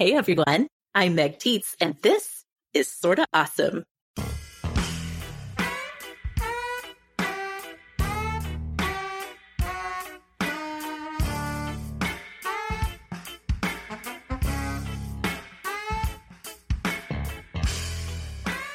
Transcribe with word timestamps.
Hey 0.00 0.14
everyone, 0.14 0.68
I'm 0.94 1.16
Meg 1.16 1.40
Tietz, 1.40 1.74
and 1.80 1.96
this 2.02 2.44
is 2.72 2.86
Sorta 2.86 3.26
Awesome. 3.32 3.84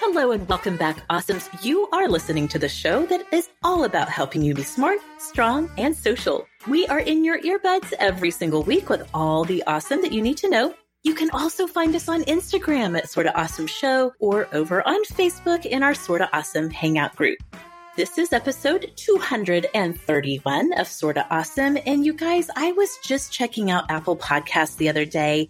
Hello 0.02 0.32
and 0.32 0.46
welcome 0.50 0.76
back, 0.76 1.08
Awesomes. 1.08 1.48
You 1.64 1.88
are 1.94 2.10
listening 2.10 2.50
to 2.50 2.60
the 2.60 2.68
show 2.68 3.06
that 3.06 3.26
is 3.32 3.48
all 3.64 3.86
about 3.86 4.10
helping 4.10 4.42
you 4.42 4.54
be 4.54 4.64
smart, 4.64 5.00
strong, 5.20 5.72
and 5.78 5.96
social. 5.96 6.46
We 6.68 6.86
are 6.88 7.00
in 7.00 7.24
your 7.24 7.40
earbuds 7.40 7.94
every 7.98 8.32
single 8.32 8.64
week 8.64 8.90
with 8.90 9.08
all 9.14 9.46
the 9.46 9.64
awesome 9.68 10.02
that 10.02 10.12
you 10.12 10.22
need 10.22 10.36
to 10.40 10.50
know 10.50 10.76
you 11.04 11.14
can 11.14 11.30
also 11.32 11.68
find 11.68 11.96
us 11.96 12.08
on 12.08 12.24
Instagram 12.24 12.98
at 12.98 13.10
Sorta 13.10 13.38
Awesome 13.38 13.68
Show 13.68 14.14
or 14.20 14.48
over 14.54 14.88
on 14.88 15.04
Facebook 15.06 15.66
in 15.66 15.84
our 15.84 15.94
Sorta 15.94 16.30
Awesome 16.32 16.70
Hangout 16.70 17.16
group. 17.16 17.40
This 17.98 18.18
is 18.18 18.32
episode 18.32 18.92
231 18.96 20.74
of 20.74 20.88
Sorta 20.88 21.28
Awesome. 21.30 21.78
And 21.86 22.06
you 22.06 22.14
guys, 22.14 22.50
I 22.56 22.72
was 22.72 22.98
just 23.04 23.34
checking 23.34 23.70
out 23.70 23.92
Apple 23.92 24.16
Podcasts 24.16 24.78
the 24.78 24.88
other 24.88 25.04
day 25.06 25.50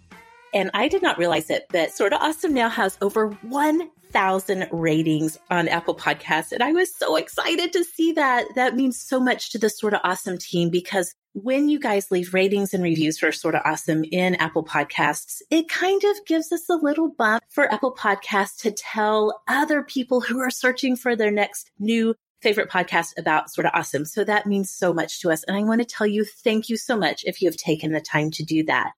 and 0.52 0.70
I 0.74 0.88
did 0.88 1.02
not 1.02 1.18
realize 1.18 1.50
it, 1.50 1.66
but 1.70 1.92
Sorta 1.92 2.16
Awesome 2.16 2.52
now 2.52 2.68
has 2.68 2.98
over 3.00 3.30
1,000 3.42 4.68
ratings 4.72 5.38
on 5.50 5.68
Apple 5.68 5.94
Podcasts. 5.94 6.52
And 6.52 6.62
I 6.62 6.72
was 6.72 6.94
so 6.94 7.16
excited 7.16 7.72
to 7.72 7.84
see 7.84 8.12
that. 8.12 8.46
That 8.54 8.76
means 8.76 9.00
so 9.00 9.20
much 9.20 9.50
to 9.50 9.58
the 9.58 9.70
Sorta 9.70 10.00
Awesome 10.04 10.38
team 10.38 10.70
because 10.70 11.14
when 11.34 11.68
you 11.68 11.80
guys 11.80 12.12
leave 12.12 12.32
ratings 12.32 12.72
and 12.72 12.82
reviews 12.82 13.18
for 13.18 13.32
Sorta 13.32 13.60
Awesome 13.68 14.04
in 14.04 14.36
Apple 14.36 14.64
Podcasts, 14.64 15.42
it 15.50 15.68
kind 15.68 16.02
of 16.04 16.24
gives 16.26 16.52
us 16.52 16.68
a 16.68 16.76
little 16.76 17.10
bump 17.10 17.42
for 17.48 17.70
Apple 17.72 17.92
Podcasts 17.92 18.62
to 18.62 18.70
tell 18.70 19.42
other 19.48 19.82
people 19.82 20.20
who 20.20 20.40
are 20.40 20.50
searching 20.50 20.94
for 20.94 21.16
their 21.16 21.32
next 21.32 21.72
new 21.80 22.14
favorite 22.40 22.70
podcast 22.70 23.18
about 23.18 23.50
Sorta 23.50 23.76
Awesome. 23.76 24.04
So 24.04 24.22
that 24.22 24.46
means 24.46 24.70
so 24.70 24.94
much 24.94 25.20
to 25.22 25.32
us. 25.32 25.42
And 25.42 25.56
I 25.56 25.64
want 25.64 25.80
to 25.80 25.86
tell 25.86 26.06
you 26.06 26.24
thank 26.24 26.68
you 26.68 26.76
so 26.76 26.96
much 26.96 27.24
if 27.24 27.42
you 27.42 27.48
have 27.48 27.56
taken 27.56 27.90
the 27.90 28.00
time 28.00 28.30
to 28.32 28.44
do 28.44 28.62
that. 28.64 28.92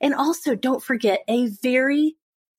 And 0.00 0.12
also 0.12 0.56
don't 0.56 0.82
forget 0.82 1.20
a 1.28 1.46
very 1.62 2.16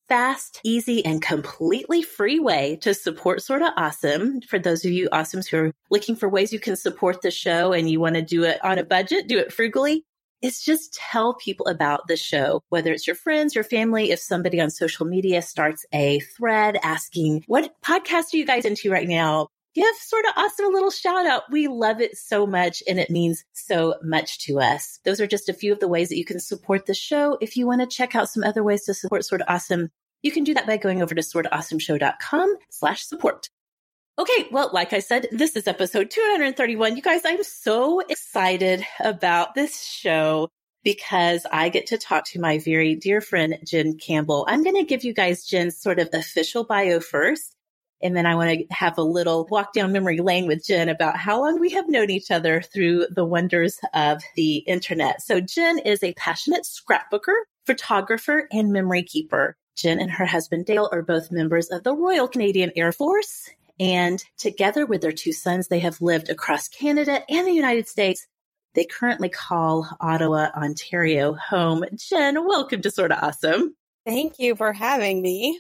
fast, 0.08 0.62
easy, 0.64 1.06
and 1.06 1.22
completely 1.22 2.02
free 2.02 2.40
way 2.40 2.78
to 2.82 2.94
support 2.94 3.42
Sorta 3.42 3.74
Awesome. 3.78 4.42
For 4.42 4.60
those 4.60 4.86
of 4.86 4.92
you 4.92 5.10
awesomes 5.10 5.48
who 5.48 5.58
are 5.58 5.72
looking 5.90 6.16
for 6.16 6.30
ways 6.30 6.54
you 6.54 6.60
can 6.60 6.76
support 6.76 7.22
the 7.22 7.32
show 7.32 7.74
and 7.74 7.90
you 7.90 8.00
want 8.00 8.16
to 8.16 8.22
do 8.22 8.44
it 8.44 8.64
on 8.64 8.78
a 8.78 8.84
budget, 8.84 9.28
do 9.28 9.38
it 9.38 9.52
frugally. 9.52 10.06
It's 10.42 10.64
just 10.64 10.94
tell 10.94 11.34
people 11.34 11.68
about 11.68 12.08
the 12.08 12.16
show, 12.16 12.62
whether 12.70 12.92
it's 12.92 13.08
your 13.08 13.16
friends, 13.16 13.56
your 13.56 13.64
family, 13.64 14.12
if 14.12 14.20
somebody 14.20 14.62
on 14.62 14.70
social 14.70 15.08
media 15.08 15.42
starts 15.42 15.86
a 15.92 16.20
thread 16.20 16.78
asking, 16.84 17.44
what 17.48 17.74
podcast 17.84 18.34
are 18.34 18.38
you 18.38 18.46
guys 18.46 18.66
into 18.66 18.92
right 18.92 19.08
now? 19.08 19.48
Give 19.78 19.96
Sorta 19.98 20.34
Awesome 20.36 20.66
a 20.66 20.70
little 20.70 20.90
shout 20.90 21.28
out. 21.28 21.44
We 21.52 21.68
love 21.68 22.02
it 22.02 22.18
so 22.18 22.48
much 22.48 22.82
and 22.88 23.00
it 23.00 23.12
means 23.12 23.46
so 23.54 23.94
much 24.02 24.40
to 24.46 24.60
us. 24.60 25.00
Those 25.06 25.22
are 25.22 25.28
just 25.28 25.50
a 25.50 25.54
few 25.54 25.72
of 25.72 25.80
the 25.80 25.88
ways 25.88 26.10
that 26.10 26.18
you 26.18 26.26
can 26.26 26.40
support 26.40 26.88
the 26.88 26.96
show. 26.96 27.38
If 27.42 27.56
you 27.56 27.68
want 27.68 27.82
to 27.82 27.96
check 27.96 28.16
out 28.16 28.28
some 28.28 28.44
other 28.44 28.64
ways 28.64 28.86
to 28.86 28.96
support 28.96 29.24
Sorta 29.24 29.50
Awesome, 29.52 29.90
you 30.24 30.32
can 30.32 30.44
do 30.44 30.56
that 30.56 30.66
by 30.66 30.78
going 30.78 31.04
over 31.04 31.14
to 31.14 31.22
sortaawesomeshow.com 31.22 32.56
slash 32.72 33.04
support. 33.04 33.50
Okay, 34.18 34.48
well, 34.52 34.72
like 34.74 34.94
I 34.94 35.00
said, 35.00 35.28
this 35.32 35.56
is 35.56 35.68
episode 35.68 36.10
231. 36.10 36.96
You 36.96 37.04
guys, 37.04 37.22
I'm 37.24 37.44
so 37.44 38.00
excited 38.00 38.84
about 39.00 39.54
this 39.54 39.80
show 39.80 40.50
because 40.84 41.46
I 41.52 41.70
get 41.70 41.86
to 41.88 42.00
talk 42.00 42.26
to 42.30 42.40
my 42.40 42.58
very 42.58 42.96
dear 42.96 43.22
friend, 43.22 43.60
Jen 43.64 44.00
Campbell. 44.00 44.44
I'm 44.48 44.64
going 44.64 44.78
to 44.78 44.86
give 44.86 45.04
you 45.04 45.14
guys 45.14 45.46
Jen's 45.46 45.78
sort 45.78 46.00
of 46.00 46.10
official 46.14 46.64
bio 46.64 47.00
first. 47.00 47.54
And 48.02 48.16
then 48.16 48.26
I 48.26 48.36
want 48.36 48.52
to 48.52 48.66
have 48.70 48.98
a 48.98 49.04
little 49.04 49.48
walk 49.50 49.74
down 49.74 49.92
memory 49.92 50.20
lane 50.20 50.48
with 50.48 50.66
Jen 50.66 50.90
about 50.90 51.18
how 51.18 51.42
long 51.42 51.60
we 51.60 51.72
have 51.72 51.90
known 51.90 52.10
each 52.10 52.30
other 52.30 52.62
through 52.62 53.08
the 53.10 53.26
wonders 53.26 53.80
of 53.94 54.22
the 54.36 54.58
internet. 54.58 55.22
So 55.22 55.40
Jen 55.42 55.80
is 55.80 56.04
a 56.04 56.14
passionate 56.14 56.66
scrapbooker, 56.66 57.36
photographer, 57.66 58.48
and 58.52 58.72
memory 58.72 59.04
keeper. 59.04 59.58
Jen 59.76 60.00
and 60.00 60.12
her 60.12 60.26
husband 60.26 60.66
Dale 60.66 60.90
are 60.92 61.02
both 61.02 61.32
members 61.32 61.70
of 61.70 61.84
the 61.84 61.96
Royal 61.96 62.28
Canadian 62.28 62.72
Air 62.76 62.92
Force. 62.92 63.50
And 63.80 64.24
together 64.38 64.86
with 64.86 65.02
their 65.02 65.12
two 65.12 65.34
sons, 65.34 65.68
they 65.68 65.80
have 65.80 66.02
lived 66.02 66.30
across 66.30 66.68
Canada 66.68 67.22
and 67.30 67.48
the 67.48 67.52
United 67.52 67.88
States. 67.88 68.28
They 68.74 68.86
currently 68.86 69.30
call 69.30 69.88
Ottawa, 70.00 70.50
Ontario 70.56 71.34
home. 71.34 71.84
Jen, 71.96 72.46
welcome 72.46 72.82
to 72.82 72.92
Sorta 72.92 73.20
Awesome. 73.20 73.76
Thank 74.06 74.40
you 74.40 74.56
for 74.56 74.72
having 74.72 75.22
me. 75.22 75.60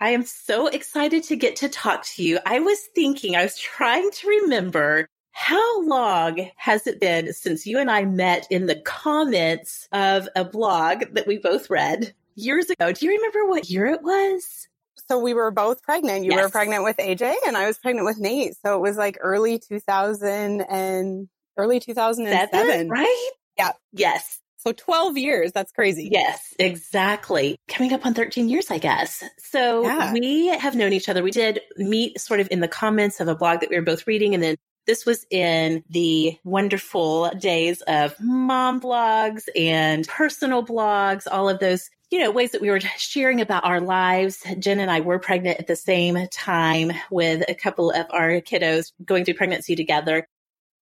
I 0.00 0.10
am 0.10 0.24
so 0.24 0.66
excited 0.66 1.22
to 1.24 1.36
get 1.36 1.56
to 1.56 1.68
talk 1.68 2.04
to 2.14 2.22
you. 2.22 2.38
I 2.44 2.60
was 2.60 2.78
thinking, 2.94 3.36
I 3.36 3.42
was 3.42 3.58
trying 3.58 4.10
to 4.10 4.28
remember 4.28 5.08
how 5.32 5.82
long 5.82 6.50
has 6.56 6.86
it 6.86 7.00
been 7.00 7.32
since 7.32 7.66
you 7.66 7.78
and 7.78 7.90
I 7.90 8.04
met 8.04 8.46
in 8.50 8.66
the 8.66 8.76
comments 8.76 9.88
of 9.92 10.28
a 10.36 10.44
blog 10.44 11.04
that 11.12 11.26
we 11.26 11.38
both 11.38 11.70
read 11.70 12.14
years 12.36 12.70
ago? 12.70 12.92
Do 12.92 13.06
you 13.06 13.12
remember 13.12 13.46
what 13.46 13.68
year 13.68 13.86
it 13.86 14.02
was? 14.02 14.68
So 15.08 15.18
we 15.18 15.34
were 15.34 15.50
both 15.50 15.82
pregnant. 15.82 16.24
You 16.24 16.32
yes. 16.32 16.44
were 16.44 16.48
pregnant 16.50 16.84
with 16.84 16.96
AJ 16.98 17.34
and 17.46 17.56
I 17.56 17.66
was 17.66 17.78
pregnant 17.78 18.06
with 18.06 18.18
Nate. 18.18 18.54
So 18.64 18.76
it 18.76 18.80
was 18.80 18.96
like 18.96 19.18
early 19.20 19.58
2000 19.58 20.60
and 20.62 21.28
early 21.56 21.80
2007. 21.80 22.48
Seven, 22.50 22.88
right? 22.88 23.30
Yeah. 23.58 23.72
Yes. 23.92 24.40
So 24.66 24.72
12 24.72 25.18
years. 25.18 25.52
That's 25.52 25.72
crazy. 25.72 26.08
Yes, 26.10 26.54
exactly. 26.58 27.58
Coming 27.68 27.92
up 27.92 28.06
on 28.06 28.14
13 28.14 28.48
years, 28.48 28.70
I 28.70 28.78
guess. 28.78 29.22
So 29.38 29.82
yeah. 29.82 30.12
we 30.12 30.46
have 30.48 30.74
known 30.74 30.94
each 30.94 31.08
other. 31.10 31.22
We 31.22 31.30
did 31.30 31.60
meet 31.76 32.18
sort 32.18 32.40
of 32.40 32.48
in 32.50 32.60
the 32.60 32.68
comments 32.68 33.20
of 33.20 33.28
a 33.28 33.34
blog 33.34 33.60
that 33.60 33.68
we 33.68 33.76
were 33.76 33.82
both 33.82 34.06
reading. 34.06 34.32
And 34.32 34.42
then 34.42 34.56
this 34.86 35.04
was 35.04 35.26
in 35.30 35.82
the 35.90 36.38
wonderful 36.44 37.30
days 37.30 37.82
of 37.82 38.14
mom 38.20 38.80
blogs 38.80 39.44
and 39.54 40.06
personal 40.08 40.64
blogs, 40.64 41.26
all 41.30 41.48
of 41.48 41.58
those, 41.58 41.90
you 42.10 42.20
know, 42.20 42.30
ways 42.30 42.52
that 42.52 42.60
we 42.60 42.70
were 42.70 42.80
sharing 42.80 43.40
about 43.40 43.64
our 43.64 43.80
lives. 43.80 44.42
Jen 44.58 44.80
and 44.80 44.90
I 44.90 45.00
were 45.00 45.18
pregnant 45.18 45.58
at 45.58 45.66
the 45.66 45.76
same 45.76 46.16
time 46.28 46.92
with 47.10 47.44
a 47.48 47.54
couple 47.54 47.90
of 47.90 48.06
our 48.10 48.40
kiddos 48.40 48.92
going 49.04 49.24
through 49.24 49.34
pregnancy 49.34 49.76
together. 49.76 50.26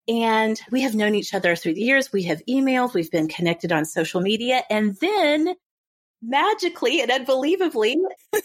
And 0.09 0.61
we 0.71 0.83
have 0.83 0.95
known 0.95 1.15
each 1.15 1.35
other 1.35 1.55
through 1.55 1.75
the 1.75 1.83
years. 1.83 2.13
We 2.13 2.25
have 2.25 2.43
emailed, 2.49 2.95
we've 2.95 3.11
been 3.11 3.29
connected 3.29 3.73
on 3.73 3.85
social 3.85 4.21
media. 4.21 4.63
And 4.69 4.97
then 4.97 5.55
magically 6.23 7.01
and 7.01 7.11
unbelievably, 7.11 7.97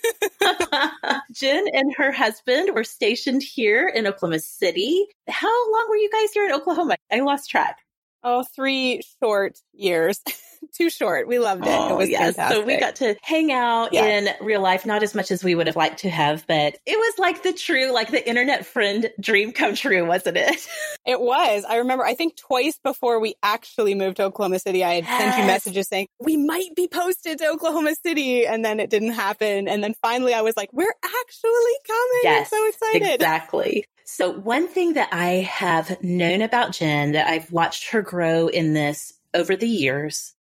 Jen 1.31 1.66
and 1.73 1.94
her 1.97 2.12
husband 2.12 2.73
were 2.73 2.84
stationed 2.84 3.44
here 3.44 3.88
in 3.88 4.07
Oklahoma 4.07 4.40
City. 4.40 5.06
How 5.28 5.72
long 5.72 5.85
were 5.90 5.96
you 5.96 6.09
guys 6.12 6.31
here 6.31 6.46
in 6.46 6.53
Oklahoma? 6.53 6.96
I 7.12 7.19
lost 7.19 7.50
track. 7.50 7.78
Oh, 8.23 8.44
three 8.44 9.01
short 9.22 9.57
years. 9.73 10.22
Too 10.73 10.89
short. 10.89 11.28
We 11.28 11.39
loved 11.39 11.66
it. 11.66 11.69
Oh, 11.69 11.94
it 11.94 11.97
was 11.97 12.09
yes. 12.09 12.35
Fantastic. 12.35 12.57
So 12.57 12.66
we 12.66 12.78
got 12.78 12.95
to 12.97 13.16
hang 13.22 13.51
out 13.51 13.94
yeah. 13.94 14.05
in 14.05 14.29
real 14.41 14.61
life, 14.61 14.85
not 14.85 15.01
as 15.01 15.16
much 15.16 15.31
as 15.31 15.44
we 15.44 15.55
would 15.55 15.67
have 15.67 15.75
liked 15.75 16.00
to 16.00 16.09
have, 16.09 16.45
but 16.47 16.78
it 16.85 16.97
was 16.97 17.13
like 17.19 17.44
the 17.44 17.53
true, 17.53 17.91
like 17.94 18.11
the 18.11 18.28
internet 18.28 18.66
friend 18.66 19.09
dream 19.19 19.53
come 19.53 19.75
true, 19.75 20.05
wasn't 20.05 20.38
it? 20.38 20.67
it 21.05 21.22
was. 21.22 21.63
I 21.63 21.78
remember, 21.78 22.03
I 22.03 22.16
think 22.16 22.35
twice 22.35 22.79
before 22.83 23.19
we 23.19 23.35
actually 23.41 23.95
moved 23.95 24.17
to 24.17 24.23
Oklahoma 24.23 24.59
City, 24.59 24.84
I 24.84 24.95
had 24.95 25.05
yes. 25.05 25.22
sent 25.22 25.41
you 25.41 25.47
messages 25.47 25.88
saying, 25.88 26.07
we 26.19 26.38
might 26.38 26.75
be 26.75 26.88
posted 26.88 27.38
to 27.39 27.47
Oklahoma 27.47 27.95
City. 28.03 28.45
And 28.45 28.66
then 28.66 28.79
it 28.79 28.89
didn't 28.89 29.13
happen. 29.13 29.67
And 29.67 29.84
then 29.84 29.94
finally 30.01 30.34
I 30.34 30.41
was 30.41 30.57
like, 30.57 30.69
we're 30.73 30.85
actually 31.03 31.75
coming. 31.88 32.22
Yes, 32.23 32.51
I'm 32.51 32.59
so 32.59 32.67
excited. 32.67 33.16
Exactly. 33.16 33.85
So 34.09 34.31
one 34.31 34.69
thing 34.69 34.94
that 34.94 35.09
I 35.12 35.41
have 35.51 36.01
known 36.01 36.41
about 36.41 36.72
Jen 36.72 37.12
that 37.12 37.28
I've 37.28 37.51
watched 37.51 37.90
her 37.90 38.01
grow 38.01 38.47
in 38.47 38.73
this 38.73 39.12
over 39.34 39.57
the 39.57 39.68
years, 39.68 40.34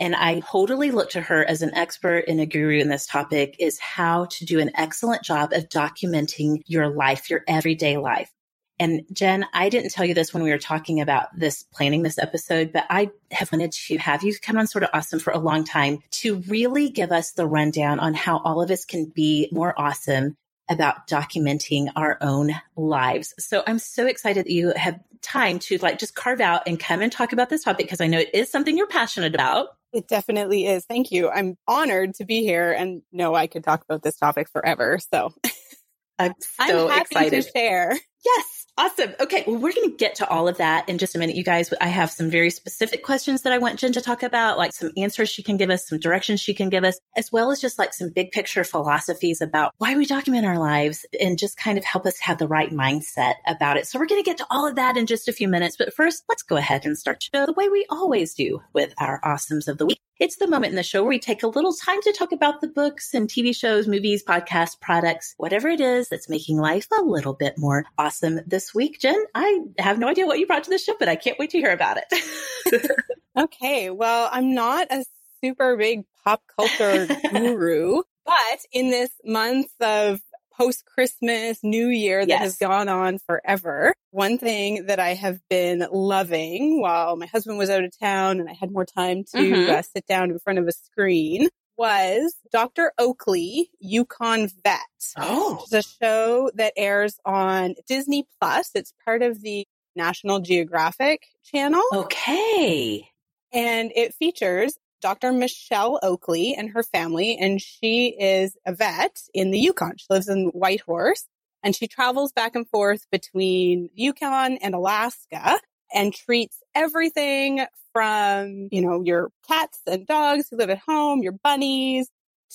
and 0.00 0.16
I 0.16 0.40
totally 0.40 0.90
look 0.90 1.10
to 1.10 1.20
her 1.20 1.44
as 1.44 1.60
an 1.60 1.74
expert 1.74 2.24
and 2.26 2.40
a 2.40 2.46
guru 2.46 2.78
in 2.78 2.88
this 2.88 3.06
topic 3.06 3.56
is 3.58 3.78
how 3.78 4.24
to 4.30 4.46
do 4.46 4.60
an 4.60 4.70
excellent 4.74 5.22
job 5.22 5.52
of 5.52 5.68
documenting 5.68 6.62
your 6.64 6.88
life, 6.88 7.28
your 7.28 7.44
everyday 7.46 7.98
life. 7.98 8.32
And 8.78 9.02
Jen, 9.12 9.44
I 9.52 9.68
didn't 9.68 9.90
tell 9.90 10.06
you 10.06 10.14
this 10.14 10.32
when 10.32 10.42
we 10.42 10.50
were 10.50 10.56
talking 10.56 11.02
about 11.02 11.38
this, 11.38 11.64
planning 11.64 12.02
this 12.02 12.18
episode, 12.18 12.72
but 12.72 12.86
I 12.88 13.10
have 13.30 13.52
wanted 13.52 13.72
to 13.72 13.98
have 13.98 14.22
you 14.22 14.34
come 14.40 14.56
on 14.56 14.66
Sorta 14.66 14.88
Awesome 14.96 15.20
for 15.20 15.34
a 15.34 15.38
long 15.38 15.64
time 15.64 15.98
to 16.12 16.36
really 16.48 16.88
give 16.88 17.12
us 17.12 17.32
the 17.32 17.46
rundown 17.46 18.00
on 18.00 18.14
how 18.14 18.38
all 18.38 18.62
of 18.62 18.70
us 18.70 18.86
can 18.86 19.04
be 19.04 19.50
more 19.52 19.78
awesome 19.78 20.38
about 20.70 21.06
documenting 21.06 21.88
our 21.96 22.18
own 22.20 22.52
lives. 22.76 23.34
So 23.38 23.62
I'm 23.66 23.78
so 23.78 24.06
excited 24.06 24.46
that 24.46 24.52
you 24.52 24.72
have 24.74 24.98
time 25.22 25.58
to 25.60 25.78
like 25.78 25.98
just 25.98 26.14
carve 26.14 26.40
out 26.40 26.62
and 26.66 26.78
come 26.78 27.00
and 27.00 27.10
talk 27.10 27.32
about 27.32 27.48
this 27.48 27.64
topic 27.64 27.86
because 27.86 28.00
I 28.00 28.06
know 28.06 28.18
it 28.18 28.30
is 28.34 28.50
something 28.50 28.76
you're 28.76 28.86
passionate 28.86 29.34
about. 29.34 29.68
It 29.92 30.08
definitely 30.08 30.66
is. 30.66 30.84
Thank 30.84 31.12
you. 31.12 31.28
I'm 31.28 31.56
honored 31.68 32.14
to 32.14 32.24
be 32.24 32.42
here 32.42 32.72
and 32.72 33.02
know 33.12 33.34
I 33.34 33.46
could 33.46 33.62
talk 33.64 33.82
about 33.84 34.02
this 34.02 34.16
topic 34.16 34.48
forever. 34.50 34.98
So 35.12 35.34
I'm 36.18 36.34
so 36.40 36.86
I'm 36.86 36.90
happy 36.90 37.02
excited 37.02 37.42
to 37.42 37.50
share. 37.50 37.98
Yes. 38.24 38.61
Awesome. 38.78 39.14
Okay. 39.20 39.44
Well, 39.46 39.58
we're 39.58 39.74
going 39.74 39.90
to 39.90 39.96
get 39.96 40.14
to 40.16 40.28
all 40.28 40.48
of 40.48 40.56
that 40.56 40.88
in 40.88 40.96
just 40.96 41.14
a 41.14 41.18
minute, 41.18 41.36
you 41.36 41.44
guys. 41.44 41.72
I 41.78 41.88
have 41.88 42.10
some 42.10 42.30
very 42.30 42.48
specific 42.48 43.02
questions 43.02 43.42
that 43.42 43.52
I 43.52 43.58
want 43.58 43.78
Jen 43.78 43.92
to 43.92 44.00
talk 44.00 44.22
about, 44.22 44.56
like 44.56 44.72
some 44.72 44.90
answers 44.96 45.28
she 45.28 45.42
can 45.42 45.58
give 45.58 45.68
us, 45.68 45.86
some 45.86 45.98
directions 45.98 46.40
she 46.40 46.54
can 46.54 46.70
give 46.70 46.82
us, 46.82 46.98
as 47.14 47.30
well 47.30 47.50
as 47.50 47.60
just 47.60 47.78
like 47.78 47.92
some 47.92 48.08
big 48.08 48.30
picture 48.30 48.64
philosophies 48.64 49.42
about 49.42 49.74
why 49.76 49.94
we 49.94 50.06
document 50.06 50.46
our 50.46 50.58
lives 50.58 51.04
and 51.20 51.38
just 51.38 51.58
kind 51.58 51.76
of 51.76 51.84
help 51.84 52.06
us 52.06 52.18
have 52.20 52.38
the 52.38 52.48
right 52.48 52.70
mindset 52.70 53.34
about 53.46 53.76
it. 53.76 53.86
So 53.86 53.98
we're 53.98 54.06
going 54.06 54.22
to 54.22 54.28
get 54.28 54.38
to 54.38 54.46
all 54.50 54.66
of 54.66 54.76
that 54.76 54.96
in 54.96 55.04
just 55.04 55.28
a 55.28 55.32
few 55.34 55.48
minutes. 55.48 55.76
But 55.76 55.92
first, 55.92 56.24
let's 56.30 56.42
go 56.42 56.56
ahead 56.56 56.86
and 56.86 56.96
start 56.96 57.28
the 57.30 57.54
way 57.54 57.68
we 57.68 57.84
always 57.90 58.32
do 58.32 58.62
with 58.72 58.94
our 58.96 59.20
awesomes 59.20 59.68
of 59.68 59.76
the 59.76 59.84
week. 59.84 60.00
It's 60.22 60.36
the 60.36 60.46
moment 60.46 60.70
in 60.70 60.76
the 60.76 60.84
show 60.84 61.02
where 61.02 61.08
we 61.08 61.18
take 61.18 61.42
a 61.42 61.48
little 61.48 61.72
time 61.72 62.00
to 62.02 62.12
talk 62.12 62.30
about 62.30 62.60
the 62.60 62.68
books 62.68 63.12
and 63.12 63.28
TV 63.28 63.52
shows, 63.52 63.88
movies, 63.88 64.22
podcasts, 64.22 64.78
products, 64.80 65.34
whatever 65.36 65.66
it 65.66 65.80
is 65.80 66.08
that's 66.08 66.28
making 66.28 66.58
life 66.58 66.86
a 66.96 67.02
little 67.02 67.34
bit 67.34 67.58
more 67.58 67.86
awesome 67.98 68.38
this 68.46 68.72
week. 68.72 69.00
Jen, 69.00 69.20
I 69.34 69.62
have 69.80 69.98
no 69.98 70.06
idea 70.06 70.24
what 70.24 70.38
you 70.38 70.46
brought 70.46 70.62
to 70.62 70.70
the 70.70 70.78
show, 70.78 70.94
but 70.96 71.08
I 71.08 71.16
can't 71.16 71.40
wait 71.40 71.50
to 71.50 71.58
hear 71.58 71.72
about 71.72 71.96
it. 71.96 72.90
okay. 73.36 73.90
Well, 73.90 74.28
I'm 74.30 74.54
not 74.54 74.92
a 74.92 75.04
super 75.42 75.76
big 75.76 76.04
pop 76.22 76.40
culture 76.56 77.08
guru, 77.32 78.02
but 78.24 78.60
in 78.70 78.92
this 78.92 79.10
month 79.24 79.72
of 79.80 80.20
post 80.56 80.84
Christmas, 80.84 81.58
New 81.62 81.88
Year 81.88 82.20
that 82.20 82.28
yes. 82.28 82.40
has 82.40 82.56
gone 82.58 82.88
on 82.88 83.18
forever. 83.18 83.94
One 84.10 84.38
thing 84.38 84.86
that 84.86 85.00
I 85.00 85.14
have 85.14 85.40
been 85.48 85.86
loving 85.90 86.80
while 86.80 87.16
my 87.16 87.26
husband 87.26 87.58
was 87.58 87.70
out 87.70 87.84
of 87.84 87.98
town 87.98 88.40
and 88.40 88.48
I 88.48 88.52
had 88.52 88.70
more 88.70 88.84
time 88.84 89.24
to 89.32 89.38
mm-hmm. 89.38 89.70
uh, 89.70 89.82
sit 89.82 90.06
down 90.06 90.30
in 90.30 90.38
front 90.38 90.58
of 90.58 90.68
a 90.68 90.72
screen 90.72 91.48
was 91.76 92.34
Dr. 92.52 92.92
Oakley, 92.98 93.70
Yukon 93.80 94.48
Vet. 94.62 94.78
Oh. 95.16 95.64
It's 95.64 95.72
a 95.72 95.82
show 95.82 96.50
that 96.54 96.74
airs 96.76 97.18
on 97.24 97.74
Disney 97.88 98.26
Plus. 98.40 98.70
It's 98.74 98.92
part 99.04 99.22
of 99.22 99.40
the 99.42 99.66
National 99.96 100.40
Geographic 100.40 101.26
channel. 101.44 101.82
Okay. 101.92 103.08
And 103.52 103.92
it 103.94 104.14
features 104.14 104.78
Dr. 105.02 105.32
Michelle 105.32 105.98
Oakley 106.02 106.54
and 106.56 106.70
her 106.70 106.82
family, 106.82 107.36
and 107.38 107.60
she 107.60 108.16
is 108.18 108.56
a 108.64 108.72
vet 108.72 109.22
in 109.34 109.50
the 109.50 109.58
Yukon. 109.58 109.96
She 109.98 110.06
lives 110.08 110.28
in 110.28 110.46
Whitehorse 110.54 111.26
and 111.62 111.76
she 111.76 111.86
travels 111.86 112.32
back 112.32 112.54
and 112.54 112.68
forth 112.68 113.06
between 113.10 113.90
Yukon 113.94 114.58
and 114.62 114.74
Alaska 114.74 115.58
and 115.92 116.14
treats 116.14 116.58
everything 116.74 117.64
from, 117.92 118.68
you 118.70 118.80
know, 118.80 119.02
your 119.04 119.30
cats 119.46 119.80
and 119.86 120.06
dogs 120.06 120.46
who 120.50 120.56
live 120.56 120.70
at 120.70 120.78
home, 120.78 121.22
your 121.22 121.32
bunnies, 121.32 122.08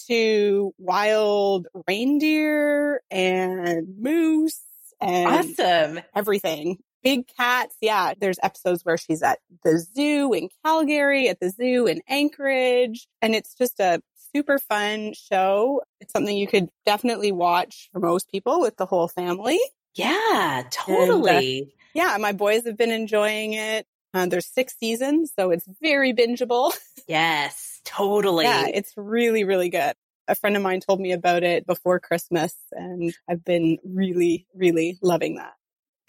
to 0.08 0.74
wild 0.78 1.68
reindeer 1.88 3.02
and 3.10 4.00
moose 4.00 4.62
and 5.02 5.28
awesome 5.28 6.00
everything 6.16 6.78
big 7.07 7.27
cats. 7.38 7.75
Yeah, 7.81 8.13
there's 8.19 8.39
episodes 8.44 8.83
where 8.83 8.98
she's 8.98 9.24
at 9.24 9.39
the 9.63 9.80
zoo 9.80 10.33
in 10.33 10.50
Calgary, 10.65 11.30
at 11.30 11.39
the 11.39 11.50
zoo 11.50 11.88
in 11.88 12.01
Anchorage, 12.07 13.07
and 13.21 13.33
it's 13.36 13.56
just 13.56 13.80
a 13.80 14.01
super 14.33 14.59
fun 14.59 15.13
show. 15.13 15.81
It's 16.01 16.12
something 16.12 16.36
you 16.36 16.48
could 16.48 16.69
definitely 16.86 17.31
watch 17.31 17.89
for 17.92 18.00
most 18.00 18.30
people 18.30 18.59
with 18.59 18.77
the 18.77 18.86
whole 18.86 19.07
family. 19.07 19.59
Yeah, 19.95 20.63
totally. 20.69 21.59
And, 21.59 21.68
uh, 21.68 21.71
yeah, 21.94 22.18
my 22.18 22.33
boys 22.33 22.65
have 22.65 22.77
been 22.77 22.92
enjoying 22.92 23.54
it. 23.54 23.88
Uh, 24.13 24.25
there's 24.25 24.48
six 24.48 24.75
seasons, 24.80 25.31
so 25.38 25.51
it's 25.51 25.68
very 25.81 26.13
bingeable. 26.13 26.74
Yes, 27.09 27.80
totally. 27.86 28.44
yeah, 28.44 28.68
it's 28.68 28.92
really, 28.98 29.45
really 29.45 29.69
good. 29.69 29.94
A 30.27 30.36
friend 30.36 30.57
of 30.57 30.62
mine 30.62 30.81
told 30.81 31.00
me 31.00 31.13
about 31.13 31.42
it 31.44 31.65
before 31.65 32.01
Christmas, 32.01 32.54
and 32.74 33.13
I've 33.30 33.45
been 33.45 33.77
really, 33.86 34.45
really 34.54 34.98
loving 35.01 35.36
that. 35.38 35.54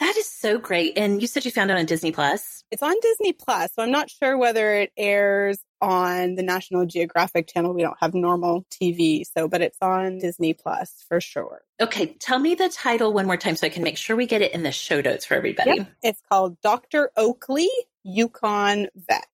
That 0.00 0.16
is 0.16 0.28
so 0.28 0.58
great. 0.58 0.96
And 0.96 1.20
you 1.20 1.26
said 1.26 1.44
you 1.44 1.50
found 1.50 1.70
it 1.70 1.76
on 1.76 1.86
Disney 1.86 2.12
Plus? 2.12 2.62
It's 2.70 2.82
on 2.82 2.94
Disney 3.02 3.32
Plus. 3.32 3.72
So 3.74 3.82
I'm 3.82 3.90
not 3.90 4.10
sure 4.10 4.38
whether 4.38 4.74
it 4.74 4.92
airs 4.96 5.58
on 5.80 6.34
the 6.36 6.42
National 6.42 6.86
Geographic 6.86 7.48
channel. 7.48 7.74
We 7.74 7.82
don't 7.82 7.96
have 8.00 8.14
normal 8.14 8.64
TV. 8.70 9.24
So, 9.26 9.48
but 9.48 9.60
it's 9.60 9.78
on 9.82 10.18
Disney 10.18 10.54
Plus 10.54 11.04
for 11.08 11.20
sure. 11.20 11.62
Okay. 11.80 12.06
Tell 12.20 12.38
me 12.38 12.54
the 12.54 12.68
title 12.68 13.12
one 13.12 13.26
more 13.26 13.36
time 13.36 13.56
so 13.56 13.66
I 13.66 13.70
can 13.70 13.82
make 13.82 13.96
sure 13.96 14.14
we 14.14 14.26
get 14.26 14.42
it 14.42 14.52
in 14.52 14.62
the 14.62 14.72
show 14.72 15.00
notes 15.00 15.24
for 15.24 15.34
everybody. 15.34 15.76
Yep. 15.76 15.92
It's 16.02 16.22
called 16.30 16.60
Dr. 16.60 17.10
Oakley 17.16 17.68
Yukon 18.04 18.88
Vet. 18.94 19.26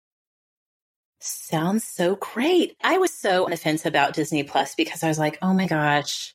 Sounds 1.27 1.85
so 1.85 2.17
great. 2.17 2.77
I 2.85 2.99
was 2.99 3.11
so 3.11 3.47
on 3.47 3.51
the 3.51 3.57
fence 3.57 3.87
about 3.87 4.13
Disney 4.13 4.43
Plus 4.43 4.75
because 4.75 5.03
I 5.03 5.09
was 5.09 5.19
like, 5.19 5.39
oh 5.41 5.55
my 5.55 5.67
gosh, 5.67 6.35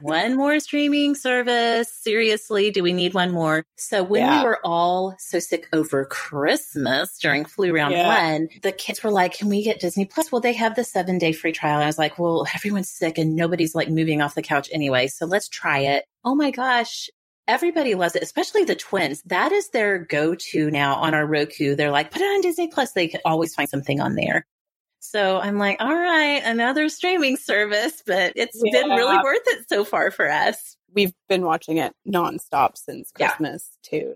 one 0.00 0.36
more 0.36 0.60
streaming 0.60 1.14
service. 1.14 1.90
Seriously, 1.90 2.70
do 2.70 2.82
we 2.82 2.92
need 2.92 3.14
one 3.14 3.30
more? 3.30 3.64
So 3.76 4.02
when 4.02 4.20
yeah. 4.20 4.42
we 4.42 4.44
were 4.46 4.60
all 4.62 5.14
so 5.18 5.38
sick 5.38 5.68
over 5.72 6.04
Christmas 6.04 7.16
during 7.16 7.46
flu 7.46 7.72
round 7.72 7.94
yeah. 7.94 8.32
one, 8.32 8.48
the 8.62 8.72
kids 8.72 9.02
were 9.02 9.10
like, 9.10 9.38
can 9.38 9.48
we 9.48 9.64
get 9.64 9.80
Disney 9.80 10.04
Plus? 10.04 10.30
Well, 10.30 10.42
they 10.42 10.52
have 10.52 10.76
the 10.76 10.84
seven 10.84 11.16
day 11.16 11.32
free 11.32 11.52
trial. 11.52 11.76
And 11.76 11.84
I 11.84 11.86
was 11.86 11.98
like, 11.98 12.18
well, 12.18 12.46
everyone's 12.54 12.90
sick 12.90 13.16
and 13.16 13.36
nobody's 13.36 13.74
like 13.74 13.88
moving 13.88 14.20
off 14.20 14.34
the 14.34 14.42
couch 14.42 14.68
anyway. 14.70 15.06
So 15.06 15.24
let's 15.24 15.48
try 15.48 15.78
it. 15.78 16.04
Oh 16.24 16.34
my 16.34 16.50
gosh. 16.50 17.08
Everybody 17.48 17.94
loves 17.94 18.16
it, 18.16 18.22
especially 18.22 18.64
the 18.64 18.74
twins. 18.74 19.22
That 19.22 19.52
is 19.52 19.68
their 19.70 19.98
go-to 19.98 20.70
now 20.70 20.96
on 20.96 21.14
our 21.14 21.26
Roku. 21.26 21.76
They're 21.76 21.92
like, 21.92 22.10
put 22.10 22.22
it 22.22 22.24
on 22.24 22.40
Disney 22.40 22.68
Plus. 22.68 22.92
They 22.92 23.08
can 23.08 23.20
always 23.24 23.54
find 23.54 23.68
something 23.68 24.00
on 24.00 24.16
there. 24.16 24.46
So 24.98 25.38
I'm 25.38 25.56
like, 25.56 25.76
all 25.80 25.94
right, 25.94 26.42
another 26.44 26.88
streaming 26.88 27.36
service, 27.36 28.02
but 28.04 28.32
it's 28.34 28.60
yeah. 28.64 28.82
been 28.82 28.90
really 28.90 29.16
worth 29.22 29.42
it 29.46 29.68
so 29.68 29.84
far 29.84 30.10
for 30.10 30.28
us. 30.28 30.76
We've 30.92 31.12
been 31.28 31.44
watching 31.44 31.76
it 31.76 31.92
nonstop 32.08 32.76
since 32.76 33.12
Christmas 33.12 33.70
yeah. 33.92 34.00
too. 34.00 34.14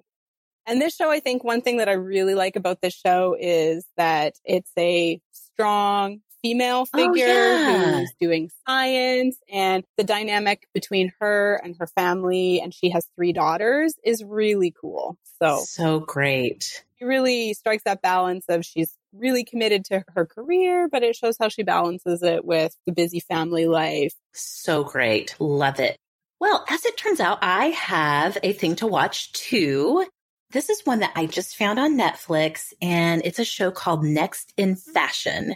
And 0.66 0.80
this 0.80 0.96
show, 0.96 1.10
I 1.10 1.20
think 1.20 1.44
one 1.44 1.60
thing 1.60 1.76
that 1.76 1.88
I 1.88 1.92
really 1.92 2.34
like 2.34 2.56
about 2.56 2.80
this 2.80 2.94
show 2.94 3.36
is 3.38 3.86
that 3.96 4.34
it's 4.44 4.72
a 4.76 5.20
strong 5.32 6.20
female 6.42 6.86
oh, 6.92 6.96
figure 6.96 7.26
oh, 7.26 7.66
yeah. 7.66 7.98
who's 7.98 8.12
doing 8.20 8.50
science 8.66 9.36
and 9.50 9.84
the 9.96 10.04
dynamic 10.04 10.66
between 10.74 11.12
her 11.20 11.60
and 11.62 11.76
her 11.78 11.86
family 11.86 12.60
and 12.60 12.72
she 12.72 12.90
has 12.90 13.06
three 13.16 13.32
daughters 13.32 13.94
is 14.04 14.24
really 14.24 14.74
cool. 14.78 15.18
So 15.42 15.60
so 15.64 16.00
great. 16.00 16.84
It 17.00 17.04
really 17.04 17.54
strikes 17.54 17.84
that 17.84 18.02
balance 18.02 18.44
of 18.48 18.64
she's 18.64 18.96
really 19.12 19.44
committed 19.44 19.84
to 19.86 20.04
her 20.14 20.26
career, 20.26 20.88
but 20.90 21.02
it 21.02 21.16
shows 21.16 21.36
how 21.38 21.48
she 21.48 21.62
balances 21.62 22.22
it 22.22 22.44
with 22.44 22.76
the 22.86 22.92
busy 22.92 23.20
family 23.20 23.66
life. 23.66 24.14
So 24.32 24.84
great. 24.84 25.34
Love 25.38 25.80
it. 25.80 25.96
Well, 26.40 26.64
as 26.70 26.84
it 26.86 26.96
turns 26.96 27.20
out, 27.20 27.38
I 27.42 27.66
have 27.66 28.38
a 28.42 28.52
thing 28.52 28.76
to 28.76 28.86
watch 28.86 29.32
too. 29.32 30.06
This 30.52 30.68
is 30.68 30.82
one 30.84 31.00
that 31.00 31.12
I 31.14 31.26
just 31.26 31.56
found 31.56 31.78
on 31.78 31.98
Netflix 31.98 32.72
and 32.80 33.22
it's 33.24 33.38
a 33.38 33.44
show 33.44 33.70
called 33.70 34.04
Next 34.04 34.52
in 34.56 34.74
Fashion. 34.74 35.54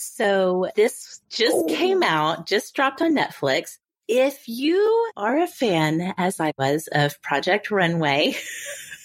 So 0.00 0.70
this 0.76 1.20
just 1.28 1.54
oh. 1.54 1.66
came 1.68 2.02
out, 2.02 2.46
just 2.46 2.74
dropped 2.74 3.02
on 3.02 3.14
Netflix. 3.14 3.76
If 4.08 4.48
you 4.48 5.10
are 5.14 5.38
a 5.38 5.46
fan, 5.46 6.14
as 6.16 6.40
I 6.40 6.52
was, 6.56 6.88
of 6.90 7.20
Project 7.20 7.70
Runway 7.70 8.34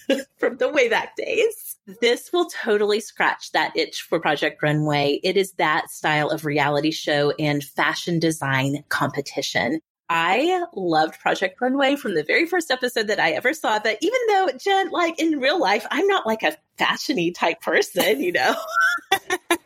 from 0.37 0.55
the 0.55 0.69
way 0.69 0.87
back 0.87 1.17
days, 1.17 1.75
this 1.99 2.31
will 2.31 2.45
totally 2.45 3.01
scratch 3.01 3.51
that 3.51 3.75
itch 3.75 4.03
for 4.03 4.21
Project 4.21 4.63
Runway. 4.63 5.19
It 5.21 5.35
is 5.35 5.51
that 5.53 5.89
style 5.89 6.29
of 6.29 6.45
reality 6.45 6.91
show 6.91 7.33
and 7.37 7.61
fashion 7.61 8.17
design 8.17 8.85
competition. 8.87 9.81
I 10.07 10.63
loved 10.75 11.19
Project 11.19 11.59
Runway 11.59 11.97
from 11.97 12.15
the 12.15 12.23
very 12.23 12.45
first 12.45 12.71
episode 12.71 13.07
that 13.07 13.19
I 13.19 13.31
ever 13.31 13.53
saw. 13.53 13.79
That 13.79 13.97
even 13.99 14.19
though 14.29 14.49
Jen, 14.57 14.91
like 14.91 15.19
in 15.19 15.39
real 15.39 15.59
life, 15.59 15.85
I'm 15.91 16.07
not 16.07 16.25
like 16.25 16.43
a 16.43 16.55
fashiony 16.79 17.35
type 17.35 17.59
person, 17.59 18.21
you 18.21 18.31
know. 18.31 18.55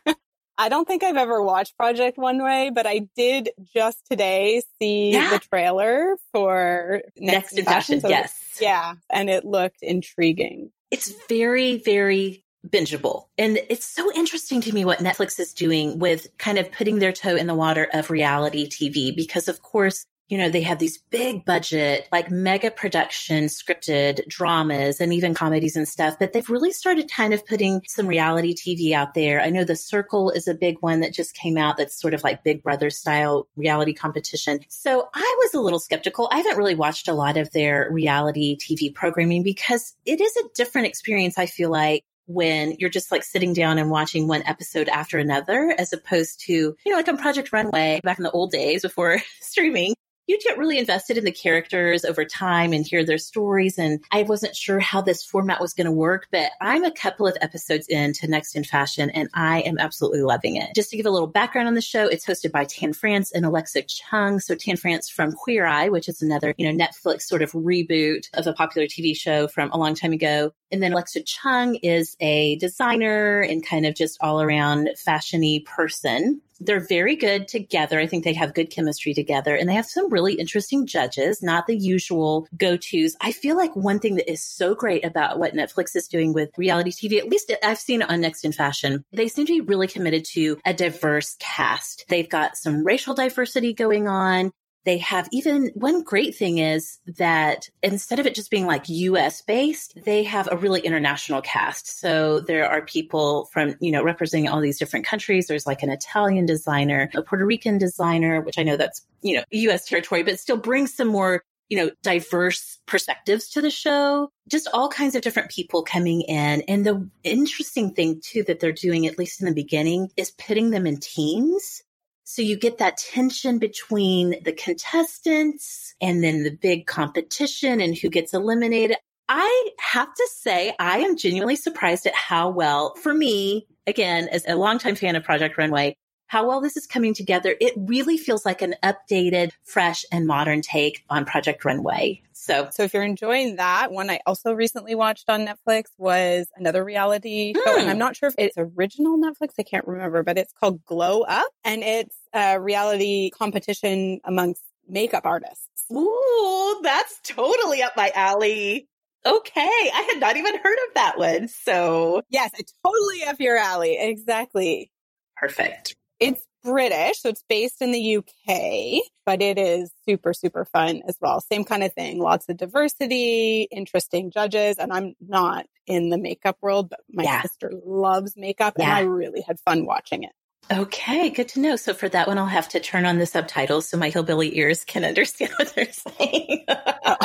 I 0.59 0.67
don't 0.67 0.85
think 0.85 1.03
I've 1.03 1.15
ever 1.15 1.41
watched 1.41 1.77
Project 1.77 2.17
Runway, 2.17 2.69
but 2.73 2.85
I 2.85 3.07
did 3.15 3.49
just 3.73 4.05
today 4.11 4.61
see 4.77 5.13
yeah. 5.13 5.29
the 5.29 5.39
trailer 5.39 6.17
for 6.33 7.01
Next, 7.17 7.53
Next 7.53 7.57
in 7.57 7.65
Fashion. 7.65 8.01
So 8.01 8.09
yes. 8.09 8.57
Yeah. 8.59 8.95
And 9.09 9.29
it 9.29 9.45
looked 9.45 9.81
intriguing. 9.81 10.71
It's 10.91 11.13
very, 11.29 11.77
very 11.77 12.43
bingeable. 12.67 13.27
And 13.37 13.57
it's 13.69 13.85
so 13.85 14.11
interesting 14.13 14.59
to 14.61 14.73
me 14.73 14.83
what 14.83 14.99
Netflix 14.99 15.39
is 15.39 15.53
doing 15.53 15.97
with 15.97 16.27
kind 16.37 16.57
of 16.57 16.69
putting 16.73 16.99
their 16.99 17.13
toe 17.13 17.37
in 17.37 17.47
the 17.47 17.55
water 17.55 17.87
of 17.93 18.09
reality 18.09 18.67
TV, 18.67 19.15
because 19.15 19.47
of 19.47 19.61
course, 19.61 20.05
you 20.29 20.38
know, 20.38 20.50
they 20.50 20.62
have 20.62 20.77
these 20.77 21.00
big 21.09 21.43
budget, 21.43 22.07
like 22.12 22.29
mega 22.29 22.69
production 22.69 23.45
scripted 23.45 24.25
dramas 24.27 25.01
and 25.01 25.12
even 25.12 25.33
comedies 25.33 25.75
and 25.75 25.88
stuff, 25.88 26.17
but 26.19 26.33
they've 26.33 26.50
really 26.50 26.71
started 26.71 27.12
kind 27.12 27.33
of 27.33 27.45
putting 27.48 27.81
some 27.88 28.07
reality 28.07 28.53
TV 28.53 28.93
out 28.93 29.15
there. 29.15 29.41
I 29.41 29.50
know 29.50 29.63
The 29.63 29.75
Circle 29.75 30.29
is 30.29 30.48
a 30.48 30.53
big 30.53 30.77
one 30.81 31.00
that 31.00 31.13
just 31.13 31.33
came 31.33 31.57
out 31.57 31.77
that's 31.77 32.00
sort 32.00 32.13
of 32.13 32.24
like 32.24 32.43
Big 32.43 32.62
Brother 32.62 32.91
style 32.91 33.48
reality 33.55 33.93
competition. 33.93 34.59
So 34.69 35.09
I 35.13 35.36
was 35.39 35.55
a 35.55 35.62
little 35.62 35.79
skeptical. 35.79 36.29
I 36.31 36.38
haven't 36.38 36.57
really 36.57 36.75
watched 36.75 37.07
a 37.07 37.13
lot 37.13 37.36
of 37.36 37.51
their 37.51 37.89
reality 37.91 38.55
TV 38.55 38.93
programming 38.93 39.41
because 39.41 39.95
it 40.05 40.21
is 40.21 40.38
a 40.38 40.43
different 40.53 40.88
experience, 40.88 41.39
I 41.39 41.48
feel 41.48 41.71
like, 41.71 42.03
when 42.27 42.75
you're 42.77 42.91
just 42.91 43.12
like 43.12 43.24
sitting 43.24 43.53
down 43.53 43.79
and 43.79 43.89
watching 43.89 44.27
one 44.27 44.43
episode 44.45 44.88
after 44.88 45.17
another, 45.17 45.74
as 45.79 45.93
opposed 45.93 46.39
to, 46.41 46.53
you 46.53 46.75
know, 46.86 46.95
like 46.95 47.07
on 47.07 47.17
Project 47.17 47.51
Runway 47.51 48.01
back 48.03 48.19
in 48.19 48.24
the 48.24 48.29
old 48.29 48.51
days 48.51 48.83
before 48.83 49.17
streaming, 49.41 49.95
you 50.29 50.38
get 50.43 50.59
really 50.59 50.77
invested 50.77 51.17
in 51.17 51.25
the 51.25 51.31
characters 51.31 52.05
over 52.05 52.24
time 52.24 52.71
and 52.71 52.86
hear 52.86 53.03
their 53.03 53.17
stories. 53.17 53.79
And 53.79 54.00
I 54.12 54.21
wasn't 54.21 54.55
sure 54.55 54.79
how 54.79 55.01
this 55.01 55.24
format 55.24 55.59
was 55.59 55.74
going 55.74 55.86
to 55.86 55.91
work, 55.91 56.27
but 56.31 56.51
I'm 56.62 56.83
a 56.83 56.91
couple 56.91 57.25
of 57.25 57.36
episodes 57.41 57.88
into 57.88 58.27
Next 58.27 58.55
in 58.55 58.63
Fashion 58.63 59.09
and 59.09 59.27
I 59.33 59.62
am 59.62 59.79
absolutely 59.79 60.21
loving 60.21 60.55
it. 60.55 60.75
Just 60.75 60.91
to 60.91 60.98
give 60.98 61.07
a 61.07 61.09
little 61.09 61.27
background 61.27 61.67
on 61.67 61.74
the 61.74 61.81
show, 61.81 62.05
it's 62.05 62.27
hosted 62.27 62.51
by 62.51 62.65
Tan 62.65 62.93
France 62.93 63.31
and 63.31 63.43
Alexa 63.43 63.81
Chung. 63.88 64.39
So 64.39 64.53
Tan 64.53 64.77
France 64.77 65.09
from 65.09 65.31
Queer 65.31 65.65
Eye, 65.65 65.89
which 65.89 66.07
is 66.07 66.21
another, 66.21 66.53
you 66.59 66.71
know, 66.71 66.86
Netflix 66.86 67.24
sort 67.24 67.41
of 67.41 67.51
reboot 67.53 68.29
of 68.36 68.45
a 68.45 68.53
popular 68.53 68.86
TV 68.86 69.17
show 69.17 69.48
from 69.48 69.71
a 69.71 69.79
long 69.79 69.95
time 69.95 70.13
ago. 70.13 70.51
And 70.71 70.83
then 70.83 70.93
Alexa 70.93 71.24
Chung 71.24 71.74
is 71.77 72.15
a 72.19 72.55
designer 72.57 73.41
and 73.41 73.65
kind 73.65 73.88
of 73.88 73.95
just 73.95 74.19
all 74.21 74.43
around 74.43 74.89
fashiony 74.95 75.65
person 75.65 76.41
they're 76.59 76.85
very 76.85 77.15
good 77.15 77.47
together. 77.47 77.99
I 77.99 78.07
think 78.07 78.23
they 78.23 78.33
have 78.33 78.53
good 78.53 78.69
chemistry 78.69 79.13
together 79.13 79.55
and 79.55 79.69
they 79.69 79.73
have 79.73 79.85
some 79.85 80.11
really 80.11 80.33
interesting 80.33 80.85
judges, 80.85 81.41
not 81.41 81.67
the 81.67 81.77
usual 81.77 82.47
go 82.57 82.77
tos. 82.77 83.15
I 83.21 83.31
feel 83.31 83.55
like 83.55 83.75
one 83.75 83.99
thing 83.99 84.15
that 84.15 84.31
is 84.31 84.43
so 84.43 84.75
great 84.75 85.05
about 85.05 85.39
what 85.39 85.53
Netflix 85.53 85.95
is 85.95 86.07
doing 86.07 86.33
with 86.33 86.49
reality 86.57 86.91
TV, 86.91 87.17
at 87.17 87.29
least 87.29 87.51
I've 87.63 87.77
seen 87.77 88.01
it 88.01 88.09
on 88.09 88.21
Next 88.21 88.43
in 88.45 88.51
Fashion, 88.51 89.03
they 89.11 89.27
seem 89.27 89.45
to 89.45 89.53
be 89.53 89.61
really 89.61 89.87
committed 89.87 90.25
to 90.33 90.57
a 90.65 90.73
diverse 90.73 91.35
cast. 91.39 92.05
They've 92.09 92.29
got 92.29 92.57
some 92.57 92.83
racial 92.83 93.13
diversity 93.13 93.73
going 93.73 94.07
on 94.07 94.51
they 94.89 94.98
have 94.98 95.29
even 95.31 95.69
one 95.75 96.01
great 96.01 96.36
thing 96.36 96.58
is 96.58 96.98
that 97.17 97.69
instead 97.84 98.17
of 98.17 98.25
it 98.25 98.34
just 98.34 98.50
being 98.50 98.65
like 98.65 98.89
US 98.89 99.43
based, 99.43 99.93
they 100.03 100.24
have 100.24 100.50
a 100.51 100.58
really 100.58 100.81
international 100.81 101.43
cast. 101.43 102.00
So 102.00 102.39
there 102.39 102.67
are 102.67 102.81
people 102.81 103.46
from, 103.53 103.75
you 103.81 103.91
know, 103.91 104.01
representing 104.01 104.50
all 104.50 104.62
these 104.62 104.79
different 104.79 105.05
countries. 105.05 105.46
There's 105.46 105.67
like 105.67 105.84
an 105.84 105.91
Italian 105.91 106.48
designer, 106.48 107.08
a 107.13 107.22
Puerto 107.22 107.46
Rican 107.46 107.77
designer, 107.77 108.41
which 108.41 108.58
I 108.58 108.63
know 108.63 108.77
that's, 108.77 109.05
you 109.22 109.36
know, 109.36 109.43
US 109.51 109.86
territory, 109.86 110.24
but 110.24 110.39
still 110.39 110.58
brings 110.58 110.96
some 110.96 111.08
more 111.08 111.43
you 111.69 111.77
know, 111.77 111.91
diverse 112.01 112.79
perspectives 112.88 113.50
to 113.50 113.62
the 113.62 113.69
show, 113.69 114.31
just 114.48 114.67
all 114.74 114.89
kinds 114.89 115.13
of 115.13 115.22
different 115.22 115.51
people 115.51 115.84
coming 115.84 116.22
in. 116.22 116.62
And 116.62 116.84
the 116.84 117.08
interesting 117.24 117.93
thing 117.93 118.22
too 118.24 118.43
that 118.46 118.60
they're 118.60 118.72
doing, 118.72 119.05
at 119.05 119.19
least 119.19 119.39
in 119.39 119.46
the 119.46 119.53
beginning, 119.53 120.10
is 120.17 120.31
putting 120.31 120.72
them 120.72 120.88
in 120.88 120.98
teams. 120.98 121.84
So 122.31 122.43
you 122.43 122.57
get 122.57 122.77
that 122.77 122.98
tension 122.98 123.57
between 123.57 124.43
the 124.43 124.53
contestants 124.53 125.95
and 126.00 126.24
then 126.24 126.43
the 126.43 126.51
big 126.51 126.86
competition 126.86 127.81
and 127.81 127.98
who 127.98 128.07
gets 128.07 128.36
eliminated. 128.36 128.98
I 129.27 129.69
have 129.79 130.13
to 130.13 130.29
say, 130.36 130.75
I 130.77 131.00
am 131.00 131.17
genuinely 131.17 131.55
surprised 131.55 132.05
at 132.05 132.13
how 132.13 132.51
well, 132.51 132.93
for 133.01 133.15
me, 133.15 133.65
again, 133.88 134.27
as 134.27 134.45
a 134.48 134.53
longtime 134.53 134.93
fan 134.93 135.15
of 135.15 135.24
Project 135.24 135.57
Runway, 135.57 135.98
how 136.29 136.48
well 136.48 136.62
this 136.62 136.77
is 136.77 136.86
coming 136.86 137.15
together. 137.15 137.55
It 137.59 137.74
really 137.75 138.15
feels 138.15 138.45
like 138.45 138.62
an 138.62 138.75
updated, 138.83 139.51
fresh, 139.63 140.05
and 140.12 140.27
modern 140.27 140.62
take 140.62 141.03
on 141.09 141.25
Project 141.25 141.65
Runway. 141.65 142.21
So, 142.33 142.69
so 142.71 142.83
if 142.83 142.93
you're 142.93 143.03
enjoying 143.03 143.55
that, 143.55 143.91
one 143.91 144.12
I 144.12 144.19
also 144.27 144.53
recently 144.53 144.93
watched 144.93 145.27
on 145.27 145.48
Netflix 145.48 145.86
was 145.98 146.48
another 146.55 146.86
reality 146.86 147.55
show, 147.55 147.75
and 147.75 147.86
hmm. 147.86 147.89
I'm 147.89 147.98
not 147.98 148.15
sure 148.15 148.29
if 148.29 148.36
it's 148.38 148.57
original 148.57 149.17
Netflix. 149.17 149.55
I 149.57 149.63
can't 149.63 149.88
remember, 149.88 150.21
but 150.21 150.38
it's 150.38 150.53
called 150.53 150.86
Glow 150.86 151.21
Up, 151.21 151.50
and 151.65 151.81
it's 151.81 152.15
a 152.31 152.62
reality 152.62 153.31
competition 153.31 154.21
amongst 154.24 154.62
makeup 154.88 155.25
artists. 155.25 155.65
Ooh, 155.91 156.79
that's 156.83 157.19
totally 157.24 157.81
up 157.81 157.93
my 157.98 158.12
alley. 158.13 158.88
Okay, 159.25 159.62
I 159.62 160.07
had 160.12 160.19
not 160.19 160.38
even 160.38 160.59
heard 160.59 160.77
of 160.88 160.93
that 160.93 161.17
one. 161.17 161.48
So, 161.48 162.21
yes, 162.29 162.51
it's 162.59 162.74
totally 162.86 163.24
up 163.24 163.39
your 163.39 163.57
alley. 163.57 163.98
Exactly. 164.00 164.91
Perfect. 165.36 165.95
It's 166.19 166.45
British, 166.63 167.21
so 167.21 167.29
it's 167.29 167.43
based 167.47 167.81
in 167.81 167.91
the 167.91 168.17
UK, 168.17 169.03
but 169.25 169.41
it 169.41 169.57
is 169.57 169.91
super, 170.05 170.33
super 170.33 170.65
fun 170.65 171.01
as 171.07 171.17
well. 171.21 171.39
Same 171.39 171.63
kind 171.63 171.83
of 171.83 171.93
thing. 171.93 172.19
Lots 172.19 172.49
of 172.49 172.57
diversity, 172.57 173.67
interesting 173.71 174.29
judges. 174.29 174.77
And 174.77 174.91
I'm 174.91 175.15
not 175.21 175.65
in 175.88 176.09
the 176.09 176.17
makeup 176.17 176.57
world, 176.61 176.89
but 176.89 176.99
my 177.09 177.23
yeah. 177.23 177.41
sister 177.41 177.71
loves 177.85 178.33
makeup 178.35 178.73
yeah. 178.77 178.85
and 178.85 178.93
I 178.93 179.01
really 179.01 179.41
had 179.41 179.59
fun 179.61 179.85
watching 179.85 180.23
it. 180.23 180.31
Okay, 180.71 181.31
good 181.31 181.49
to 181.49 181.59
know. 181.61 181.75
So 181.77 181.93
for 181.93 182.07
that 182.09 182.27
one, 182.27 182.38
I'll 182.38 182.45
have 182.45 182.69
to 182.69 182.79
turn 182.79 183.05
on 183.05 183.17
the 183.17 183.25
subtitles 183.25 183.89
so 183.89 183.97
my 183.97 184.09
hillbilly 184.09 184.57
ears 184.57 184.83
can 184.83 185.03
understand 185.05 185.51
what 185.57 185.73
they're 185.73 185.91
saying. 185.91 186.65
Oh, 186.67 187.15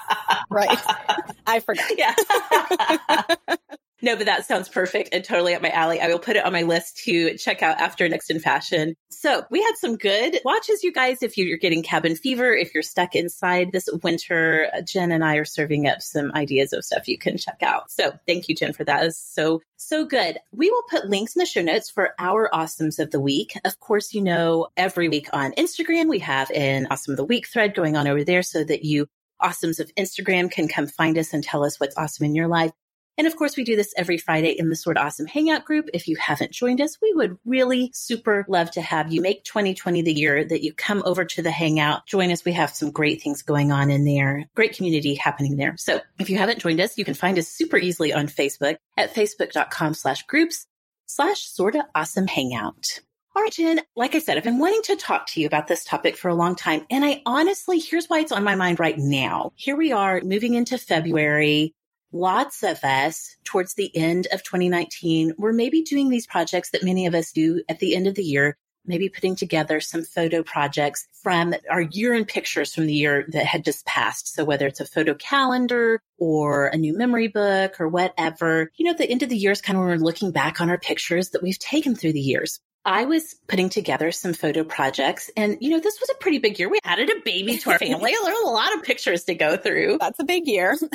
right. 0.50 0.78
I 1.46 1.60
forgot. 1.60 1.90
Yeah. 1.96 3.56
No, 4.02 4.16
but 4.16 4.26
that 4.26 4.46
sounds 4.46 4.68
perfect 4.68 5.10
and 5.12 5.22
totally 5.22 5.54
up 5.54 5.62
my 5.62 5.70
alley. 5.70 6.00
I 6.00 6.08
will 6.08 6.18
put 6.18 6.36
it 6.36 6.44
on 6.44 6.52
my 6.52 6.62
list 6.62 6.98
to 7.04 7.36
check 7.36 7.62
out 7.62 7.78
after 7.78 8.08
Next 8.08 8.30
in 8.30 8.40
Fashion. 8.40 8.94
So 9.10 9.44
we 9.50 9.62
had 9.62 9.76
some 9.76 9.96
good 9.96 10.40
watches, 10.44 10.82
you 10.82 10.92
guys. 10.92 11.22
If 11.22 11.36
you're 11.36 11.58
getting 11.58 11.82
cabin 11.82 12.16
fever, 12.16 12.54
if 12.54 12.72
you're 12.72 12.82
stuck 12.82 13.14
inside 13.14 13.72
this 13.72 13.88
winter, 14.02 14.70
Jen 14.86 15.12
and 15.12 15.24
I 15.24 15.36
are 15.36 15.44
serving 15.44 15.86
up 15.86 16.00
some 16.00 16.32
ideas 16.34 16.72
of 16.72 16.84
stuff 16.84 17.08
you 17.08 17.18
can 17.18 17.36
check 17.36 17.62
out. 17.62 17.90
So 17.90 18.12
thank 18.26 18.48
you, 18.48 18.54
Jen, 18.54 18.72
for 18.72 18.84
that. 18.84 19.04
Is 19.04 19.18
so, 19.18 19.60
so 19.76 20.06
good. 20.06 20.38
We 20.52 20.70
will 20.70 20.84
put 20.88 21.08
links 21.08 21.36
in 21.36 21.40
the 21.40 21.46
show 21.46 21.62
notes 21.62 21.90
for 21.90 22.14
our 22.18 22.48
awesomes 22.52 22.98
of 22.98 23.10
the 23.10 23.20
week. 23.20 23.52
Of 23.64 23.78
course, 23.80 24.14
you 24.14 24.22
know, 24.22 24.68
every 24.76 25.08
week 25.08 25.28
on 25.32 25.52
Instagram, 25.52 26.08
we 26.08 26.20
have 26.20 26.50
an 26.50 26.86
awesome 26.90 27.12
of 27.12 27.18
the 27.18 27.24
week 27.24 27.48
thread 27.48 27.74
going 27.74 27.96
on 27.96 28.06
over 28.06 28.24
there 28.24 28.42
so 28.42 28.64
that 28.64 28.84
you 28.84 29.06
awesomes 29.40 29.80
of 29.80 29.94
Instagram 29.94 30.50
can 30.50 30.68
come 30.68 30.86
find 30.86 31.18
us 31.18 31.32
and 31.32 31.42
tell 31.42 31.64
us 31.64 31.80
what's 31.80 31.96
awesome 31.96 32.26
in 32.26 32.34
your 32.34 32.48
life. 32.48 32.72
And 33.20 33.26
of 33.26 33.36
course, 33.36 33.54
we 33.54 33.64
do 33.64 33.76
this 33.76 33.92
every 33.98 34.16
Friday 34.16 34.52
in 34.58 34.70
the 34.70 34.76
Sorta 34.76 35.02
Awesome 35.02 35.26
Hangout 35.26 35.66
group. 35.66 35.90
If 35.92 36.08
you 36.08 36.16
haven't 36.16 36.52
joined 36.52 36.80
us, 36.80 36.96
we 37.02 37.12
would 37.12 37.36
really 37.44 37.90
super 37.92 38.46
love 38.48 38.70
to 38.70 38.80
have 38.80 39.12
you 39.12 39.20
make 39.20 39.44
2020 39.44 40.00
the 40.00 40.14
year 40.14 40.42
that 40.42 40.62
you 40.62 40.72
come 40.72 41.02
over 41.04 41.26
to 41.26 41.42
the 41.42 41.50
Hangout. 41.50 42.06
Join 42.06 42.30
us. 42.30 42.46
We 42.46 42.52
have 42.52 42.70
some 42.70 42.90
great 42.90 43.20
things 43.20 43.42
going 43.42 43.72
on 43.72 43.90
in 43.90 44.06
there. 44.06 44.46
Great 44.56 44.74
community 44.74 45.16
happening 45.16 45.58
there. 45.58 45.74
So 45.76 46.00
if 46.18 46.30
you 46.30 46.38
haven't 46.38 46.60
joined 46.60 46.80
us, 46.80 46.96
you 46.96 47.04
can 47.04 47.12
find 47.12 47.38
us 47.38 47.46
super 47.46 47.76
easily 47.76 48.14
on 48.14 48.26
Facebook 48.26 48.76
at 48.96 49.12
facebook.com 49.12 49.92
slash 49.92 50.26
groups 50.26 50.66
slash 51.04 51.42
sorta 51.42 51.88
awesome 51.94 52.26
hangout. 52.26 53.00
All 53.36 53.42
right, 53.42 53.52
Jen, 53.52 53.80
like 53.96 54.14
I 54.14 54.20
said, 54.20 54.38
I've 54.38 54.44
been 54.44 54.58
wanting 54.58 54.80
to 54.84 54.96
talk 54.96 55.26
to 55.28 55.42
you 55.42 55.46
about 55.46 55.68
this 55.68 55.84
topic 55.84 56.16
for 56.16 56.28
a 56.28 56.34
long 56.34 56.56
time. 56.56 56.86
And 56.88 57.04
I 57.04 57.20
honestly, 57.26 57.80
here's 57.80 58.06
why 58.06 58.20
it's 58.20 58.32
on 58.32 58.44
my 58.44 58.54
mind 58.54 58.80
right 58.80 58.96
now. 58.96 59.52
Here 59.56 59.76
we 59.76 59.92
are 59.92 60.22
moving 60.22 60.54
into 60.54 60.78
February 60.78 61.74
lots 62.12 62.62
of 62.62 62.82
us 62.84 63.36
towards 63.44 63.74
the 63.74 63.94
end 63.96 64.26
of 64.32 64.42
2019 64.42 65.34
were 65.38 65.52
maybe 65.52 65.82
doing 65.82 66.08
these 66.08 66.26
projects 66.26 66.70
that 66.70 66.84
many 66.84 67.06
of 67.06 67.14
us 67.14 67.32
do 67.32 67.62
at 67.68 67.78
the 67.78 67.94
end 67.94 68.06
of 68.06 68.14
the 68.14 68.22
year, 68.24 68.56
maybe 68.84 69.08
putting 69.08 69.36
together 69.36 69.80
some 69.80 70.02
photo 70.02 70.42
projects 70.42 71.06
from 71.22 71.54
our 71.70 71.82
year 71.82 72.14
in 72.14 72.24
pictures 72.24 72.74
from 72.74 72.86
the 72.86 72.94
year 72.94 73.26
that 73.28 73.46
had 73.46 73.64
just 73.64 73.84
passed. 73.86 74.34
So 74.34 74.44
whether 74.44 74.66
it's 74.66 74.80
a 74.80 74.86
photo 74.86 75.14
calendar 75.14 76.00
or 76.18 76.66
a 76.66 76.76
new 76.76 76.96
memory 76.96 77.28
book 77.28 77.80
or 77.80 77.88
whatever, 77.88 78.70
you 78.76 78.86
know, 78.86 78.94
the 78.94 79.08
end 79.08 79.22
of 79.22 79.28
the 79.28 79.36
year 79.36 79.52
is 79.52 79.60
kind 79.60 79.76
of 79.76 79.84
when 79.84 79.90
we're 79.90 80.04
looking 80.04 80.32
back 80.32 80.60
on 80.60 80.70
our 80.70 80.78
pictures 80.78 81.30
that 81.30 81.42
we've 81.42 81.58
taken 81.58 81.94
through 81.94 82.12
the 82.12 82.20
years. 82.20 82.60
I 82.82 83.04
was 83.04 83.36
putting 83.46 83.68
together 83.68 84.10
some 84.10 84.32
photo 84.32 84.64
projects 84.64 85.30
and, 85.36 85.58
you 85.60 85.68
know, 85.68 85.80
this 85.80 86.00
was 86.00 86.08
a 86.08 86.14
pretty 86.14 86.38
big 86.38 86.58
year. 86.58 86.70
We 86.70 86.80
added 86.82 87.10
a 87.10 87.20
baby 87.22 87.58
to 87.58 87.70
our 87.70 87.78
family. 87.78 88.12
there 88.12 88.32
were 88.32 88.50
a 88.50 88.50
lot 88.50 88.74
of 88.74 88.82
pictures 88.82 89.24
to 89.24 89.34
go 89.34 89.58
through. 89.58 89.98
That's 90.00 90.18
a 90.18 90.24
big 90.24 90.46
year. 90.46 90.76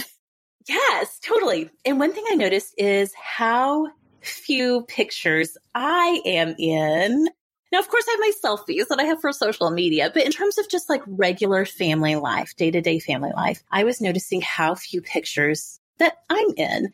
Yes, 0.67 1.19
totally. 1.19 1.69
And 1.85 1.99
one 1.99 2.13
thing 2.13 2.25
I 2.29 2.35
noticed 2.35 2.73
is 2.77 3.13
how 3.13 3.87
few 4.21 4.83
pictures 4.87 5.57
I 5.75 6.21
am 6.25 6.55
in. 6.57 7.27
Now, 7.71 7.79
of 7.79 7.89
course, 7.89 8.05
I 8.07 8.11
have 8.11 8.19
my 8.19 8.31
selfies 8.43 8.87
that 8.87 8.99
I 8.99 9.03
have 9.03 9.21
for 9.21 9.31
social 9.31 9.69
media, 9.69 10.09
but 10.13 10.25
in 10.25 10.31
terms 10.31 10.57
of 10.57 10.69
just 10.69 10.89
like 10.89 11.01
regular 11.05 11.65
family 11.65 12.15
life, 12.15 12.55
day 12.55 12.71
to 12.71 12.81
day 12.81 12.99
family 12.99 13.31
life, 13.35 13.63
I 13.71 13.83
was 13.83 14.01
noticing 14.01 14.41
how 14.41 14.75
few 14.75 15.01
pictures 15.01 15.79
that 15.99 16.17
I'm 16.29 16.51
in. 16.57 16.93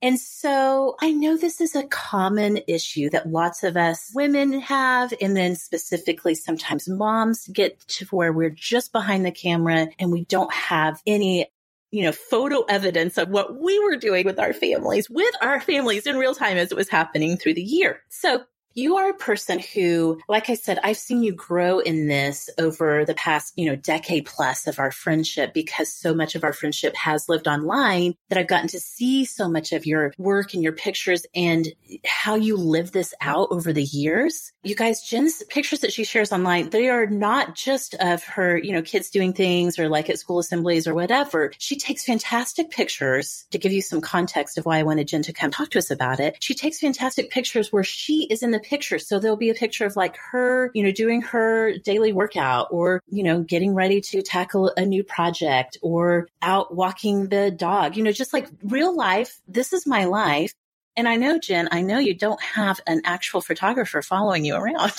And 0.00 0.18
so 0.18 0.96
I 1.00 1.12
know 1.12 1.36
this 1.36 1.60
is 1.60 1.76
a 1.76 1.86
common 1.86 2.58
issue 2.66 3.08
that 3.10 3.28
lots 3.30 3.62
of 3.62 3.76
us 3.76 4.10
women 4.14 4.60
have. 4.60 5.14
And 5.20 5.36
then 5.36 5.54
specifically 5.54 6.34
sometimes 6.34 6.88
moms 6.88 7.46
get 7.46 7.78
to 7.88 8.06
where 8.06 8.32
we're 8.32 8.50
just 8.50 8.90
behind 8.90 9.24
the 9.24 9.30
camera 9.30 9.86
and 10.00 10.10
we 10.10 10.24
don't 10.24 10.52
have 10.52 11.00
any 11.06 11.46
you 11.92 12.02
know, 12.02 12.12
photo 12.12 12.62
evidence 12.62 13.18
of 13.18 13.28
what 13.28 13.60
we 13.60 13.78
were 13.78 13.96
doing 13.96 14.24
with 14.24 14.40
our 14.40 14.52
families, 14.52 15.08
with 15.08 15.34
our 15.42 15.60
families 15.60 16.06
in 16.06 16.16
real 16.16 16.34
time 16.34 16.56
as 16.56 16.72
it 16.72 16.76
was 16.76 16.88
happening 16.88 17.36
through 17.36 17.54
the 17.54 17.62
year. 17.62 18.00
So 18.08 18.42
you 18.74 18.96
are 18.96 19.10
a 19.10 19.14
person 19.14 19.58
who, 19.58 20.20
like 20.28 20.50
I 20.50 20.54
said, 20.54 20.78
I've 20.82 20.96
seen 20.96 21.22
you 21.22 21.32
grow 21.32 21.78
in 21.78 22.08
this 22.08 22.48
over 22.58 23.04
the 23.04 23.14
past, 23.14 23.52
you 23.56 23.66
know, 23.66 23.76
decade 23.76 24.26
plus 24.26 24.66
of 24.66 24.78
our 24.78 24.90
friendship 24.90 25.52
because 25.54 25.92
so 25.92 26.14
much 26.14 26.34
of 26.34 26.44
our 26.44 26.52
friendship 26.52 26.94
has 26.96 27.28
lived 27.28 27.48
online 27.48 28.14
that 28.28 28.38
I've 28.38 28.48
gotten 28.48 28.68
to 28.68 28.80
see 28.80 29.24
so 29.24 29.48
much 29.48 29.72
of 29.72 29.86
your 29.86 30.12
work 30.18 30.54
and 30.54 30.62
your 30.62 30.72
pictures 30.72 31.26
and 31.34 31.68
how 32.06 32.36
you 32.36 32.56
live 32.56 32.92
this 32.92 33.14
out 33.20 33.48
over 33.50 33.72
the 33.72 33.82
years. 33.82 34.52
You 34.62 34.74
guys, 34.74 35.02
Jen's 35.02 35.42
pictures 35.44 35.80
that 35.80 35.92
she 35.92 36.04
shares 36.04 36.32
online, 36.32 36.70
they 36.70 36.88
are 36.88 37.06
not 37.06 37.54
just 37.54 37.94
of 37.94 38.24
her, 38.24 38.56
you 38.56 38.72
know, 38.72 38.82
kids 38.82 39.10
doing 39.10 39.32
things 39.32 39.78
or 39.78 39.88
like 39.88 40.08
at 40.08 40.18
school 40.18 40.38
assemblies 40.38 40.86
or 40.86 40.94
whatever. 40.94 41.52
She 41.58 41.76
takes 41.76 42.04
fantastic 42.04 42.70
pictures 42.70 43.46
to 43.50 43.58
give 43.58 43.72
you 43.72 43.82
some 43.82 44.00
context 44.00 44.58
of 44.58 44.64
why 44.64 44.78
I 44.78 44.82
wanted 44.82 45.08
Jen 45.08 45.22
to 45.22 45.32
come 45.32 45.50
talk 45.50 45.70
to 45.70 45.78
us 45.78 45.90
about 45.90 46.20
it. 46.20 46.36
She 46.40 46.54
takes 46.54 46.78
fantastic 46.78 47.30
pictures 47.30 47.72
where 47.72 47.84
she 47.84 48.26
is 48.30 48.42
in 48.42 48.50
the 48.50 48.61
picture. 48.62 48.98
So 48.98 49.18
there'll 49.18 49.36
be 49.36 49.50
a 49.50 49.54
picture 49.54 49.84
of 49.84 49.96
like 49.96 50.16
her, 50.30 50.70
you 50.74 50.82
know, 50.82 50.92
doing 50.92 51.22
her 51.22 51.76
daily 51.78 52.12
workout 52.12 52.68
or, 52.70 53.02
you 53.08 53.22
know, 53.22 53.42
getting 53.42 53.74
ready 53.74 54.00
to 54.00 54.22
tackle 54.22 54.72
a 54.76 54.84
new 54.86 55.04
project 55.04 55.78
or 55.82 56.28
out 56.40 56.74
walking 56.74 57.28
the 57.28 57.50
dog, 57.50 57.96
you 57.96 58.02
know, 58.02 58.12
just 58.12 58.32
like 58.32 58.48
real 58.62 58.94
life. 58.96 59.40
This 59.46 59.72
is 59.72 59.86
my 59.86 60.04
life. 60.04 60.54
And 60.96 61.08
I 61.08 61.16
know, 61.16 61.38
Jen, 61.38 61.68
I 61.72 61.80
know 61.80 61.98
you 61.98 62.14
don't 62.14 62.42
have 62.42 62.80
an 62.86 63.00
actual 63.04 63.40
photographer 63.40 64.02
following 64.02 64.44
you 64.44 64.54
around. 64.54 64.92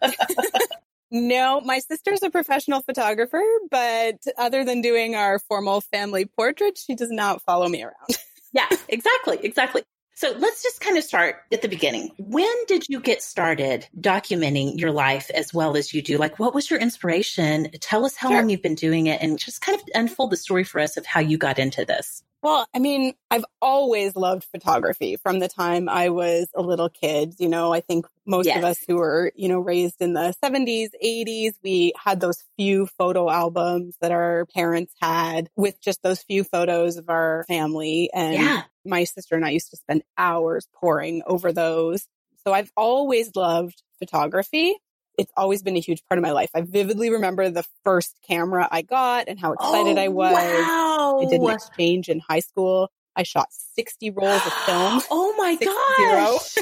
no, 1.10 1.60
my 1.60 1.80
sister's 1.80 2.22
a 2.22 2.30
professional 2.30 2.82
photographer, 2.82 3.42
but 3.70 4.16
other 4.36 4.64
than 4.64 4.80
doing 4.80 5.16
our 5.16 5.40
formal 5.40 5.80
family 5.80 6.26
portrait, 6.26 6.78
she 6.78 6.94
does 6.94 7.10
not 7.10 7.42
follow 7.42 7.68
me 7.68 7.82
around. 7.82 8.18
yeah, 8.52 8.68
exactly. 8.88 9.38
Exactly. 9.42 9.82
So 10.18 10.34
let's 10.36 10.64
just 10.64 10.80
kind 10.80 10.98
of 10.98 11.04
start 11.04 11.36
at 11.52 11.62
the 11.62 11.68
beginning. 11.68 12.10
When 12.18 12.52
did 12.66 12.86
you 12.88 12.98
get 12.98 13.22
started 13.22 13.86
documenting 14.00 14.76
your 14.76 14.90
life 14.90 15.30
as 15.32 15.54
well 15.54 15.76
as 15.76 15.94
you 15.94 16.02
do? 16.02 16.18
Like, 16.18 16.40
what 16.40 16.56
was 16.56 16.68
your 16.68 16.80
inspiration? 16.80 17.70
Tell 17.78 18.04
us 18.04 18.16
how 18.16 18.30
sure. 18.30 18.38
long 18.38 18.50
you've 18.50 18.60
been 18.60 18.74
doing 18.74 19.06
it 19.06 19.22
and 19.22 19.38
just 19.38 19.60
kind 19.60 19.78
of 19.78 19.84
unfold 19.94 20.32
the 20.32 20.36
story 20.36 20.64
for 20.64 20.80
us 20.80 20.96
of 20.96 21.06
how 21.06 21.20
you 21.20 21.38
got 21.38 21.60
into 21.60 21.84
this. 21.84 22.24
Well, 22.42 22.66
I 22.74 22.80
mean, 22.80 23.14
I've 23.30 23.44
always 23.62 24.16
loved 24.16 24.44
photography 24.44 25.16
from 25.16 25.38
the 25.38 25.48
time 25.48 25.88
I 25.88 26.08
was 26.08 26.48
a 26.54 26.62
little 26.62 26.88
kid. 26.88 27.34
You 27.38 27.48
know, 27.48 27.72
I 27.72 27.80
think 27.80 28.06
most 28.26 28.46
yes. 28.46 28.58
of 28.58 28.64
us 28.64 28.78
who 28.86 28.96
were, 28.96 29.32
you 29.36 29.48
know, 29.48 29.58
raised 29.58 30.00
in 30.00 30.14
the 30.14 30.34
70s, 30.42 30.90
80s, 31.04 31.52
we 31.62 31.92
had 31.96 32.20
those 32.20 32.44
few 32.56 32.86
photo 32.86 33.28
albums 33.30 33.96
that 34.00 34.12
our 34.12 34.46
parents 34.54 34.94
had 35.00 35.48
with 35.56 35.80
just 35.80 36.02
those 36.02 36.22
few 36.22 36.42
photos 36.44 36.96
of 36.96 37.08
our 37.08 37.44
family. 37.48 38.10
And 38.12 38.34
yeah. 38.34 38.62
My 38.88 39.04
sister 39.04 39.36
and 39.36 39.44
I 39.44 39.50
used 39.50 39.70
to 39.70 39.76
spend 39.76 40.02
hours 40.16 40.66
poring 40.74 41.22
over 41.26 41.52
those. 41.52 42.06
So 42.44 42.52
I've 42.52 42.72
always 42.76 43.30
loved 43.36 43.82
photography 43.98 44.76
it's 45.18 45.32
always 45.36 45.62
been 45.62 45.76
a 45.76 45.80
huge 45.80 46.02
part 46.08 46.18
of 46.18 46.22
my 46.22 46.30
life. 46.30 46.50
I 46.54 46.62
vividly 46.62 47.10
remember 47.10 47.50
the 47.50 47.64
first 47.84 48.16
camera 48.26 48.68
I 48.70 48.82
got 48.82 49.28
and 49.28 49.38
how 49.38 49.52
excited 49.52 49.98
oh, 49.98 50.00
I 50.00 50.08
was. 50.08 50.32
Wow. 50.32 51.20
I 51.20 51.24
did 51.28 51.40
an 51.40 51.50
exchange 51.50 52.08
in 52.08 52.20
high 52.20 52.40
school. 52.40 52.90
I 53.16 53.24
shot 53.24 53.48
60 53.74 54.10
rolls 54.10 54.46
of 54.46 54.52
film. 54.52 55.02
oh 55.10 55.34
my 55.36 55.56
gosh. 55.56 56.54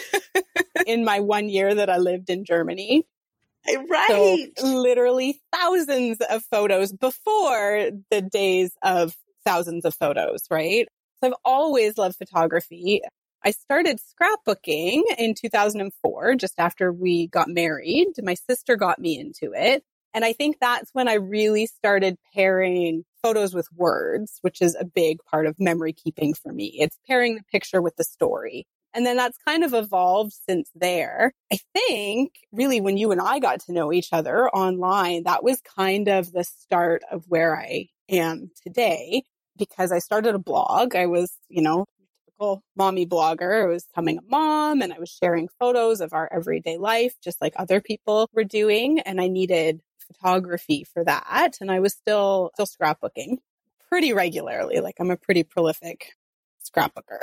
in 0.87 1.05
my 1.05 1.21
one 1.21 1.51
year 1.51 1.75
that 1.75 1.91
I 1.91 1.99
lived 1.99 2.31
in 2.31 2.47
Germany. 2.47 3.07
Eh, 3.69 3.77
right. 3.91 4.51
So 4.57 4.67
literally 4.67 5.39
thousands 5.55 6.19
of 6.23 6.43
photos 6.45 6.93
before 6.93 7.91
the 8.11 8.23
days 8.23 8.73
of 8.83 9.15
thousands 9.45 9.85
of 9.85 9.95
photos, 9.95 10.45
right? 10.51 10.89
I've 11.27 11.35
always 11.45 11.99
loved 11.99 12.17
photography. 12.17 13.03
I 13.45 13.51
started 13.51 13.99
scrapbooking 13.99 15.03
in 15.19 15.35
2004, 15.35 16.35
just 16.37 16.55
after 16.59 16.93
we 16.93 17.27
got 17.27 17.49
married. 17.49 18.07
My 18.23 18.35
sister 18.35 18.77
got 18.77 18.99
me 18.99 19.19
into 19.19 19.53
it. 19.55 19.83
And 20.15 20.25
I 20.25 20.33
think 20.33 20.57
that's 20.61 20.91
when 20.93 21.09
I 21.09 21.15
really 21.15 21.67
started 21.67 22.17
pairing 22.35 23.05
photos 23.23 23.55
with 23.55 23.69
words, 23.75 24.39
which 24.41 24.63
is 24.63 24.75
a 24.75 24.85
big 24.85 25.19
part 25.31 25.47
of 25.47 25.59
memory 25.59 25.93
keeping 25.93 26.33
for 26.33 26.53
me. 26.53 26.77
It's 26.79 26.99
pairing 27.07 27.35
the 27.35 27.43
picture 27.53 27.83
with 27.83 27.97
the 27.97 28.05
story. 28.05 28.67
And 28.95 29.05
then 29.05 29.17
that's 29.17 29.37
kind 29.47 29.63
of 29.63 29.75
evolved 29.75 30.33
since 30.49 30.71
there. 30.75 31.35
I 31.53 31.59
think 31.75 32.33
really 32.51 32.81
when 32.81 32.97
you 32.97 33.13
and 33.13 33.21
I 33.21 33.41
got 33.41 33.61
to 33.63 33.73
know 33.73 33.93
each 33.93 34.09
other 34.13 34.49
online, 34.49 35.25
that 35.25 35.45
was 35.45 35.61
kind 35.61 36.09
of 36.09 36.33
the 36.33 36.45
start 36.45 37.03
of 37.11 37.25
where 37.29 37.55
I 37.55 37.89
am 38.09 38.51
today 38.63 39.25
because 39.57 39.93
I 39.93 39.99
started 39.99 40.35
a 40.35 40.39
blog. 40.39 40.95
I 40.95 41.07
was, 41.07 41.33
you 41.49 41.63
know, 41.63 41.87
typical 42.27 42.63
mommy 42.77 43.07
blogger. 43.07 43.65
I 43.65 43.67
was 43.67 43.85
becoming 43.85 44.19
a 44.19 44.23
mom 44.29 44.83
and 44.83 44.93
I 44.93 44.99
was 44.99 45.11
sharing 45.11 45.49
photos 45.59 46.01
of 46.01 46.13
our 46.13 46.29
everyday 46.33 46.77
life, 46.77 47.15
just 47.23 47.41
like 47.41 47.55
other 47.57 47.81
people 47.81 48.29
were 48.33 48.45
doing. 48.45 49.01
And 49.01 49.21
I 49.21 49.29
needed 49.29 49.81
photography 50.07 50.85
for 50.85 51.05
that. 51.05 51.57
And 51.61 51.71
I 51.71 51.81
was 51.81 51.95
still, 51.95 52.51
still 52.55 52.67
scrapbooking 52.67 53.39
pretty 53.89 54.13
regularly. 54.13 54.81
Like 54.81 54.97
I'm 55.01 55.11
a 55.11 55.17
pretty 55.17 55.43
prolific 55.43 56.13
scrapbooker. 56.65 57.19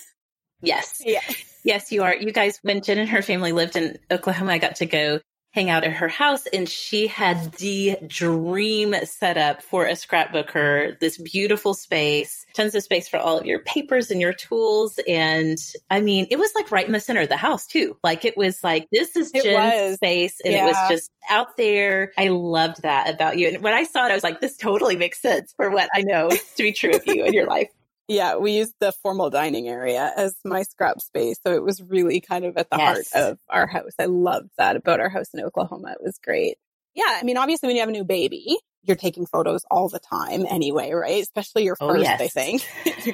yes. 0.62 1.02
Yeah. 1.04 1.20
Yes, 1.64 1.90
you 1.90 2.02
are. 2.04 2.14
You 2.14 2.32
guys, 2.32 2.58
when 2.62 2.82
Jen 2.82 2.98
and 2.98 3.08
her 3.08 3.22
family 3.22 3.52
lived 3.52 3.76
in 3.76 3.98
Oklahoma, 4.10 4.52
I 4.52 4.58
got 4.58 4.76
to 4.76 4.86
go 4.86 5.20
hang 5.56 5.70
out 5.70 5.84
at 5.84 5.92
her 5.94 6.06
house 6.06 6.46
and 6.52 6.68
she 6.68 7.06
had 7.06 7.50
the 7.54 7.96
dream 8.06 8.94
setup 9.04 9.62
for 9.62 9.86
a 9.86 9.92
scrapbooker, 9.92 11.00
this 11.00 11.16
beautiful 11.16 11.72
space, 11.72 12.44
tons 12.52 12.74
of 12.74 12.82
space 12.82 13.08
for 13.08 13.16
all 13.16 13.38
of 13.38 13.46
your 13.46 13.60
papers 13.60 14.10
and 14.10 14.20
your 14.20 14.34
tools. 14.34 15.00
And 15.08 15.56
I 15.88 16.02
mean, 16.02 16.26
it 16.30 16.38
was 16.38 16.52
like 16.54 16.70
right 16.70 16.84
in 16.84 16.92
the 16.92 17.00
center 17.00 17.22
of 17.22 17.30
the 17.30 17.38
house 17.38 17.66
too. 17.66 17.96
Like 18.04 18.26
it 18.26 18.36
was 18.36 18.62
like, 18.62 18.86
this 18.92 19.16
is 19.16 19.32
Jen's 19.32 19.94
space 19.94 20.42
and 20.44 20.52
yeah. 20.52 20.64
it 20.64 20.66
was 20.66 20.76
just 20.90 21.10
out 21.30 21.56
there. 21.56 22.12
I 22.18 22.28
loved 22.28 22.82
that 22.82 23.08
about 23.08 23.38
you. 23.38 23.48
And 23.48 23.62
when 23.62 23.72
I 23.72 23.84
saw 23.84 24.04
it, 24.04 24.10
I 24.10 24.14
was 24.14 24.24
like, 24.24 24.42
this 24.42 24.58
totally 24.58 24.96
makes 24.96 25.22
sense 25.22 25.54
for 25.56 25.70
what 25.70 25.88
I 25.94 26.02
know 26.02 26.28
to 26.28 26.62
be 26.62 26.72
true 26.72 26.92
of 26.92 27.02
you 27.06 27.24
in 27.24 27.32
your 27.32 27.46
life. 27.46 27.70
Yeah, 28.08 28.36
we 28.36 28.52
used 28.52 28.74
the 28.78 28.92
formal 29.02 29.30
dining 29.30 29.68
area 29.68 30.12
as 30.16 30.36
my 30.44 30.62
scrap 30.62 31.00
space. 31.00 31.38
So 31.44 31.52
it 31.54 31.62
was 31.62 31.82
really 31.82 32.20
kind 32.20 32.44
of 32.44 32.56
at 32.56 32.70
the 32.70 32.76
yes. 32.76 33.10
heart 33.12 33.30
of 33.30 33.38
our 33.48 33.66
house. 33.66 33.92
I 33.98 34.04
loved 34.04 34.50
that 34.58 34.76
about 34.76 35.00
our 35.00 35.08
house 35.08 35.28
in 35.34 35.40
Oklahoma. 35.40 35.92
It 35.92 36.02
was 36.02 36.18
great. 36.22 36.56
Yeah, 36.94 37.04
I 37.08 37.24
mean, 37.24 37.36
obviously, 37.36 37.66
when 37.66 37.76
you 37.76 37.82
have 37.82 37.88
a 37.88 37.92
new 37.92 38.04
baby, 38.04 38.58
you're 38.82 38.96
taking 38.96 39.26
photos 39.26 39.64
all 39.70 39.88
the 39.88 39.98
time 39.98 40.46
anyway, 40.48 40.92
right? 40.92 41.22
Especially 41.22 41.64
your 41.64 41.76
oh, 41.80 41.88
first, 41.88 42.00
oh, 42.00 42.02
yes. 42.02 42.20
I 42.20 42.28
think. 42.28 42.62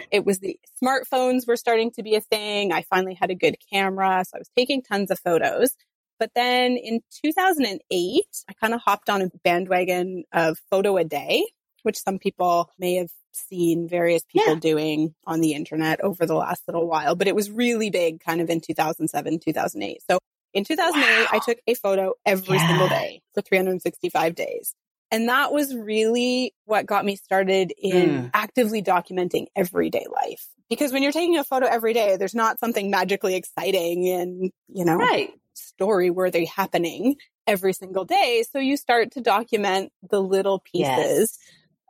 it 0.12 0.24
was 0.24 0.38
the 0.38 0.58
smartphones 0.82 1.46
were 1.48 1.56
starting 1.56 1.90
to 1.92 2.02
be 2.02 2.14
a 2.14 2.20
thing. 2.20 2.72
I 2.72 2.82
finally 2.82 3.14
had 3.14 3.30
a 3.30 3.34
good 3.34 3.56
camera. 3.72 4.24
So 4.24 4.36
I 4.36 4.38
was 4.38 4.50
taking 4.56 4.82
tons 4.82 5.10
of 5.10 5.18
photos. 5.18 5.70
But 6.18 6.30
then 6.36 6.76
in 6.76 7.00
2008, 7.24 8.24
I 8.48 8.52
kind 8.60 8.74
of 8.74 8.80
hopped 8.80 9.10
on 9.10 9.22
a 9.22 9.30
bandwagon 9.42 10.24
of 10.32 10.58
photo 10.70 10.96
a 10.96 11.04
day, 11.04 11.44
which 11.82 11.98
some 11.98 12.18
people 12.18 12.70
may 12.78 12.94
have 12.96 13.10
seen 13.32 13.88
various 13.88 14.22
people 14.24 14.54
yeah. 14.54 14.60
doing 14.60 15.14
on 15.26 15.40
the 15.40 15.54
internet 15.54 16.00
over 16.02 16.26
the 16.26 16.34
last 16.34 16.62
little 16.66 16.86
while, 16.86 17.14
but 17.14 17.28
it 17.28 17.34
was 17.34 17.50
really 17.50 17.90
big 17.90 18.20
kind 18.20 18.40
of 18.40 18.50
in 18.50 18.60
2007, 18.60 19.40
2008. 19.40 20.02
So 20.10 20.18
in 20.52 20.64
2008, 20.64 21.02
wow. 21.02 21.26
I 21.32 21.38
took 21.38 21.58
a 21.66 21.74
photo 21.74 22.14
every 22.26 22.56
yeah. 22.56 22.68
single 22.68 22.88
day 22.88 23.22
for 23.34 23.40
365 23.42 24.34
days. 24.34 24.74
And 25.10 25.28
that 25.28 25.52
was 25.52 25.74
really 25.74 26.54
what 26.64 26.86
got 26.86 27.04
me 27.04 27.16
started 27.16 27.72
in 27.76 28.08
mm. 28.08 28.30
actively 28.32 28.82
documenting 28.82 29.46
everyday 29.54 30.06
life. 30.10 30.48
Because 30.70 30.90
when 30.90 31.02
you're 31.02 31.12
taking 31.12 31.36
a 31.36 31.44
photo 31.44 31.66
every 31.66 31.92
day, 31.92 32.16
there's 32.16 32.34
not 32.34 32.58
something 32.58 32.90
magically 32.90 33.34
exciting 33.34 34.08
and, 34.08 34.50
you 34.68 34.86
know, 34.86 34.96
right. 34.96 35.30
story 35.52 36.08
worthy 36.08 36.46
happening 36.46 37.16
every 37.46 37.74
single 37.74 38.06
day. 38.06 38.42
So 38.50 38.58
you 38.58 38.78
start 38.78 39.12
to 39.12 39.20
document 39.20 39.92
the 40.08 40.20
little 40.20 40.60
pieces 40.60 40.86
yes. 40.86 41.38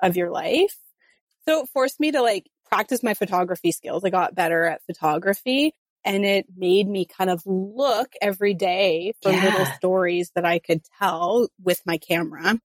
Of 0.03 0.17
your 0.17 0.31
life 0.31 0.77
so 1.49 1.63
it 1.63 1.69
forced 1.73 2.01
me 2.01 2.13
to 2.13 2.23
like 2.23 2.49
practice 2.67 3.03
my 3.03 3.15
photography 3.15 3.73
skills. 3.73 4.05
I 4.05 4.11
got 4.11 4.35
better 4.35 4.65
at 4.65 4.85
photography 4.87 5.75
and 6.05 6.25
it 6.25 6.47
made 6.57 6.89
me 6.89 7.05
kind 7.05 7.31
of 7.31 7.43
look 7.47 8.13
every 8.21 8.55
day 8.55 9.13
for 9.23 9.31
yeah. 9.31 9.45
little 9.45 9.67
stories 9.67 10.31
that 10.35 10.45
I 10.45 10.59
could 10.59 10.83
tell 10.99 11.49
with 11.63 11.81
my 11.87 11.99
camera. 11.99 12.59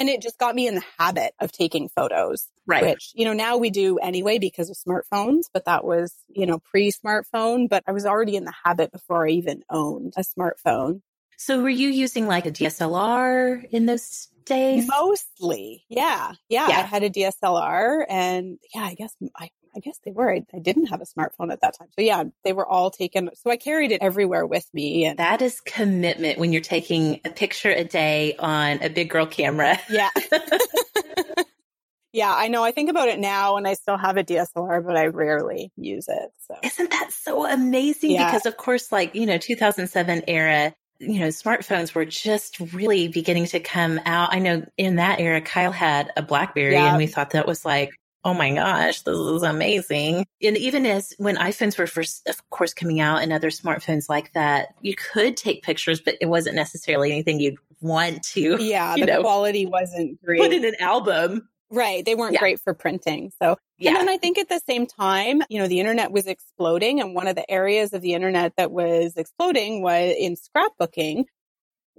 And 0.00 0.08
it 0.08 0.22
just 0.22 0.38
got 0.38 0.54
me 0.54 0.68
in 0.68 0.76
the 0.76 0.84
habit 0.96 1.32
of 1.40 1.50
taking 1.50 1.88
photos. 1.88 2.46
Right. 2.66 2.84
Which, 2.84 3.10
you 3.14 3.24
know, 3.24 3.32
now 3.32 3.56
we 3.56 3.70
do 3.70 3.98
anyway 3.98 4.38
because 4.38 4.70
of 4.70 4.76
smartphones, 4.76 5.46
but 5.52 5.64
that 5.64 5.84
was, 5.84 6.14
you 6.28 6.46
know, 6.46 6.60
pre 6.60 6.92
smartphone. 6.92 7.68
But 7.68 7.82
I 7.88 7.92
was 7.92 8.06
already 8.06 8.36
in 8.36 8.44
the 8.44 8.54
habit 8.64 8.92
before 8.92 9.26
I 9.26 9.30
even 9.30 9.62
owned 9.68 10.14
a 10.16 10.22
smartphone. 10.22 11.00
So 11.36 11.60
were 11.62 11.68
you 11.68 11.88
using 11.88 12.28
like 12.28 12.46
a 12.46 12.50
DSLR 12.52 13.64
in 13.70 13.86
those 13.86 14.28
days? 14.48 14.88
Mostly. 14.88 15.84
Yeah. 15.88 16.32
Yeah. 16.48 16.68
yeah. 16.68 16.78
I 16.78 16.82
had 16.82 17.02
a 17.02 17.10
DSLR 17.10 18.04
and 18.08 18.58
yeah, 18.74 18.82
I 18.82 18.94
guess 18.94 19.14
I, 19.36 19.50
I 19.76 19.80
guess 19.80 19.98
they 20.04 20.10
were. 20.10 20.32
I, 20.32 20.44
I, 20.54 20.58
didn't 20.58 20.86
have 20.86 21.00
a 21.00 21.04
smartphone 21.04 21.52
at 21.52 21.60
that 21.60 21.78
time. 21.78 21.88
So 21.96 22.02
yeah, 22.02 22.24
they 22.44 22.52
were 22.52 22.66
all 22.66 22.90
taken. 22.90 23.30
So 23.34 23.50
I 23.50 23.56
carried 23.56 23.92
it 23.92 24.02
everywhere 24.02 24.46
with 24.46 24.66
me. 24.72 25.04
And 25.04 25.18
that 25.18 25.42
is 25.42 25.60
commitment 25.60 26.38
when 26.38 26.52
you're 26.52 26.62
taking 26.62 27.20
a 27.24 27.30
picture 27.30 27.70
a 27.70 27.84
day 27.84 28.34
on 28.38 28.82
a 28.82 28.88
big 28.88 29.10
girl 29.10 29.26
camera. 29.26 29.78
Yeah. 29.88 30.10
yeah, 32.12 32.34
I 32.34 32.48
know. 32.48 32.64
I 32.64 32.72
think 32.72 32.90
about 32.90 33.08
it 33.08 33.18
now 33.18 33.56
and 33.56 33.68
I 33.68 33.74
still 33.74 33.96
have 33.96 34.16
a 34.16 34.24
DSLR, 34.24 34.84
but 34.84 34.96
I 34.96 35.06
rarely 35.06 35.70
use 35.76 36.06
it. 36.08 36.30
So 36.46 36.56
isn't 36.62 36.90
that 36.90 37.12
so 37.12 37.46
amazing? 37.46 38.12
Yeah. 38.12 38.26
Because 38.26 38.46
of 38.46 38.56
course, 38.56 38.90
like, 38.90 39.14
you 39.14 39.26
know, 39.26 39.38
2007 39.38 40.24
era, 40.26 40.74
you 41.00 41.20
know, 41.20 41.28
smartphones 41.28 41.94
were 41.94 42.04
just 42.04 42.58
really 42.72 43.08
beginning 43.08 43.46
to 43.46 43.60
come 43.60 44.00
out. 44.04 44.34
I 44.34 44.38
know 44.40 44.64
in 44.76 44.96
that 44.96 45.20
era, 45.20 45.40
Kyle 45.40 45.72
had 45.72 46.10
a 46.16 46.22
Blackberry 46.22 46.72
yeah. 46.72 46.88
and 46.88 46.98
we 46.98 47.06
thought 47.06 47.30
that 47.30 47.46
was 47.46 47.64
like, 47.64 47.90
oh 48.24 48.34
my 48.34 48.52
gosh, 48.52 49.02
this 49.02 49.16
is 49.16 49.42
amazing. 49.42 50.26
And 50.42 50.56
even 50.56 50.84
as 50.86 51.14
when 51.18 51.36
iPhones 51.36 51.78
were 51.78 51.86
first, 51.86 52.28
of 52.28 52.50
course, 52.50 52.74
coming 52.74 53.00
out 53.00 53.22
and 53.22 53.32
other 53.32 53.50
smartphones 53.50 54.08
like 54.08 54.32
that, 54.32 54.68
you 54.82 54.94
could 54.94 55.36
take 55.36 55.62
pictures, 55.62 56.00
but 56.00 56.16
it 56.20 56.26
wasn't 56.26 56.56
necessarily 56.56 57.12
anything 57.12 57.40
you'd 57.40 57.58
want 57.80 58.22
to. 58.24 58.56
Yeah, 58.60 58.96
the 58.96 59.06
know, 59.06 59.22
quality 59.22 59.66
wasn't 59.66 60.22
great. 60.22 60.40
Put 60.40 60.52
in 60.52 60.64
an 60.64 60.74
album. 60.80 61.48
Right. 61.70 62.04
They 62.04 62.14
weren't 62.14 62.34
yeah. 62.34 62.40
great 62.40 62.60
for 62.60 62.72
printing. 62.72 63.30
So, 63.42 63.56
yeah. 63.78 63.90
and 63.90 63.98
then 63.98 64.08
I 64.08 64.16
think 64.16 64.38
at 64.38 64.48
the 64.48 64.60
same 64.66 64.86
time, 64.86 65.42
you 65.50 65.58
know, 65.58 65.68
the 65.68 65.80
internet 65.80 66.10
was 66.10 66.26
exploding. 66.26 67.00
And 67.00 67.14
one 67.14 67.26
of 67.26 67.36
the 67.36 67.48
areas 67.50 67.92
of 67.92 68.00
the 68.00 68.14
internet 68.14 68.54
that 68.56 68.70
was 68.70 69.14
exploding 69.16 69.82
was 69.82 70.14
in 70.18 70.36
scrapbooking 70.36 71.24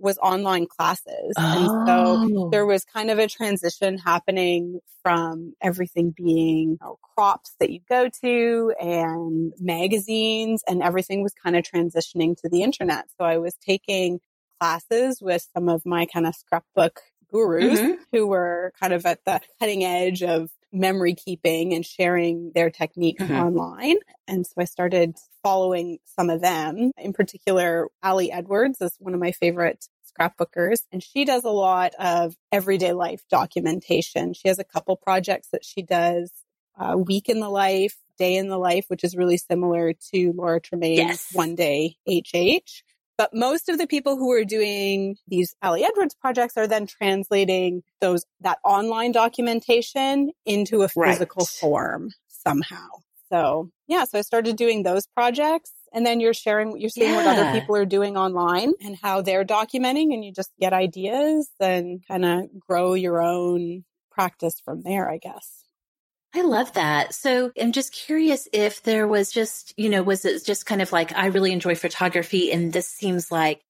was 0.02 0.18
online 0.20 0.66
classes. 0.66 1.34
Oh. 1.38 1.58
And 1.58 1.88
so 1.88 2.46
oh. 2.46 2.50
there 2.50 2.66
was 2.66 2.84
kind 2.86 3.12
of 3.12 3.20
a 3.20 3.28
transition 3.28 3.98
happening 3.98 4.80
from 5.04 5.54
everything 5.62 6.14
being 6.16 6.72
you 6.72 6.78
know, 6.82 6.98
crops 7.16 7.56
that 7.60 7.70
you 7.70 7.80
go 7.88 8.10
to 8.22 8.74
and 8.80 9.54
magazines 9.60 10.64
and 10.68 10.82
everything 10.82 11.22
was 11.22 11.34
kind 11.34 11.56
of 11.56 11.64
transitioning 11.64 12.36
to 12.42 12.50
the 12.50 12.64
internet. 12.64 13.06
So 13.18 13.26
I 13.26 13.38
was 13.38 13.56
taking 13.56 14.20
classes 14.60 15.22
with 15.22 15.48
some 15.54 15.70
of 15.70 15.86
my 15.86 16.06
kind 16.06 16.28
of 16.28 16.36
scrapbook 16.36 17.00
gurus 17.32 17.80
mm-hmm. 17.80 18.02
who 18.12 18.28
were 18.28 18.74
kind 18.80 18.94
of 18.94 19.06
at 19.06 19.24
the 19.26 19.42
cutting 19.60 19.84
edge 19.84 20.24
of 20.24 20.50
memory 20.72 21.15
keeping 21.15 21.74
and 21.74 21.86
sharing 21.86 22.52
their 22.54 22.70
techniques 22.70 23.24
mm-hmm. 23.24 23.34
online. 23.34 23.98
And 24.28 24.46
so 24.46 24.54
I 24.60 24.65
started 24.65 25.15
following 25.44 26.00
some 26.06 26.30
of 26.30 26.42
them. 26.42 26.92
In 26.98 27.13
particular, 27.13 27.88
Ali 28.04 28.32
Edwards 28.32 28.80
is 28.82 28.96
one 29.00 29.13
of 29.13 29.20
my 29.20 29.32
favorite 29.32 29.88
scrapbookers 30.20 30.82
and 30.92 31.02
she 31.02 31.26
does 31.26 31.44
a 31.44 31.50
lot 31.50 31.94
of 32.00 32.36
everyday 32.52 32.94
life 32.94 33.24
documentation. 33.30 34.34
She 34.34 34.48
has 34.48 34.60
a 34.60 34.63
couple 34.63 34.96
projects 34.96 35.50
that 35.52 35.63
she 35.63 35.82
does 35.82 36.32
a 36.78 36.98
week 36.98 37.30
in 37.30 37.39
the 37.39 37.50
life, 37.50 37.96
day 38.18 38.36
in 38.36 38.48
the 38.48 38.58
life, 38.58 38.86
which 38.88 39.04
is 39.04 39.15
really 39.15 39.38
similar 39.38 39.94
to 40.13 40.34
Laura 40.36 40.60
Tremaine's 40.60 40.98
yes. 40.98 41.30
one 41.34 41.56
day 41.56 41.98
HH. 42.08 42.84
But 43.20 43.34
most 43.34 43.68
of 43.68 43.78
the 43.78 43.86
people 43.86 44.16
who 44.16 44.32
are 44.32 44.46
doing 44.46 45.18
these 45.28 45.54
Ali 45.62 45.84
Edwards 45.84 46.16
projects 46.16 46.56
are 46.56 46.68
then 46.68 46.88
translating 46.88 47.84
those, 48.00 48.24
that 48.40 48.60
online 48.64 49.12
documentation 49.12 50.32
into 50.46 50.84
a 50.84 50.88
physical 50.88 51.42
right. 51.42 51.60
form 51.60 52.12
somehow. 52.30 52.88
So 53.30 53.72
yeah, 53.90 54.06
so 54.06 54.20
I 54.20 54.22
started 54.22 54.56
doing 54.56 54.84
those 54.84 55.06
projects 55.06 55.74
and 55.94 56.06
then 56.06 56.22
you're 56.22 56.34
sharing, 56.34 56.80
you're 56.80 56.90
seeing 56.90 57.10
yeah. 57.10 57.18
what 57.18 57.28
other 57.28 57.60
people 57.60 57.76
are 57.76 57.86
doing 57.86 58.16
online 58.16 58.72
and 58.82 58.96
how 58.96 59.22
they're 59.22 59.44
documenting 59.44 60.14
and 60.14 60.24
you 60.24 60.32
just 60.32 60.52
get 60.58 60.72
ideas 60.72 61.50
and 61.60 62.02
kind 62.08 62.24
of 62.24 62.46
grow 62.58 62.94
your 62.94 63.22
own 63.22 63.84
practice 64.14 64.62
from 64.64 64.84
there, 64.84 65.10
I 65.10 65.18
guess. 65.18 65.66
I 66.34 66.44
love 66.44 66.74
that. 66.74 67.15
So 67.15 67.52
I'm 67.60 67.72
just 67.72 67.92
curious 67.92 68.48
if 68.54 68.84
there 68.84 69.08
was 69.08 69.32
just, 69.32 69.74
you 69.78 69.89
know, 69.89 70.04
was 70.04 70.26
it 70.26 70.46
just 70.46 70.65
kind 70.65 70.82
of 70.82 70.92
like, 70.92 71.15
I 71.15 71.28
really 71.28 71.52
enjoy 71.52 71.76
photography 71.76 72.52
and 72.52 72.72
this 72.72 72.88
seems 72.88 73.32
like 73.32 73.62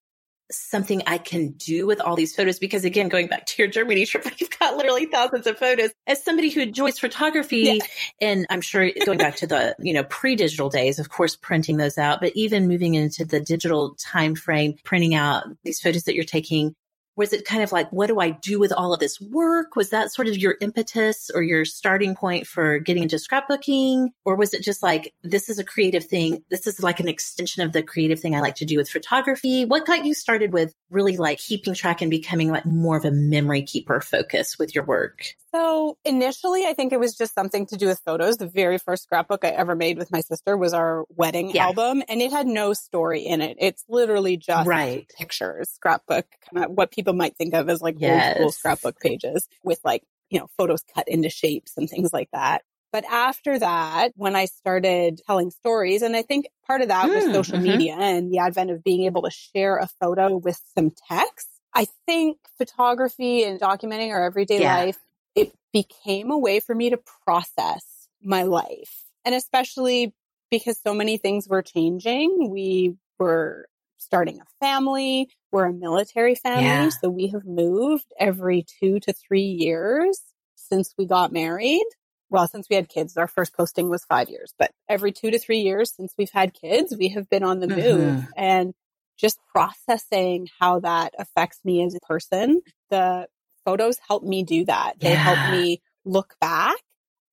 something 0.50 1.02
I 1.06 1.18
can 1.18 1.52
do 1.52 1.86
with 1.86 2.02
all 2.02 2.16
these 2.16 2.34
photos? 2.34 2.58
Because 2.58 2.84
again, 2.84 3.08
going 3.08 3.28
back 3.28 3.46
to 3.46 3.62
your 3.62 3.70
Germany 3.70 4.04
trip, 4.06 4.26
you've 4.38 4.58
got 4.58 4.76
literally 4.76 5.06
thousands 5.06 5.46
of 5.46 5.58
photos. 5.58 5.90
As 6.06 6.22
somebody 6.22 6.50
who 6.50 6.60
enjoys 6.60 6.98
photography, 6.98 7.60
yeah. 7.60 7.78
and 8.20 8.46
I'm 8.50 8.60
sure 8.60 8.90
going 9.06 9.18
back 9.18 9.36
to 9.36 9.46
the, 9.46 9.74
you 9.78 9.94
know, 9.94 10.04
pre-digital 10.04 10.68
days, 10.68 10.98
of 10.98 11.08
course, 11.08 11.36
printing 11.36 11.78
those 11.78 11.96
out, 11.96 12.20
but 12.20 12.32
even 12.34 12.68
moving 12.68 12.94
into 12.94 13.24
the 13.24 13.40
digital 13.40 13.94
time 13.94 14.34
frame, 14.34 14.74
printing 14.84 15.14
out 15.14 15.44
these 15.64 15.80
photos 15.80 16.04
that 16.04 16.14
you're 16.14 16.24
taking, 16.24 16.74
was 17.20 17.34
it 17.34 17.44
kind 17.44 17.62
of 17.62 17.70
like, 17.70 17.92
what 17.92 18.06
do 18.06 18.18
I 18.18 18.30
do 18.30 18.58
with 18.58 18.72
all 18.72 18.94
of 18.94 18.98
this 18.98 19.20
work? 19.20 19.76
Was 19.76 19.90
that 19.90 20.10
sort 20.10 20.26
of 20.26 20.38
your 20.38 20.56
impetus 20.62 21.30
or 21.34 21.42
your 21.42 21.66
starting 21.66 22.16
point 22.16 22.46
for 22.46 22.78
getting 22.78 23.02
into 23.02 23.16
scrapbooking? 23.16 24.08
Or 24.24 24.36
was 24.36 24.54
it 24.54 24.62
just 24.62 24.82
like, 24.82 25.12
this 25.22 25.50
is 25.50 25.58
a 25.58 25.64
creative 25.64 26.06
thing? 26.06 26.42
This 26.48 26.66
is 26.66 26.82
like 26.82 26.98
an 26.98 27.08
extension 27.08 27.62
of 27.62 27.74
the 27.74 27.82
creative 27.82 28.20
thing 28.20 28.34
I 28.34 28.40
like 28.40 28.54
to 28.54 28.64
do 28.64 28.78
with 28.78 28.88
photography. 28.88 29.66
What 29.66 29.84
got 29.84 30.06
you 30.06 30.14
started 30.14 30.54
with 30.54 30.74
really 30.88 31.18
like 31.18 31.40
keeping 31.40 31.74
track 31.74 32.00
and 32.00 32.10
becoming 32.10 32.50
like 32.50 32.64
more 32.64 32.96
of 32.96 33.04
a 33.04 33.10
memory 33.10 33.64
keeper 33.64 34.00
focus 34.00 34.58
with 34.58 34.74
your 34.74 34.84
work? 34.84 35.34
So 35.54 35.96
initially, 36.04 36.64
I 36.64 36.74
think 36.74 36.92
it 36.92 37.00
was 37.00 37.16
just 37.16 37.34
something 37.34 37.66
to 37.66 37.76
do 37.76 37.88
with 37.88 38.00
photos. 38.04 38.36
The 38.36 38.46
very 38.46 38.78
first 38.78 39.04
scrapbook 39.04 39.44
I 39.44 39.48
ever 39.48 39.74
made 39.74 39.98
with 39.98 40.12
my 40.12 40.20
sister 40.20 40.56
was 40.56 40.72
our 40.72 41.04
wedding 41.10 41.50
yeah. 41.50 41.66
album, 41.66 42.02
and 42.08 42.22
it 42.22 42.30
had 42.30 42.46
no 42.46 42.72
story 42.72 43.22
in 43.22 43.40
it. 43.40 43.56
It's 43.60 43.84
literally 43.88 44.36
just 44.36 44.68
right. 44.68 45.10
pictures, 45.18 45.70
scrapbook, 45.70 46.26
kind 46.52 46.66
of 46.66 46.72
what 46.72 46.92
people 46.92 47.14
might 47.14 47.36
think 47.36 47.54
of 47.54 47.68
as 47.68 47.80
like 47.80 47.96
yes. 47.98 48.36
old 48.36 48.36
school 48.36 48.52
scrapbook 48.52 49.00
pages 49.00 49.48
with 49.64 49.80
like, 49.84 50.04
you 50.30 50.38
know, 50.38 50.46
photos 50.56 50.82
cut 50.94 51.08
into 51.08 51.30
shapes 51.30 51.72
and 51.76 51.90
things 51.90 52.12
like 52.12 52.28
that. 52.32 52.62
But 52.92 53.04
after 53.04 53.58
that, 53.58 54.12
when 54.16 54.34
I 54.34 54.46
started 54.46 55.20
telling 55.26 55.50
stories, 55.50 56.02
and 56.02 56.16
I 56.16 56.22
think 56.22 56.46
part 56.66 56.80
of 56.80 56.88
that 56.88 57.08
mm, 57.08 57.14
was 57.14 57.24
social 57.32 57.58
mm-hmm. 57.58 57.78
media 57.78 57.96
and 57.98 58.32
the 58.32 58.38
advent 58.38 58.70
of 58.70 58.82
being 58.82 59.04
able 59.04 59.22
to 59.22 59.30
share 59.30 59.76
a 59.76 59.88
photo 60.00 60.36
with 60.36 60.60
some 60.76 60.90
text. 61.08 61.48
I 61.72 61.86
think 62.06 62.38
photography 62.58 63.44
and 63.44 63.60
documenting 63.60 64.10
our 64.10 64.24
everyday 64.24 64.62
yeah. 64.62 64.76
life 64.76 64.98
it 65.34 65.52
became 65.72 66.30
a 66.30 66.38
way 66.38 66.60
for 66.60 66.74
me 66.74 66.90
to 66.90 67.00
process 67.24 68.08
my 68.22 68.42
life. 68.42 69.04
And 69.24 69.34
especially 69.34 70.14
because 70.50 70.78
so 70.80 70.94
many 70.94 71.16
things 71.16 71.48
were 71.48 71.62
changing. 71.62 72.50
We 72.50 72.96
were 73.18 73.66
starting 73.98 74.40
a 74.40 74.64
family. 74.64 75.28
We're 75.52 75.66
a 75.66 75.72
military 75.72 76.34
family. 76.34 76.64
Yeah. 76.64 76.88
So 76.88 77.08
we 77.08 77.28
have 77.28 77.44
moved 77.44 78.06
every 78.18 78.64
two 78.80 78.98
to 79.00 79.12
three 79.12 79.42
years 79.42 80.20
since 80.56 80.94
we 80.98 81.06
got 81.06 81.32
married. 81.32 81.84
Well, 82.30 82.46
since 82.46 82.68
we 82.68 82.76
had 82.76 82.88
kids, 82.88 83.16
our 83.16 83.26
first 83.26 83.56
posting 83.56 83.90
was 83.90 84.04
five 84.04 84.28
years, 84.28 84.54
but 84.58 84.70
every 84.88 85.12
two 85.12 85.32
to 85.32 85.38
three 85.38 85.60
years 85.60 85.92
since 85.94 86.14
we've 86.16 86.30
had 86.30 86.54
kids, 86.54 86.94
we 86.96 87.08
have 87.08 87.28
been 87.28 87.42
on 87.42 87.58
the 87.58 87.66
move 87.66 87.78
mm-hmm. 87.78 88.26
and 88.36 88.72
just 89.18 89.38
processing 89.52 90.48
how 90.58 90.80
that 90.80 91.12
affects 91.18 91.58
me 91.64 91.84
as 91.84 91.94
a 91.94 92.00
person. 92.00 92.62
The 92.88 93.26
photos 93.64 93.98
help 94.06 94.22
me 94.22 94.42
do 94.42 94.64
that. 94.66 94.94
They 94.98 95.14
help 95.14 95.50
me 95.52 95.82
look 96.04 96.34
back 96.40 96.78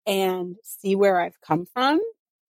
and 0.05 0.55
see 0.63 0.95
where 0.95 1.19
I've 1.19 1.39
come 1.41 1.65
from. 1.65 1.99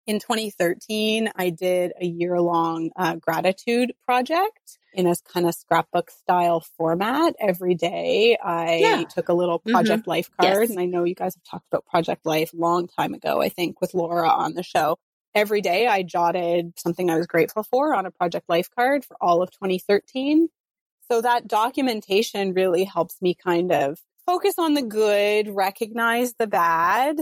In 0.06 0.18
2013, 0.18 1.30
I 1.34 1.48
did 1.48 1.92
a 1.98 2.04
year 2.04 2.38
long 2.38 2.90
uh, 2.94 3.16
gratitude 3.16 3.94
project 4.04 4.78
in 4.92 5.06
a 5.06 5.14
kind 5.32 5.46
of 5.46 5.54
scrapbook 5.54 6.10
style 6.10 6.60
format. 6.76 7.34
Every 7.40 7.74
day 7.74 8.36
I 8.42 8.76
yeah. 8.76 9.04
took 9.04 9.30
a 9.30 9.32
little 9.32 9.60
mm-hmm. 9.60 9.72
project 9.72 10.02
mm-hmm. 10.02 10.10
life 10.10 10.30
card. 10.38 10.62
Yes. 10.62 10.70
And 10.70 10.78
I 10.78 10.84
know 10.84 11.04
you 11.04 11.14
guys 11.14 11.34
have 11.36 11.44
talked 11.44 11.66
about 11.72 11.86
project 11.86 12.26
life 12.26 12.52
a 12.52 12.56
long 12.56 12.86
time 12.86 13.14
ago, 13.14 13.40
I 13.40 13.48
think 13.48 13.80
with 13.80 13.94
Laura 13.94 14.28
on 14.28 14.52
the 14.52 14.62
show. 14.62 14.98
Every 15.34 15.62
day 15.62 15.86
I 15.86 16.02
jotted 16.02 16.78
something 16.78 17.10
I 17.10 17.16
was 17.16 17.26
grateful 17.26 17.62
for 17.64 17.94
on 17.94 18.04
a 18.04 18.10
project 18.10 18.48
life 18.48 18.68
card 18.76 19.04
for 19.04 19.16
all 19.20 19.42
of 19.42 19.50
2013. 19.52 20.48
So 21.10 21.20
that 21.20 21.46
documentation 21.46 22.54
really 22.54 22.84
helps 22.84 23.20
me 23.20 23.34
kind 23.34 23.72
of 23.72 23.98
focus 24.26 24.54
on 24.58 24.74
the 24.74 24.82
good, 24.82 25.48
recognize 25.54 26.34
the 26.38 26.46
bad, 26.46 27.20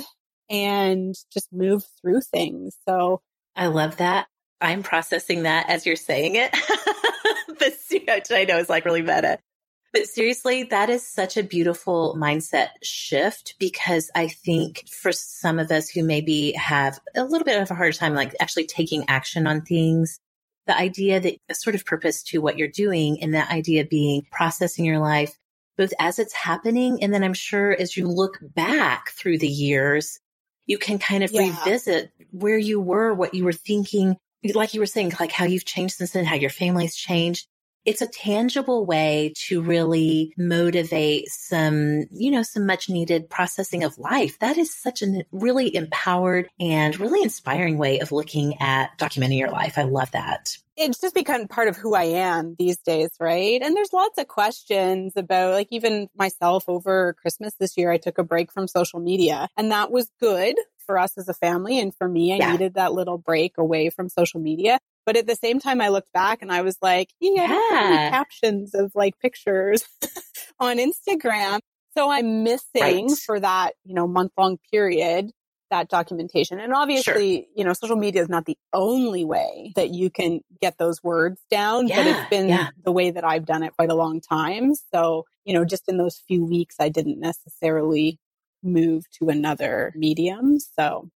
and 0.48 1.14
just 1.32 1.52
move 1.52 1.84
through 2.00 2.20
things. 2.20 2.76
So 2.88 3.20
I 3.56 3.66
love 3.66 3.96
that. 3.98 4.26
I'm 4.60 4.82
processing 4.82 5.42
that 5.42 5.68
as 5.68 5.84
you're 5.86 5.96
saying 5.96 6.36
it. 6.36 6.56
which 8.22 8.30
I 8.30 8.44
know 8.44 8.58
is 8.58 8.68
like 8.68 8.84
really 8.84 9.02
meta. 9.02 9.38
But 9.92 10.06
seriously, 10.06 10.62
that 10.64 10.88
is 10.88 11.06
such 11.06 11.36
a 11.36 11.42
beautiful 11.42 12.16
mindset 12.18 12.68
shift 12.82 13.56
because 13.58 14.10
I 14.14 14.28
think 14.28 14.88
for 14.88 15.12
some 15.12 15.58
of 15.58 15.70
us 15.70 15.90
who 15.90 16.02
maybe 16.02 16.52
have 16.52 16.98
a 17.14 17.24
little 17.24 17.44
bit 17.44 17.60
of 17.60 17.70
a 17.70 17.74
harder 17.74 17.92
time, 17.92 18.14
like 18.14 18.34
actually 18.40 18.64
taking 18.64 19.04
action 19.08 19.46
on 19.46 19.62
things, 19.62 20.18
the 20.66 20.76
idea 20.76 21.20
that 21.20 21.36
a 21.48 21.54
sort 21.54 21.74
of 21.74 21.84
purpose 21.84 22.22
to 22.22 22.40
what 22.40 22.56
you're 22.56 22.68
doing 22.68 23.22
and 23.22 23.34
that 23.34 23.50
idea 23.50 23.84
being 23.84 24.22
processing 24.30 24.84
your 24.84 24.98
life 24.98 25.36
both 25.76 25.92
as 25.98 26.18
it's 26.18 26.34
happening. 26.34 27.02
And 27.02 27.12
then 27.12 27.24
I'm 27.24 27.34
sure 27.34 27.72
as 27.72 27.96
you 27.96 28.06
look 28.06 28.38
back 28.42 29.10
through 29.10 29.38
the 29.38 29.48
years, 29.48 30.18
you 30.66 30.78
can 30.78 30.98
kind 30.98 31.24
of 31.24 31.32
yeah. 31.32 31.42
revisit 31.42 32.12
where 32.30 32.58
you 32.58 32.80
were, 32.80 33.14
what 33.14 33.34
you 33.34 33.44
were 33.44 33.52
thinking, 33.52 34.16
like 34.54 34.74
you 34.74 34.80
were 34.80 34.86
saying, 34.86 35.12
like 35.18 35.32
how 35.32 35.44
you've 35.44 35.64
changed 35.64 35.94
since 35.94 36.12
then, 36.12 36.24
how 36.24 36.34
your 36.34 36.50
family's 36.50 36.94
changed 36.94 37.46
it's 37.84 38.02
a 38.02 38.06
tangible 38.06 38.86
way 38.86 39.32
to 39.48 39.62
really 39.62 40.32
motivate 40.36 41.28
some, 41.28 42.04
you 42.10 42.30
know, 42.30 42.42
some 42.42 42.66
much 42.66 42.88
needed 42.88 43.28
processing 43.28 43.84
of 43.84 43.98
life. 43.98 44.38
That 44.38 44.58
is 44.58 44.74
such 44.74 45.02
a 45.02 45.24
really 45.32 45.74
empowered 45.74 46.48
and 46.60 46.98
really 46.98 47.22
inspiring 47.22 47.78
way 47.78 48.00
of 48.00 48.12
looking 48.12 48.60
at 48.60 48.96
documenting 48.98 49.38
your 49.38 49.50
life. 49.50 49.78
I 49.78 49.82
love 49.82 50.10
that. 50.12 50.56
It's 50.74 51.00
just 51.00 51.14
become 51.14 51.48
part 51.48 51.68
of 51.68 51.76
who 51.76 51.94
I 51.94 52.04
am 52.04 52.56
these 52.58 52.78
days, 52.78 53.10
right? 53.20 53.60
And 53.60 53.76
there's 53.76 53.92
lots 53.92 54.18
of 54.18 54.26
questions 54.26 55.12
about, 55.16 55.52
like, 55.52 55.68
even 55.70 56.08
myself 56.16 56.64
over 56.66 57.14
Christmas 57.20 57.52
this 57.60 57.76
year, 57.76 57.90
I 57.90 57.98
took 57.98 58.16
a 58.16 58.24
break 58.24 58.50
from 58.50 58.66
social 58.66 58.98
media 58.98 59.48
and 59.56 59.70
that 59.70 59.90
was 59.90 60.10
good 60.18 60.56
for 60.86 60.98
us 60.98 61.16
as 61.18 61.28
a 61.28 61.34
family. 61.34 61.78
And 61.78 61.94
for 61.94 62.08
me, 62.08 62.32
I 62.32 62.36
yeah. 62.36 62.52
needed 62.52 62.74
that 62.74 62.92
little 62.92 63.18
break 63.18 63.58
away 63.58 63.90
from 63.90 64.08
social 64.08 64.40
media. 64.40 64.78
But 65.04 65.16
at 65.16 65.26
the 65.26 65.36
same 65.36 65.58
time, 65.58 65.80
I 65.80 65.88
looked 65.88 66.12
back 66.12 66.42
and 66.42 66.52
I 66.52 66.62
was 66.62 66.76
like, 66.80 67.08
yeah, 67.20 67.46
yeah. 67.48 68.10
captions 68.10 68.74
of 68.74 68.92
like 68.94 69.18
pictures 69.18 69.84
on 70.60 70.78
Instagram. 70.78 71.60
So 71.96 72.10
I'm 72.10 72.42
missing 72.44 73.08
right. 73.08 73.18
for 73.26 73.38
that, 73.40 73.72
you 73.84 73.94
know, 73.94 74.06
month 74.06 74.32
long 74.36 74.58
period 74.70 75.30
that 75.72 75.88
documentation. 75.88 76.60
And 76.60 76.72
obviously, 76.72 77.34
sure. 77.36 77.44
you 77.56 77.64
know, 77.64 77.72
social 77.72 77.96
media 77.96 78.22
is 78.22 78.28
not 78.28 78.44
the 78.44 78.56
only 78.72 79.24
way 79.24 79.72
that 79.74 79.90
you 79.90 80.10
can 80.10 80.40
get 80.60 80.78
those 80.78 81.02
words 81.02 81.40
down, 81.50 81.88
yeah, 81.88 81.96
but 81.96 82.06
it's 82.06 82.30
been 82.30 82.48
yeah. 82.48 82.68
the 82.84 82.92
way 82.92 83.10
that 83.10 83.24
I've 83.24 83.46
done 83.46 83.64
it 83.64 83.72
quite 83.76 83.90
a 83.90 83.94
long 83.94 84.20
time. 84.20 84.74
So, 84.92 85.24
you 85.44 85.54
know, 85.54 85.64
just 85.64 85.88
in 85.88 85.96
those 85.96 86.22
few 86.28 86.44
weeks, 86.44 86.76
I 86.78 86.90
didn't 86.90 87.18
necessarily 87.18 88.20
move 88.62 89.04
to 89.18 89.28
another 89.28 89.92
medium. 89.96 90.58
So 90.58 91.10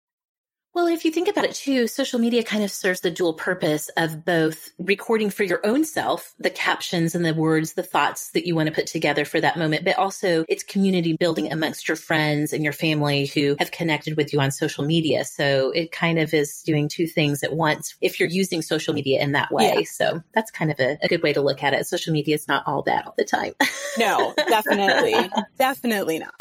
well, 0.77 0.89
if 0.89 1.07
you 1.07 1.11
think 1.11 1.29
about 1.29 1.47
it 1.47 1.55
too, 1.55 1.87
social 1.87 2.19
media 2.19 2.43
kind 2.43 2.63
of 2.63 2.71
serves 2.71 3.01
the 3.01 3.11
dual 3.11 3.33
purpose 3.33 3.89
of 3.97 4.27
both 4.27 4.73
recording 4.79 5.31
for 5.31 5.43
your 5.43 5.65
own 5.65 5.87
self, 5.87 6.35
the 6.39 6.51
captions 6.51 7.15
and 7.15 7.25
the 7.25 7.33
words, 7.33 7.73
the 7.73 7.83
thoughts 7.83 8.29
that 8.33 8.47
you 8.47 8.55
want 8.55 8.69
to 8.69 8.75
put 8.75 8.87
together 8.87 9.25
for 9.25 9.41
that 9.41 9.57
moment, 9.57 9.87
but 9.87 9.97
also 9.97 10.45
it's 10.51 10.63
community 10.63 11.15
building 11.15 11.51
amongst 11.51 11.89
your 11.89 11.97
friends 11.97 12.53
and 12.53 12.63
your 12.63 12.75
family 12.75 13.25
who 13.25 13.57
have 13.59 13.71
connected 13.71 14.19
with 14.19 14.35
you 14.35 14.41
on 14.41 14.51
social 14.51 14.85
media. 14.85 15.25
So 15.25 15.71
it 15.71 15.93
kind 15.93 16.19
of 16.19 16.35
is 16.35 16.61
doing 16.61 16.89
two 16.89 17.07
things 17.07 17.43
at 17.43 17.55
once 17.55 17.97
if 18.03 18.21
you're 18.21 18.29
using 18.29 18.61
social 18.61 18.93
media 18.93 19.23
in 19.23 19.33
that 19.33 19.51
way. 19.51 19.77
Yeah. 19.79 19.85
So 19.87 20.23
that's 20.35 20.51
kind 20.51 20.71
of 20.71 20.79
a, 20.79 20.99
a 21.01 21.09
good 21.09 21.23
way 21.23 21.33
to 21.33 21.41
look 21.41 21.63
at 21.63 21.73
it. 21.73 21.87
Social 21.87 22.13
media 22.13 22.35
is 22.35 22.49
not 22.49 22.65
all 22.67 22.83
bad 22.83 23.07
all 23.07 23.15
the 23.17 23.25
time. 23.25 23.55
no, 23.97 24.35
definitely. 24.47 25.31
definitely 25.57 26.19
not. 26.19 26.35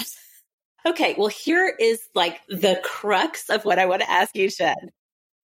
Okay, 0.85 1.15
well, 1.17 1.27
here 1.27 1.73
is 1.79 1.99
like 2.13 2.41
the 2.47 2.79
crux 2.83 3.49
of 3.49 3.65
what 3.65 3.79
I 3.79 3.87
want 3.87 4.01
to 4.01 4.09
ask 4.09 4.35
you, 4.35 4.49
Shed. 4.49 4.77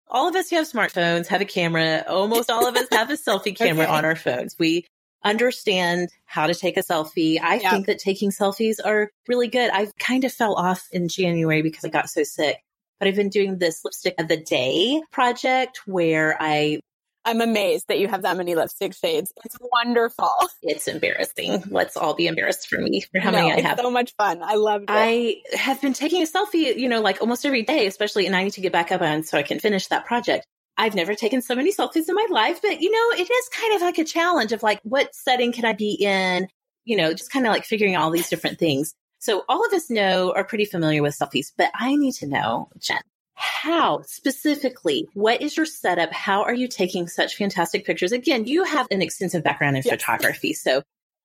All 0.08 0.28
of 0.28 0.36
us 0.36 0.50
who 0.50 0.56
have 0.56 0.70
smartphones 0.70 1.26
have 1.28 1.40
a 1.40 1.46
camera. 1.46 2.04
Almost 2.06 2.50
all 2.50 2.66
of 2.66 2.76
us 2.76 2.86
have 2.92 3.08
a 3.08 3.14
selfie 3.14 3.56
camera 3.56 3.84
okay. 3.84 3.92
on 3.92 4.04
our 4.04 4.16
phones. 4.16 4.56
We 4.58 4.84
understand 5.24 6.10
how 6.26 6.46
to 6.46 6.54
take 6.54 6.76
a 6.76 6.82
selfie. 6.82 7.40
I 7.40 7.56
yeah. 7.56 7.70
think 7.70 7.86
that 7.86 7.98
taking 7.98 8.30
selfies 8.30 8.76
are 8.84 9.10
really 9.26 9.48
good. 9.48 9.70
I 9.72 9.88
kind 9.98 10.24
of 10.24 10.32
fell 10.32 10.54
off 10.54 10.86
in 10.92 11.08
January 11.08 11.62
because 11.62 11.84
I 11.84 11.88
got 11.88 12.10
so 12.10 12.24
sick, 12.24 12.58
but 12.98 13.08
I've 13.08 13.16
been 13.16 13.30
doing 13.30 13.58
this 13.58 13.84
lipstick 13.84 14.16
of 14.18 14.28
the 14.28 14.36
day 14.36 15.00
project 15.10 15.80
where 15.86 16.36
I 16.40 16.80
I'm 17.24 17.40
amazed 17.40 17.88
that 17.88 17.98
you 17.98 18.08
have 18.08 18.22
that 18.22 18.36
many 18.36 18.54
lipstick 18.54 18.94
shades. 18.94 19.32
It's 19.44 19.56
wonderful. 19.60 20.30
It's 20.62 20.88
embarrassing. 20.88 21.64
Let's 21.70 21.96
all 21.96 22.14
be 22.14 22.26
embarrassed 22.26 22.68
for 22.68 22.78
me 22.78 23.00
for 23.00 23.20
how 23.20 23.30
no, 23.30 23.38
many 23.38 23.52
I 23.52 23.60
have. 23.60 23.78
so 23.78 23.90
much 23.90 24.14
fun. 24.16 24.42
I 24.42 24.54
love 24.54 24.82
it. 24.82 24.88
I 24.88 25.36
have 25.54 25.80
been 25.80 25.92
taking 25.92 26.22
a 26.22 26.26
selfie, 26.26 26.76
you 26.76 26.88
know, 26.88 27.00
like 27.00 27.20
almost 27.20 27.46
every 27.46 27.62
day, 27.62 27.86
especially, 27.86 28.26
and 28.26 28.34
I 28.34 28.44
need 28.44 28.54
to 28.54 28.60
get 28.60 28.72
back 28.72 28.90
up 28.90 29.02
on 29.02 29.22
so 29.22 29.38
I 29.38 29.42
can 29.42 29.60
finish 29.60 29.86
that 29.88 30.04
project. 30.04 30.46
I've 30.76 30.94
never 30.94 31.14
taken 31.14 31.42
so 31.42 31.54
many 31.54 31.72
selfies 31.72 32.08
in 32.08 32.14
my 32.14 32.26
life, 32.30 32.60
but 32.62 32.80
you 32.80 32.90
know, 32.90 33.22
it 33.22 33.30
is 33.30 33.48
kind 33.48 33.74
of 33.74 33.82
like 33.82 33.98
a 33.98 34.04
challenge 34.04 34.52
of 34.52 34.62
like, 34.62 34.80
what 34.82 35.14
setting 35.14 35.52
can 35.52 35.64
I 35.64 35.74
be 35.74 35.92
in? 36.00 36.48
You 36.84 36.96
know, 36.96 37.12
just 37.12 37.30
kind 37.30 37.46
of 37.46 37.52
like 37.52 37.64
figuring 37.64 37.96
all 37.96 38.10
these 38.10 38.28
different 38.28 38.58
things. 38.58 38.94
So 39.18 39.44
all 39.48 39.64
of 39.64 39.72
us 39.72 39.88
know 39.88 40.32
are 40.34 40.44
pretty 40.44 40.64
familiar 40.64 41.02
with 41.02 41.16
selfies, 41.16 41.52
but 41.56 41.70
I 41.74 41.94
need 41.94 42.14
to 42.14 42.26
know, 42.26 42.68
Jen, 42.78 43.02
how 43.34 44.02
specifically, 44.02 45.08
what 45.14 45.42
is 45.42 45.56
your 45.56 45.66
setup? 45.66 46.12
How 46.12 46.42
are 46.42 46.54
you 46.54 46.68
taking 46.68 47.08
such 47.08 47.36
fantastic 47.36 47.84
pictures? 47.84 48.12
Again, 48.12 48.46
you 48.46 48.64
have 48.64 48.86
an 48.90 49.02
extensive 49.02 49.42
background 49.42 49.76
in 49.76 49.82
yes. 49.84 49.94
photography. 49.94 50.52
So 50.52 50.82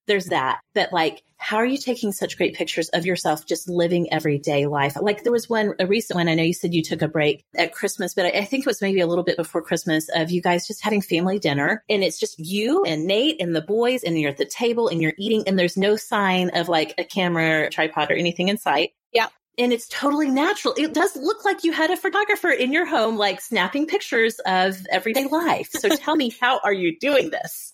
there's 0.08 0.28
that. 0.28 0.62
But 0.74 0.94
like, 0.94 1.22
how 1.38 1.58
are 1.58 1.66
you 1.66 1.78
taking 1.78 2.12
such 2.12 2.38
great 2.38 2.56
pictures 2.56 2.90
of 2.90 3.06
yourself 3.06 3.46
just 3.46 3.70
living 3.70 4.12
everyday 4.12 4.66
life? 4.66 4.98
Like 5.00 5.24
there 5.24 5.32
was 5.32 5.50
one, 5.50 5.74
a 5.80 5.86
recent 5.86 6.16
one. 6.16 6.30
I 6.30 6.34
know 6.34 6.44
you 6.44 6.54
said 6.54 6.74
you 6.74 6.82
took 6.82 7.02
a 7.02 7.08
break 7.08 7.44
at 7.56 7.74
Christmas, 7.74 8.14
but 8.14 8.26
I, 8.26 8.30
I 8.30 8.46
think 8.46 8.64
it 8.64 8.68
was 8.68 8.82
maybe 8.82 9.02
a 9.02 9.08
little 9.08 9.24
bit 9.24 9.38
before 9.38 9.62
Christmas 9.62 10.10
of 10.16 10.32
you 10.32 10.42
guys 10.42 10.66
just 10.66 10.84
having 10.84 11.02
family 11.02 11.40
dinner 11.40 11.84
and 11.90 12.04
it's 12.04 12.20
just 12.20 12.40
you 12.40 12.84
and 12.86 13.06
Nate 13.06 13.42
and 13.42 13.56
the 13.56 13.62
boys 13.62 14.04
and 14.04 14.18
you're 14.18 14.32
at 14.32 14.38
the 14.38 14.46
table 14.46 14.88
and 14.88 15.02
you're 15.02 15.14
eating 15.18 15.44
and 15.46 15.60
there's 15.60 15.78
no 15.78 15.98
sign 15.98 16.52
of 16.56 16.70
like 16.70 16.94
a 16.98 17.04
camera, 17.04 17.70
tripod 17.70 18.10
or 18.10 18.16
anything 18.16 18.48
in 18.48 18.58
sight. 18.58 18.92
Yeah 19.12 19.28
and 19.58 19.74
it's 19.74 19.88
totally 19.88 20.30
natural. 20.30 20.74
It 20.78 20.94
does 20.94 21.16
look 21.16 21.44
like 21.44 21.64
you 21.64 21.72
had 21.72 21.90
a 21.90 21.98
photographer 21.98 22.50
in 22.50 22.72
your 22.72 22.86
home, 22.86 23.18
like 23.18 23.42
snapping 23.42 23.88
pictures 23.88 24.40
of 24.46 24.86
everyday 24.92 25.26
life. 25.26 25.70
So 25.72 25.90
tell 25.90 26.16
me, 26.16 26.34
how 26.40 26.60
are 26.64 26.74
you 26.74 26.98
doing 27.00 27.32
this? 27.32 27.74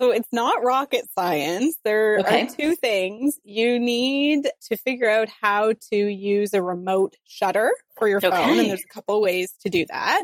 So 0.00 0.10
it's 0.10 0.28
not 0.32 0.64
rocket 0.64 1.04
science. 1.14 1.78
There 1.84 2.18
okay. 2.18 2.42
are 2.42 2.48
two 2.48 2.74
things. 2.74 3.38
You 3.44 3.78
need 3.78 4.48
to 4.68 4.76
figure 4.76 5.08
out 5.08 5.28
how 5.40 5.74
to 5.90 5.96
use 5.96 6.52
a 6.52 6.60
remote 6.60 7.14
shutter 7.24 7.72
for 7.96 8.08
your 8.08 8.20
phone. 8.20 8.32
Okay. 8.32 8.58
And 8.58 8.70
there's 8.70 8.82
a 8.82 8.92
couple 8.92 9.20
ways 9.22 9.54
to 9.60 9.70
do 9.70 9.86
that. 9.86 10.22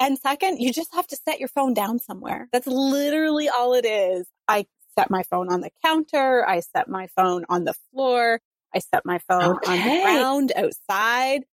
And 0.00 0.18
second, 0.18 0.58
you 0.60 0.72
just 0.72 0.94
have 0.94 1.06
to 1.08 1.16
set 1.16 1.38
your 1.38 1.48
phone 1.48 1.74
down 1.74 1.98
somewhere. 1.98 2.48
That's 2.52 2.66
literally 2.66 3.48
all 3.50 3.74
it 3.74 3.84
is. 3.84 4.26
I 4.48 4.66
set 4.98 5.10
my 5.10 5.22
phone 5.24 5.52
on 5.52 5.60
the 5.60 5.70
counter. 5.84 6.44
I 6.48 6.60
set 6.60 6.88
my 6.88 7.08
phone 7.14 7.44
on 7.48 7.64
the 7.64 7.74
floor. 7.92 8.40
I 8.74 8.80
set 8.80 9.04
my 9.04 9.18
phone 9.18 9.56
okay. 9.56 9.72
on 9.72 9.78
the 9.78 10.02
ground 10.02 10.52
outside. 10.56 11.44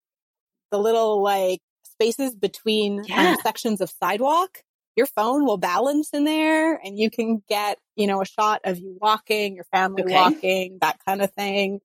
The 0.72 0.80
little 0.80 1.22
like 1.22 1.62
spaces 1.84 2.34
between 2.34 3.04
yeah. 3.04 3.32
um, 3.32 3.38
sections 3.44 3.82
of 3.82 3.92
sidewalk. 4.02 4.64
Your 4.96 5.06
phone 5.06 5.46
will 5.46 5.58
balance 5.58 6.10
in 6.14 6.26
there 6.26 6.76
and 6.76 6.98
you 6.98 7.10
can 7.10 7.42
get, 7.48 7.78
you 7.96 8.08
know, 8.08 8.22
a 8.22 8.26
shot 8.26 8.62
of 8.66 8.78
you 8.78 8.98
walking, 9.00 9.56
your 9.56 9.64
family 9.66 10.04
okay. 10.04 10.14
walking, 10.14 10.78
that 10.82 10.98
kind 11.06 11.22
of 11.22 11.32
thing. 11.32 11.80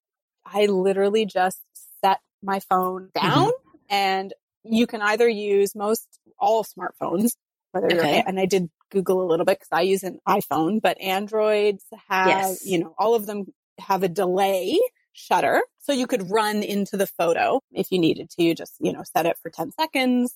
I 0.45 0.67
literally 0.67 1.25
just 1.27 1.61
set 2.05 2.19
my 2.43 2.61
phone 2.61 3.11
mm-hmm. 3.15 3.29
down 3.29 3.49
mm-hmm. 3.49 3.79
and 3.91 4.35
you 4.65 4.87
can 4.87 5.03
either 5.03 5.29
use 5.29 5.75
most 5.77 6.07
all 6.39 6.65
smartphones, 6.65 7.33
whether 7.71 7.87
okay. 7.87 8.25
and 8.27 8.41
I 8.41 8.47
did 8.47 8.71
Google 8.91 9.23
a 9.23 9.29
little 9.29 9.47
bit 9.47 9.59
because 9.59 9.69
I 9.73 9.83
use 9.83 10.03
an 10.03 10.19
iPhone, 10.27 10.81
but 10.83 11.01
Androids 11.01 11.85
have, 12.09 12.29
yes. 12.29 12.67
you 12.67 12.81
know, 12.81 12.95
all 12.99 13.15
of 13.15 13.27
them 13.27 13.53
have 13.79 14.03
a 14.03 14.09
delay 14.09 14.79
shutter. 15.17 15.63
So 15.81 15.93
you 15.93 16.07
could 16.07 16.31
run 16.31 16.63
into 16.63 16.97
the 16.97 17.07
photo 17.07 17.61
if 17.73 17.91
you 17.91 17.99
needed 17.99 18.31
to. 18.31 18.43
You 18.43 18.55
just, 18.55 18.75
you 18.81 18.93
know, 18.93 19.03
set 19.05 19.27
it 19.27 19.39
for 19.43 19.51
10 19.51 19.73
seconds. 19.73 20.35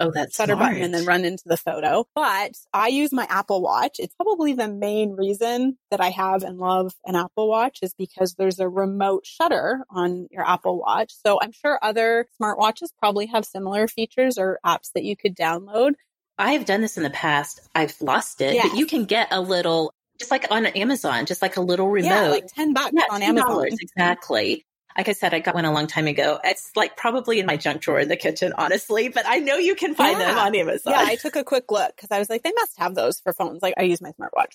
Oh, 0.00 0.10
that's 0.12 0.34
shutter 0.34 0.54
smart. 0.54 0.72
button 0.72 0.82
and 0.82 0.92
then 0.94 1.04
run 1.04 1.24
into 1.24 1.44
the 1.46 1.56
photo. 1.56 2.04
But 2.14 2.52
I 2.72 2.88
use 2.88 3.12
my 3.12 3.26
Apple 3.30 3.62
Watch. 3.62 3.96
It's 4.00 4.14
probably 4.14 4.52
the 4.52 4.68
main 4.68 5.12
reason 5.12 5.78
that 5.90 6.00
I 6.00 6.10
have 6.10 6.42
and 6.42 6.58
love 6.58 6.94
an 7.04 7.14
Apple 7.14 7.48
Watch 7.48 7.78
is 7.80 7.94
because 7.94 8.34
there's 8.34 8.58
a 8.58 8.68
remote 8.68 9.24
shutter 9.24 9.84
on 9.90 10.26
your 10.32 10.48
Apple 10.48 10.78
Watch. 10.78 11.12
So 11.24 11.38
I'm 11.40 11.52
sure 11.52 11.78
other 11.80 12.26
smartwatches 12.40 12.88
probably 12.98 13.26
have 13.26 13.44
similar 13.44 13.86
features 13.86 14.36
or 14.36 14.58
apps 14.66 14.90
that 14.94 15.04
you 15.04 15.16
could 15.16 15.36
download. 15.36 15.92
I've 16.36 16.64
done 16.64 16.80
this 16.80 16.96
in 16.96 17.04
the 17.04 17.10
past. 17.10 17.60
I've 17.76 17.94
lost 18.00 18.40
it, 18.40 18.54
yes. 18.54 18.68
but 18.68 18.76
you 18.76 18.86
can 18.86 19.04
get 19.04 19.28
a 19.30 19.40
little 19.40 19.93
just 20.18 20.30
like 20.30 20.50
on 20.50 20.66
Amazon, 20.66 21.26
just 21.26 21.42
like 21.42 21.56
a 21.56 21.60
little 21.60 21.88
remote. 21.88 22.08
Yeah, 22.08 22.28
like 22.28 22.46
10 22.46 22.72
bucks 22.72 22.92
yeah, 22.94 23.02
on 23.10 23.20
$10, 23.20 23.24
Amazon. 23.24 23.66
Exactly. 23.80 24.64
Like 24.96 25.08
I 25.08 25.12
said, 25.12 25.34
I 25.34 25.40
got 25.40 25.56
one 25.56 25.64
a 25.64 25.72
long 25.72 25.88
time 25.88 26.06
ago. 26.06 26.38
It's 26.44 26.70
like 26.76 26.96
probably 26.96 27.40
in 27.40 27.46
my 27.46 27.56
junk 27.56 27.80
drawer 27.82 27.98
in 27.98 28.08
the 28.08 28.16
kitchen, 28.16 28.52
honestly, 28.56 29.08
but 29.08 29.24
I 29.26 29.40
know 29.40 29.56
you 29.56 29.74
can 29.74 29.94
find 29.94 30.18
yeah. 30.18 30.26
them 30.26 30.38
on 30.38 30.54
Amazon. 30.54 30.92
Yeah, 30.92 31.02
I 31.04 31.16
took 31.16 31.34
a 31.34 31.42
quick 31.42 31.72
look 31.72 31.96
because 31.96 32.12
I 32.12 32.20
was 32.20 32.30
like, 32.30 32.44
they 32.44 32.52
must 32.54 32.78
have 32.78 32.94
those 32.94 33.18
for 33.18 33.32
phones. 33.32 33.60
Like 33.60 33.74
I 33.76 33.82
use 33.82 34.00
my 34.00 34.12
smartwatch. 34.12 34.52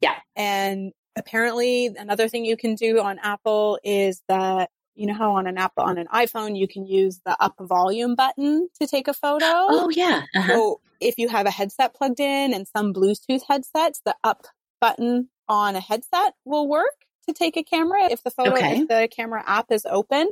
Yeah. 0.00 0.14
And 0.36 0.92
apparently 1.16 1.86
another 1.86 2.28
thing 2.28 2.44
you 2.44 2.56
can 2.56 2.76
do 2.76 3.00
on 3.00 3.18
Apple 3.18 3.78
is 3.82 4.22
that 4.28 4.70
you 4.94 5.06
know 5.06 5.14
how 5.14 5.32
on 5.32 5.46
an 5.46 5.58
Apple 5.58 5.84
on 5.84 5.98
an 5.98 6.06
iPhone 6.12 6.56
you 6.56 6.68
can 6.68 6.86
use 6.86 7.20
the 7.24 7.36
up 7.42 7.54
volume 7.58 8.14
button 8.14 8.68
to 8.80 8.86
take 8.86 9.08
a 9.08 9.14
photo. 9.14 9.46
Oh 9.46 9.90
yeah. 9.90 10.22
Uh-huh. 10.36 10.48
So 10.48 10.80
if 11.00 11.18
you 11.18 11.28
have 11.28 11.46
a 11.46 11.50
headset 11.50 11.94
plugged 11.94 12.20
in 12.20 12.54
and 12.54 12.68
some 12.68 12.92
Bluetooth 12.92 13.42
headsets, 13.48 14.00
the 14.04 14.14
up 14.22 14.46
button 14.82 15.28
on 15.48 15.76
a 15.76 15.80
headset 15.80 16.34
will 16.44 16.68
work 16.68 17.06
to 17.28 17.32
take 17.32 17.56
a 17.56 17.62
camera 17.62 18.06
if 18.10 18.22
the 18.22 18.30
photo, 18.30 18.54
okay. 18.54 18.80
if 18.80 18.88
the 18.88 19.08
camera 19.14 19.42
app 19.46 19.70
is 19.70 19.86
open. 19.88 20.28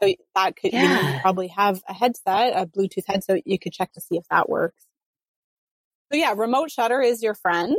So 0.00 0.14
that 0.34 0.56
could, 0.56 0.72
yeah. 0.72 0.82
you, 0.82 1.12
know, 1.12 1.18
probably 1.20 1.48
have 1.48 1.82
a 1.88 1.92
headset, 1.92 2.54
a 2.56 2.66
Bluetooth 2.66 3.04
headset. 3.06 3.46
You 3.46 3.58
could 3.58 3.72
check 3.72 3.92
to 3.92 4.00
see 4.00 4.16
if 4.16 4.24
that 4.30 4.48
works. 4.48 4.86
So 6.10 6.18
yeah, 6.18 6.34
remote 6.36 6.70
shutter 6.70 7.00
is 7.00 7.22
your 7.22 7.34
friend. 7.34 7.76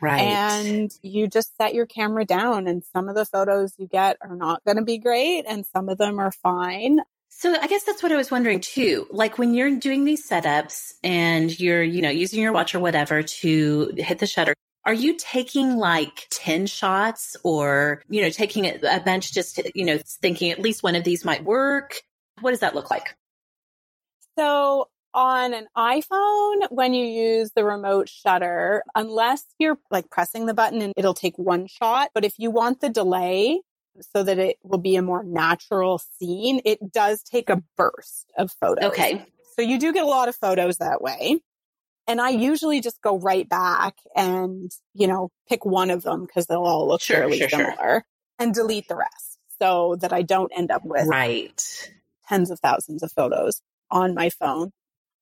Right. 0.00 0.20
And 0.20 0.90
you 1.02 1.28
just 1.28 1.56
set 1.56 1.74
your 1.74 1.86
camera 1.86 2.24
down 2.24 2.66
and 2.66 2.82
some 2.92 3.08
of 3.08 3.14
the 3.14 3.24
photos 3.24 3.72
you 3.78 3.86
get 3.86 4.18
are 4.20 4.36
not 4.36 4.62
going 4.64 4.76
to 4.76 4.84
be 4.84 4.98
great 4.98 5.44
and 5.48 5.64
some 5.64 5.88
of 5.88 5.96
them 5.96 6.18
are 6.18 6.30
fine. 6.30 7.00
So 7.30 7.54
I 7.58 7.66
guess 7.68 7.84
that's 7.84 8.02
what 8.02 8.12
I 8.12 8.16
was 8.16 8.30
wondering 8.30 8.60
too. 8.60 9.06
Like 9.10 9.38
when 9.38 9.54
you're 9.54 9.78
doing 9.78 10.04
these 10.04 10.28
setups 10.28 10.92
and 11.02 11.58
you're, 11.58 11.82
you 11.82 12.02
know, 12.02 12.10
using 12.10 12.42
your 12.42 12.52
watch 12.52 12.74
or 12.74 12.80
whatever 12.80 13.22
to 13.22 13.92
hit 13.96 14.18
the 14.18 14.26
shutter, 14.26 14.54
are 14.84 14.94
you 14.94 15.16
taking 15.18 15.76
like 15.76 16.26
10 16.30 16.66
shots 16.66 17.36
or, 17.42 18.02
you 18.08 18.22
know, 18.22 18.30
taking 18.30 18.66
a 18.66 19.02
bunch 19.04 19.32
just, 19.32 19.56
to, 19.56 19.70
you 19.74 19.84
know, 19.84 19.98
thinking 20.22 20.50
at 20.50 20.60
least 20.60 20.82
one 20.82 20.96
of 20.96 21.04
these 21.04 21.24
might 21.24 21.44
work? 21.44 22.00
What 22.40 22.52
does 22.52 22.60
that 22.60 22.74
look 22.74 22.90
like? 22.90 23.16
So 24.38 24.88
on 25.14 25.52
an 25.52 25.66
iPhone, 25.76 26.70
when 26.70 26.94
you 26.94 27.04
use 27.04 27.50
the 27.54 27.64
remote 27.64 28.08
shutter, 28.08 28.82
unless 28.94 29.44
you're 29.58 29.78
like 29.90 30.08
pressing 30.10 30.46
the 30.46 30.54
button 30.54 30.80
and 30.80 30.94
it'll 30.96 31.14
take 31.14 31.36
one 31.36 31.66
shot, 31.66 32.10
but 32.14 32.24
if 32.24 32.34
you 32.38 32.50
want 32.50 32.80
the 32.80 32.88
delay 32.88 33.60
so 34.14 34.22
that 34.22 34.38
it 34.38 34.58
will 34.62 34.78
be 34.78 34.94
a 34.94 35.02
more 35.02 35.24
natural 35.24 35.98
scene, 35.98 36.60
it 36.64 36.92
does 36.92 37.22
take 37.22 37.50
a 37.50 37.62
burst 37.76 38.32
of 38.38 38.52
photos. 38.60 38.84
Okay. 38.84 39.26
So 39.56 39.62
you 39.62 39.80
do 39.80 39.92
get 39.92 40.04
a 40.04 40.08
lot 40.08 40.28
of 40.28 40.36
photos 40.36 40.76
that 40.76 41.02
way. 41.02 41.40
And 42.08 42.20
I 42.20 42.30
usually 42.30 42.80
just 42.80 43.00
go 43.02 43.18
right 43.18 43.48
back 43.48 43.94
and, 44.16 44.72
you 44.94 45.06
know, 45.06 45.30
pick 45.48 45.64
one 45.64 45.90
of 45.90 46.02
them 46.02 46.22
because 46.22 46.46
they'll 46.46 46.64
all 46.64 46.88
look 46.88 47.02
sure, 47.02 47.18
fairly 47.18 47.38
sure, 47.38 47.48
similar 47.50 47.76
sure. 47.76 48.04
and 48.40 48.52
delete 48.54 48.88
the 48.88 48.96
rest 48.96 49.38
so 49.60 49.96
that 50.00 50.12
I 50.12 50.22
don't 50.22 50.50
end 50.56 50.70
up 50.70 50.84
with 50.84 51.06
right. 51.06 51.92
tens 52.26 52.50
of 52.50 52.58
thousands 52.60 53.02
of 53.02 53.12
photos 53.12 53.60
on 53.90 54.14
my 54.14 54.30
phone. 54.30 54.72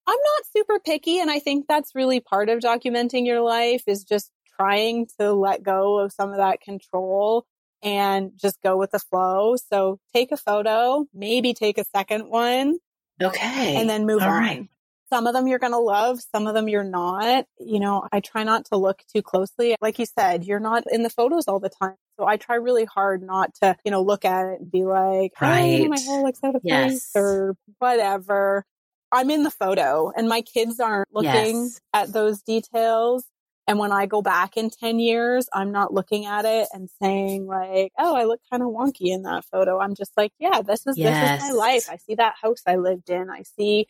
I'm 0.07 0.15
not 0.15 0.47
super 0.57 0.79
picky. 0.79 1.19
And 1.19 1.31
I 1.31 1.41
think 1.41 1.67
that's 1.69 1.95
really 1.95 2.21
part 2.21 2.49
of 2.49 2.61
documenting 2.61 3.27
your 3.27 3.41
life 3.41 3.83
is 3.87 4.05
just 4.05 4.31
trying 4.57 5.09
to 5.21 5.33
let 5.33 5.63
go 5.63 5.99
of 5.99 6.13
some 6.13 6.31
of 6.31 6.37
that 6.37 6.61
control. 6.61 7.45
and 7.83 8.33
just 8.37 8.61
go 8.63 8.77
with 8.77 8.91
the 8.91 8.99
flow. 8.99 9.55
So 9.71 10.01
take 10.15 10.33
a 10.33 10.37
photo, 10.37 11.07
maybe 11.13 11.53
take 11.53 11.79
a 11.79 11.85
second 11.85 12.29
one. 12.29 12.79
Okay. 13.23 13.77
And 13.77 13.89
then 13.89 14.07
move 14.07 14.23
All 14.23 14.29
on. 14.29 14.41
right. 14.41 14.69
Some 15.13 15.27
of 15.27 15.35
them 15.35 15.47
you're 15.47 15.59
going 15.59 15.73
to 15.73 15.79
love, 15.79 16.21
some 16.21 16.47
of 16.47 16.55
them 16.55 16.69
you're 16.69 16.85
not. 16.85 17.47
You 17.61 17.81
know, 17.81 18.07
I 18.13 18.21
try 18.21 18.43
not 18.43 18.67
to 18.67 18.77
look 18.77 19.03
too 19.15 19.23
closely. 19.23 19.77
Like 19.81 19.99
you 19.99 20.07
said, 20.07 20.45
you're 20.45 20.61
not 20.61 20.85
in 20.91 21.03
the 21.03 21.11
photos 21.11 21.47
all 21.47 21.61
the 21.61 21.71
time. 21.71 21.95
So 22.19 22.27
I 22.27 22.37
try 22.39 22.57
really 22.57 22.87
hard 22.87 23.23
not 23.23 23.55
to, 23.63 23.77
you 23.85 23.91
know, 23.91 24.03
look 24.03 24.25
at 24.25 24.47
it 24.47 24.61
and 24.61 24.71
be 24.71 24.85
like, 24.85 25.33
oh, 25.41 25.47
right. 25.47 25.83
oh, 25.85 25.89
my 25.89 26.01
hair 26.01 26.23
looks 26.23 26.41
out 26.43 26.57
of 26.57 26.63
place 26.63 27.11
or 27.15 27.57
whatever. 27.79 28.65
I'm 29.13 29.31
in 29.31 29.45
the 29.45 29.51
photo 29.51 30.11
and 30.17 30.29
my 30.29 30.43
kids 30.43 30.81
aren't 30.81 31.09
looking 31.13 31.63
yes. 31.65 31.81
at 31.93 32.13
those 32.13 32.43
details. 32.43 33.25
And 33.69 33.79
when 33.79 33.91
I 33.91 34.07
go 34.07 34.23
back 34.23 34.57
in 34.57 34.71
10 34.71 35.01
years, 35.01 35.49
I'm 35.53 35.73
not 35.73 35.93
looking 35.93 36.25
at 36.25 36.45
it 36.45 36.69
and 36.73 36.89
saying 37.03 37.47
like, 37.47 37.93
oh, 37.99 38.15
I 38.15 38.25
look 38.25 38.41
kind 38.51 38.63
of 38.63 38.69
wonky 38.69 39.13
in 39.13 39.23
that 39.23 39.45
photo. 39.45 39.81
I'm 39.81 39.95
just 39.95 40.13
like, 40.17 40.33
yeah, 40.39 40.63
this 40.63 40.87
is, 40.87 40.97
yes. 40.97 41.41
this 41.41 41.49
is 41.49 41.53
my 41.53 41.59
life. 41.59 41.89
I 41.91 41.97
see 41.97 42.15
that 42.15 42.35
house 42.41 42.63
I 42.67 42.77
lived 42.77 43.11
in. 43.11 43.29
I 43.29 43.43
see, 43.43 43.89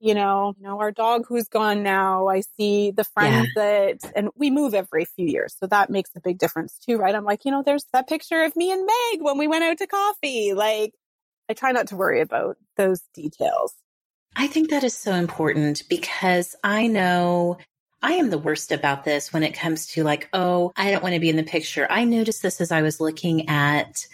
you 0.00 0.14
know, 0.14 0.54
you 0.58 0.64
know, 0.64 0.78
our 0.80 0.92
dog 0.92 1.26
who's 1.28 1.48
gone 1.48 1.82
now. 1.82 2.28
I 2.28 2.42
see 2.56 2.90
the 2.90 3.04
friends 3.04 3.48
yeah. 3.56 3.62
that, 3.62 4.12
and 4.14 4.30
we 4.36 4.50
move 4.50 4.74
every 4.74 5.04
few 5.04 5.26
years. 5.26 5.56
So 5.58 5.66
that 5.66 5.90
makes 5.90 6.10
a 6.16 6.20
big 6.20 6.38
difference 6.38 6.78
too, 6.78 6.96
right? 6.96 7.14
I'm 7.14 7.24
like, 7.24 7.44
you 7.44 7.50
know, 7.50 7.62
there's 7.64 7.86
that 7.92 8.08
picture 8.08 8.42
of 8.42 8.54
me 8.56 8.72
and 8.72 8.86
Meg 8.86 9.22
when 9.22 9.38
we 9.38 9.48
went 9.48 9.64
out 9.64 9.78
to 9.78 9.86
coffee. 9.86 10.52
Like, 10.52 10.92
I 11.48 11.54
try 11.54 11.72
not 11.72 11.88
to 11.88 11.96
worry 11.96 12.20
about 12.20 12.56
those 12.76 13.00
details. 13.14 13.72
I 14.34 14.46
think 14.46 14.70
that 14.70 14.84
is 14.84 14.94
so 14.94 15.14
important 15.14 15.84
because 15.88 16.54
I 16.62 16.88
know 16.88 17.56
I 18.02 18.14
am 18.14 18.28
the 18.28 18.38
worst 18.38 18.70
about 18.72 19.04
this 19.04 19.32
when 19.32 19.42
it 19.42 19.54
comes 19.54 19.86
to 19.88 20.04
like, 20.04 20.28
oh, 20.32 20.72
I 20.76 20.90
don't 20.90 21.02
want 21.02 21.14
to 21.14 21.20
be 21.20 21.30
in 21.30 21.36
the 21.36 21.42
picture. 21.42 21.86
I 21.88 22.04
noticed 22.04 22.42
this 22.42 22.60
as 22.60 22.70
I 22.70 22.82
was 22.82 23.00
looking 23.00 23.48
at 23.48 24.06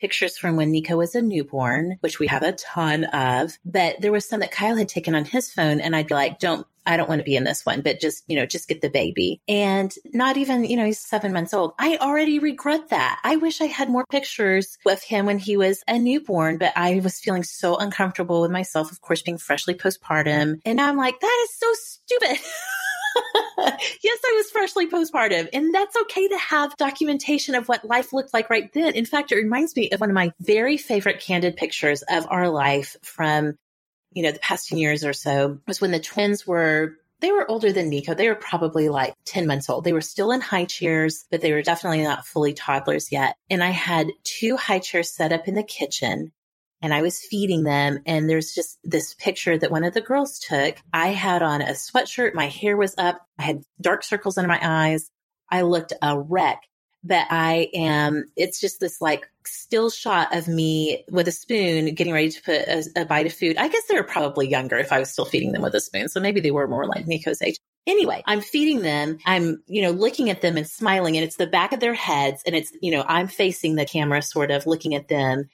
pictures 0.00 0.36
from 0.36 0.56
when 0.56 0.70
Nico 0.70 0.96
was 0.96 1.14
a 1.14 1.22
newborn, 1.22 1.98
which 2.00 2.18
we 2.18 2.26
have 2.28 2.42
a 2.42 2.52
ton 2.52 3.04
of, 3.04 3.58
but 3.64 4.00
there 4.00 4.12
was 4.12 4.28
some 4.28 4.40
that 4.40 4.52
Kyle 4.52 4.76
had 4.76 4.88
taken 4.88 5.14
on 5.14 5.24
his 5.24 5.52
phone 5.52 5.80
and 5.80 5.94
I'd 5.94 6.08
be 6.08 6.14
like, 6.14 6.38
don't, 6.38 6.66
I 6.86 6.96
don't 6.96 7.08
want 7.08 7.20
to 7.20 7.24
be 7.24 7.36
in 7.36 7.44
this 7.44 7.64
one, 7.66 7.82
but 7.82 8.00
just, 8.00 8.24
you 8.26 8.36
know, 8.36 8.46
just 8.46 8.68
get 8.68 8.80
the 8.80 8.88
baby. 8.88 9.40
And 9.46 9.94
not 10.12 10.36
even, 10.36 10.64
you 10.64 10.76
know, 10.76 10.86
he's 10.86 10.98
seven 10.98 11.32
months 11.32 11.52
old. 11.52 11.74
I 11.78 11.98
already 11.98 12.38
regret 12.38 12.88
that. 12.88 13.20
I 13.22 13.36
wish 13.36 13.60
I 13.60 13.66
had 13.66 13.90
more 13.90 14.06
pictures 14.10 14.78
with 14.84 15.02
him 15.02 15.26
when 15.26 15.38
he 15.38 15.56
was 15.56 15.82
a 15.86 15.98
newborn, 15.98 16.58
but 16.58 16.72
I 16.76 17.00
was 17.00 17.20
feeling 17.20 17.44
so 17.44 17.76
uncomfortable 17.76 18.40
with 18.40 18.50
myself, 18.50 18.90
of 18.90 19.00
course, 19.00 19.22
being 19.22 19.38
freshly 19.38 19.74
postpartum. 19.74 20.60
And 20.64 20.80
I'm 20.80 20.96
like, 20.96 21.20
that 21.20 21.40
is 21.44 21.54
so 21.54 21.66
stupid. 21.74 22.38
yes, 23.58 24.18
I 24.24 24.34
was 24.36 24.50
freshly 24.50 24.88
postpartum, 24.88 25.48
and 25.52 25.74
that's 25.74 25.96
okay 25.96 26.28
to 26.28 26.38
have 26.38 26.76
documentation 26.76 27.54
of 27.54 27.68
what 27.68 27.84
life 27.84 28.12
looked 28.12 28.34
like 28.34 28.50
right 28.50 28.72
then. 28.72 28.94
In 28.94 29.04
fact, 29.04 29.32
it 29.32 29.36
reminds 29.36 29.76
me 29.76 29.90
of 29.90 30.00
one 30.00 30.10
of 30.10 30.14
my 30.14 30.32
very 30.40 30.76
favorite 30.76 31.20
candid 31.20 31.56
pictures 31.56 32.02
of 32.08 32.26
our 32.30 32.48
life 32.48 32.96
from, 33.02 33.56
you 34.12 34.22
know, 34.22 34.32
the 34.32 34.38
past 34.38 34.68
10 34.68 34.78
years 34.78 35.04
or 35.04 35.12
so 35.12 35.58
was 35.66 35.80
when 35.80 35.90
the 35.90 36.00
twins 36.00 36.46
were 36.46 36.96
they 37.20 37.32
were 37.32 37.48
older 37.50 37.70
than 37.70 37.90
Nico. 37.90 38.14
They 38.14 38.28
were 38.28 38.34
probably 38.34 38.88
like 38.88 39.14
10 39.26 39.46
months 39.46 39.68
old. 39.68 39.84
They 39.84 39.92
were 39.92 40.00
still 40.00 40.32
in 40.32 40.40
high 40.40 40.64
chairs, 40.64 41.26
but 41.30 41.40
they 41.42 41.52
were 41.52 41.62
definitely 41.62 42.02
not 42.02 42.26
fully 42.26 42.54
toddlers 42.54 43.12
yet. 43.12 43.36
And 43.50 43.62
I 43.62 43.70
had 43.70 44.08
two 44.24 44.56
high 44.56 44.78
chairs 44.78 45.10
set 45.10 45.32
up 45.32 45.46
in 45.46 45.54
the 45.54 45.62
kitchen 45.62 46.32
and 46.82 46.94
I 46.94 47.02
was 47.02 47.20
feeding 47.20 47.64
them. 47.64 48.00
And 48.06 48.28
there's 48.28 48.54
just 48.54 48.78
this 48.84 49.14
picture 49.14 49.56
that 49.56 49.70
one 49.70 49.84
of 49.84 49.94
the 49.94 50.00
girls 50.00 50.38
took. 50.38 50.76
I 50.92 51.08
had 51.08 51.42
on 51.42 51.62
a 51.62 51.72
sweatshirt. 51.72 52.34
My 52.34 52.46
hair 52.46 52.76
was 52.76 52.94
up. 52.98 53.20
I 53.38 53.42
had 53.42 53.62
dark 53.80 54.02
circles 54.02 54.38
under 54.38 54.48
my 54.48 54.60
eyes. 54.62 55.10
I 55.50 55.62
looked 55.62 55.92
a 56.00 56.18
wreck, 56.18 56.62
but 57.02 57.26
I 57.30 57.68
am, 57.74 58.26
it's 58.36 58.60
just 58.60 58.80
this 58.80 59.00
like 59.00 59.28
still 59.46 59.90
shot 59.90 60.34
of 60.36 60.48
me 60.48 61.04
with 61.10 61.28
a 61.28 61.32
spoon 61.32 61.94
getting 61.94 62.12
ready 62.12 62.30
to 62.30 62.42
put 62.42 62.60
a, 62.60 62.84
a 62.96 63.04
bite 63.04 63.26
of 63.26 63.32
food. 63.32 63.56
I 63.56 63.68
guess 63.68 63.86
they 63.86 63.96
were 63.96 64.04
probably 64.04 64.48
younger 64.48 64.78
if 64.78 64.92
I 64.92 65.00
was 65.00 65.10
still 65.10 65.24
feeding 65.24 65.52
them 65.52 65.62
with 65.62 65.74
a 65.74 65.80
spoon. 65.80 66.08
So 66.08 66.20
maybe 66.20 66.40
they 66.40 66.50
were 66.50 66.68
more 66.68 66.86
like 66.86 67.06
Nico's 67.06 67.42
age. 67.42 67.56
Anyway, 67.86 68.22
I'm 68.26 68.42
feeding 68.42 68.82
them. 68.82 69.18
I'm, 69.26 69.62
you 69.66 69.82
know, 69.82 69.90
looking 69.90 70.30
at 70.30 70.42
them 70.42 70.56
and 70.56 70.68
smiling 70.68 71.16
and 71.16 71.24
it's 71.24 71.36
the 71.36 71.46
back 71.46 71.72
of 71.72 71.80
their 71.80 71.94
heads 71.94 72.42
and 72.46 72.54
it's, 72.54 72.70
you 72.80 72.92
know, 72.92 73.04
I'm 73.06 73.26
facing 73.26 73.74
the 73.74 73.86
camera 73.86 74.22
sort 74.22 74.50
of 74.50 74.66
looking 74.66 74.94
at 74.94 75.08
them 75.08 75.48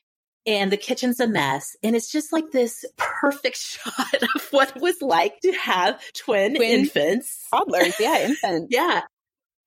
and 0.46 0.70
the 0.70 0.76
kitchen's 0.76 1.20
a 1.20 1.26
mess. 1.26 1.76
And 1.82 1.96
it's 1.96 2.11
just 2.11 2.32
like 2.32 2.50
this 2.52 2.85
perfect 2.96 3.56
shot 3.61 4.22
of 4.35 4.48
what 4.50 4.76
it 4.76 4.82
was 4.82 5.00
like 5.02 5.40
to 5.40 5.52
have 5.52 6.00
twin, 6.12 6.54
twin 6.54 6.80
infants. 6.80 7.46
Toddlers, 7.50 7.98
yeah, 8.00 8.18
infants. 8.26 8.68
yeah. 8.70 9.02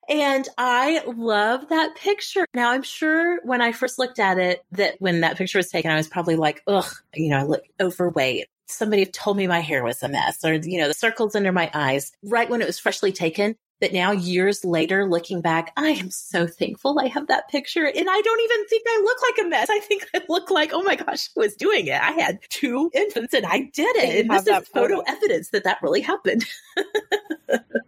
And 0.08 0.48
I 0.58 1.04
love 1.06 1.70
that 1.70 1.96
picture. 1.96 2.46
Now, 2.56 2.72
I'm 2.72 2.82
sure 2.82 3.40
when 3.44 3.62
I 3.62 3.74
first 3.74 4.00
looked 4.00 4.18
at 4.18 4.40
it, 4.40 4.64
that 4.72 4.96
when 4.98 5.22
that 5.22 5.38
picture 5.38 5.60
was 5.60 5.70
taken, 5.70 5.92
I 5.92 5.98
was 5.98 6.08
probably 6.08 6.36
like, 6.36 6.64
ugh, 6.66 6.92
you 7.14 7.30
know, 7.30 7.38
I 7.38 7.44
look 7.44 7.64
overweight. 7.80 8.48
Somebody 8.68 9.06
told 9.06 9.38
me 9.38 9.46
my 9.46 9.60
hair 9.60 9.84
was 9.84 10.02
a 10.02 10.10
mess 10.10 10.44
or, 10.44 10.54
you 10.54 10.80
know, 10.80 10.88
the 10.88 10.96
circles 10.96 11.36
under 11.36 11.52
my 11.52 11.70
eyes 11.76 12.12
right 12.24 12.50
when 12.50 12.62
it 12.62 12.68
was 12.68 12.80
freshly 12.80 13.12
taken 13.12 13.56
that 13.82 13.94
now 13.94 14.12
years 14.12 14.66
later 14.66 15.08
looking 15.10 15.42
back 15.42 15.72
i 15.78 15.90
am 15.90 16.12
so 16.12 16.48
thankful 16.48 17.00
i 17.00 17.08
have 17.08 17.28
that 17.28 17.50
picture. 17.50 17.86
And 17.86 18.08
i 18.10 18.22
don't 18.22 18.42
even 18.42 18.68
think 18.68 18.84
i 18.88 19.02
look 19.04 19.18
like 19.22 19.46
a 19.46 19.50
mess. 19.50 19.70
I 19.70 19.80
think 19.80 20.06
i 20.16 20.22
look 20.30 20.50
like 20.50 20.72
oh 20.74 20.84
my 20.84 20.96
gosh 20.96 21.30
i 21.38 21.40
was 21.40 21.56
doing 21.56 21.88
it. 21.88 22.02
I 22.02 22.12
had 22.12 22.40
two 22.50 22.90
infants 22.94 23.34
and 23.34 23.46
i 23.46 23.70
did 23.74 23.96
it. 23.96 24.22
And 24.22 24.30
this 24.30 24.48
is 24.48 24.68
photo, 24.70 24.98
photo. 24.98 25.04
evidence 25.08 25.50
that 25.50 25.64
that 25.64 25.80
really 25.82 26.02
happened. 26.02 26.46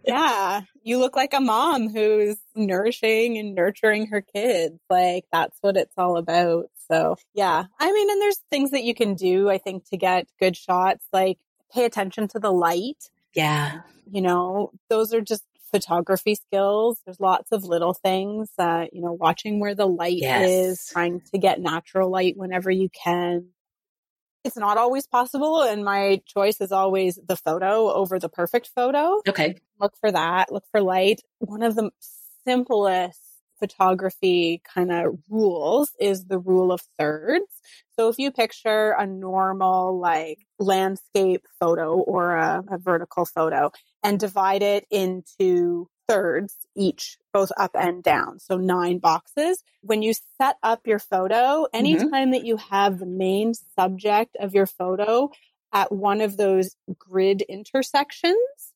Yeah. 0.04 0.62
You 0.82 0.98
look 0.98 1.16
like 1.16 1.32
a 1.32 1.40
mom 1.40 1.88
who's 1.88 2.36
nourishing 2.54 3.38
and 3.38 3.54
nurturing 3.54 4.06
her 4.08 4.20
kids. 4.20 4.78
Like 4.90 5.24
that's 5.32 5.56
what 5.60 5.76
it's 5.76 5.94
all 5.96 6.16
about. 6.16 6.66
So 6.90 7.16
yeah. 7.34 7.64
I 7.78 7.92
mean 7.92 8.10
and 8.10 8.20
there's 8.20 8.40
things 8.50 8.72
that 8.72 8.82
you 8.82 8.94
can 8.94 9.14
do 9.14 9.48
i 9.48 9.58
think 9.58 9.88
to 9.90 9.96
get 9.96 10.26
good 10.38 10.56
shots. 10.56 11.04
Like 11.12 11.38
pay 11.72 11.84
attention 11.84 12.28
to 12.28 12.38
the 12.38 12.52
light. 12.52 13.10
Yeah. 13.34 13.80
You 14.10 14.20
know, 14.20 14.72
those 14.88 15.14
are 15.14 15.20
just 15.20 15.44
photography 15.72 16.36
skills. 16.36 17.00
There's 17.04 17.18
lots 17.18 17.50
of 17.50 17.64
little 17.64 17.94
things 17.94 18.50
that, 18.58 18.94
you 18.94 19.00
know, 19.00 19.12
watching 19.12 19.58
where 19.58 19.74
the 19.74 19.86
light 19.86 20.18
yes. 20.18 20.48
is, 20.48 20.86
trying 20.92 21.20
to 21.32 21.38
get 21.38 21.60
natural 21.60 22.10
light 22.10 22.34
whenever 22.36 22.70
you 22.70 22.88
can. 22.90 23.48
It's 24.44 24.56
not 24.56 24.76
always 24.76 25.06
possible. 25.06 25.62
And 25.62 25.84
my 25.84 26.20
choice 26.26 26.60
is 26.60 26.70
always 26.70 27.18
the 27.26 27.36
photo 27.36 27.92
over 27.92 28.18
the 28.18 28.28
perfect 28.28 28.70
photo. 28.74 29.20
Okay. 29.28 29.56
Look 29.80 29.94
for 30.00 30.12
that. 30.12 30.52
Look 30.52 30.64
for 30.70 30.80
light. 30.80 31.20
One 31.38 31.62
of 31.62 31.74
the 31.74 31.90
simplest 32.44 33.18
photography 33.62 34.60
kind 34.74 34.90
of 34.90 35.18
rules 35.30 35.92
is 36.00 36.24
the 36.24 36.38
rule 36.40 36.72
of 36.72 36.80
thirds. 36.98 37.46
So 37.96 38.08
if 38.08 38.18
you 38.18 38.32
picture 38.32 38.96
a 38.98 39.06
normal 39.06 40.00
like 40.00 40.38
landscape 40.58 41.46
photo 41.60 41.94
or 41.94 42.34
a, 42.34 42.64
a 42.72 42.78
vertical 42.78 43.24
photo 43.24 43.70
and 44.02 44.18
divide 44.18 44.62
it 44.62 44.84
into 44.90 45.88
thirds 46.08 46.56
each, 46.76 47.18
both 47.32 47.52
up 47.56 47.70
and 47.74 48.02
down. 48.02 48.40
So 48.40 48.56
nine 48.56 48.98
boxes. 48.98 49.62
When 49.82 50.02
you 50.02 50.12
set 50.38 50.56
up 50.64 50.80
your 50.84 50.98
photo, 50.98 51.66
anytime 51.72 52.10
mm-hmm. 52.10 52.30
that 52.32 52.44
you 52.44 52.56
have 52.56 52.98
the 52.98 53.06
main 53.06 53.54
subject 53.78 54.36
of 54.40 54.54
your 54.54 54.66
photo 54.66 55.30
at 55.72 55.92
one 55.92 56.20
of 56.20 56.36
those 56.36 56.74
grid 56.98 57.42
intersections, 57.42 58.71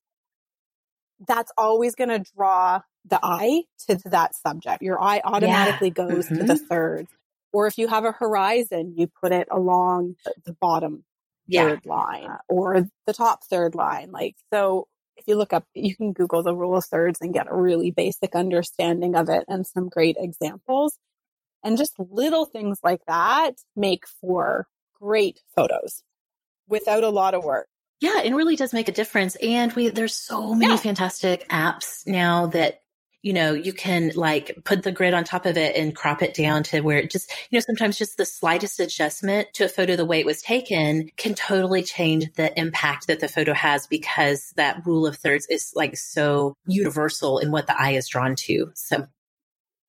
that's 1.27 1.53
always 1.57 1.95
going 1.95 2.11
to 2.11 2.31
draw 2.37 2.81
the 3.09 3.19
eye 3.23 3.63
to 3.89 3.97
that 4.07 4.35
subject. 4.35 4.83
Your 4.83 5.01
eye 5.01 5.21
automatically 5.25 5.89
yeah. 5.89 6.07
goes 6.07 6.27
mm-hmm. 6.27 6.39
to 6.39 6.45
the 6.45 6.55
mm-hmm. 6.55 6.67
thirds. 6.67 7.11
Or 7.53 7.67
if 7.67 7.79
you 7.79 7.89
have 7.89 8.05
a 8.05 8.13
horizon, 8.13 8.95
you 8.97 9.07
put 9.07 9.33
it 9.33 9.49
along 9.51 10.17
the 10.45 10.53
bottom 10.61 11.05
yeah. 11.47 11.63
third 11.63 11.87
line 11.87 12.29
or 12.49 12.87
the 13.07 13.13
top 13.13 13.45
third 13.45 13.75
line. 13.75 14.11
Like, 14.11 14.37
so 14.53 14.89
if 15.17 15.27
you 15.27 15.37
look 15.37 15.53
up, 15.53 15.65
you 15.75 15.97
can 15.97 16.13
Google 16.13 16.43
the 16.43 16.55
rule 16.55 16.77
of 16.77 16.85
thirds 16.85 17.21
and 17.21 17.33
get 17.33 17.47
a 17.51 17.57
really 17.57 17.91
basic 17.91 18.35
understanding 18.35 19.15
of 19.15 19.29
it 19.29 19.45
and 19.49 19.67
some 19.67 19.89
great 19.89 20.17
examples. 20.19 20.99
And 21.65 21.79
just 21.79 21.95
little 21.99 22.45
things 22.45 22.79
like 22.83 23.01
that 23.09 23.55
make 23.75 24.05
for 24.21 24.67
great 25.01 25.41
photos 25.55 26.03
without 26.69 27.05
a 27.05 27.09
lot 27.09 27.35
of 27.35 27.45
work. 27.45 27.69
Yeah, 28.01 28.23
it 28.23 28.35
really 28.35 28.57
does 28.57 28.73
make 28.73 28.89
a 28.89 28.93
difference. 28.93 29.37
And 29.37 29.73
we 29.73 29.89
there's 29.89 30.15
so 30.15 30.55
many 30.55 30.73
yeah. 30.73 30.79
fantastic 30.79 31.49
apps 31.49 32.07
now 32.07 32.47
that 32.49 32.81
you 33.27 33.33
know, 33.33 33.55
you 33.55 33.73
can 33.73 34.13
like 34.15 34.57
put 34.63 34.85
the 34.85 34.93
grid 34.93 35.13
on 35.13 35.25
top 35.25 35.47
of 35.47 35.57
it 35.57 35.75
and 35.75 35.97
crop 35.97 36.23
it 36.23 36.33
down 36.33 36.63
to 36.63 36.81
where 36.81 36.99
it 36.99 37.11
just, 37.11 37.29
you 37.51 37.57
know, 37.57 37.61
sometimes 37.61 37.99
just 37.99 38.17
the 38.17 38.25
slightest 38.25 38.79
adjustment 38.79 39.49
to 39.55 39.65
a 39.65 39.69
photo 39.69 39.97
the 39.97 40.05
way 40.05 40.21
it 40.21 40.27
was 40.27 40.41
taken 40.41 41.11
can 41.17 41.35
totally 41.35 41.83
change 41.83 42.33
the 42.35 42.57
impact 42.57 43.09
that 43.09 43.19
the 43.19 43.27
photo 43.27 43.53
has 43.53 43.89
because 43.89 44.53
that 44.55 44.87
rule 44.87 45.09
of 45.09 45.17
thirds 45.17 45.45
is 45.47 45.73
like 45.75 45.97
so 45.97 46.55
universal 46.69 47.41
in 47.41 47.51
what 47.51 47.67
the 47.67 47.77
eye 47.77 47.95
is 47.95 48.07
drawn 48.07 48.37
to. 48.37 48.71
So 48.77 49.09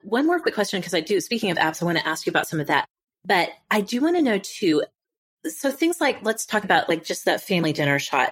one 0.02 0.26
more 0.26 0.40
quick 0.40 0.56
question, 0.56 0.80
because 0.80 0.96
I 0.96 1.02
do, 1.02 1.22
speaking 1.22 1.52
of 1.52 1.58
apps, 1.58 1.80
I 1.80 1.86
want 1.86 2.00
to 2.00 2.08
ask 2.08 2.26
you 2.26 2.32
about 2.32 2.48
some 2.48 2.60
of 2.60 2.66
that, 2.68 2.88
but 3.24 3.50
I 3.70 3.82
do 3.82 4.02
want 4.02 4.16
to 4.16 4.24
know 4.24 4.40
too. 4.40 4.84
So 5.50 5.72
things 5.72 6.02
like, 6.02 6.20
let's 6.24 6.46
talk 6.46 6.64
about 6.64 6.90
like 6.90 7.04
just 7.06 7.26
that 7.26 7.42
family 7.42 7.74
dinner 7.74 8.00
shot. 8.00 8.32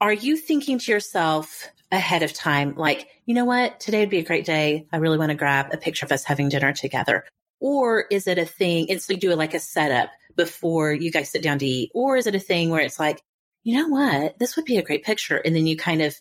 Are 0.00 0.12
you 0.12 0.36
thinking 0.36 0.78
to 0.78 0.92
yourself, 0.92 1.68
ahead 1.90 2.22
of 2.22 2.32
time, 2.32 2.74
like, 2.76 3.08
you 3.26 3.34
know 3.34 3.44
what, 3.44 3.80
today 3.80 4.00
would 4.00 4.10
be 4.10 4.18
a 4.18 4.24
great 4.24 4.44
day. 4.44 4.86
I 4.92 4.98
really 4.98 5.18
want 5.18 5.30
to 5.30 5.36
grab 5.36 5.68
a 5.72 5.78
picture 5.78 6.06
of 6.06 6.12
us 6.12 6.24
having 6.24 6.48
dinner 6.48 6.72
together. 6.72 7.24
Or 7.60 8.04
is 8.10 8.26
it 8.26 8.38
a 8.38 8.44
thing? 8.44 8.86
It's 8.88 9.08
like 9.08 9.20
do 9.20 9.30
it 9.30 9.38
like 9.38 9.54
a 9.54 9.58
setup 9.58 10.10
before 10.36 10.92
you 10.92 11.10
guys 11.10 11.30
sit 11.30 11.42
down 11.42 11.58
to 11.58 11.66
eat? 11.66 11.90
Or 11.94 12.16
is 12.16 12.26
it 12.26 12.34
a 12.34 12.40
thing 12.40 12.70
where 12.70 12.82
it's 12.82 13.00
like, 13.00 13.20
you 13.64 13.76
know 13.76 13.88
what? 13.88 14.38
This 14.38 14.56
would 14.56 14.64
be 14.64 14.76
a 14.76 14.82
great 14.82 15.04
picture. 15.04 15.36
And 15.36 15.56
then 15.56 15.66
you 15.66 15.76
kind 15.76 16.02
of 16.02 16.14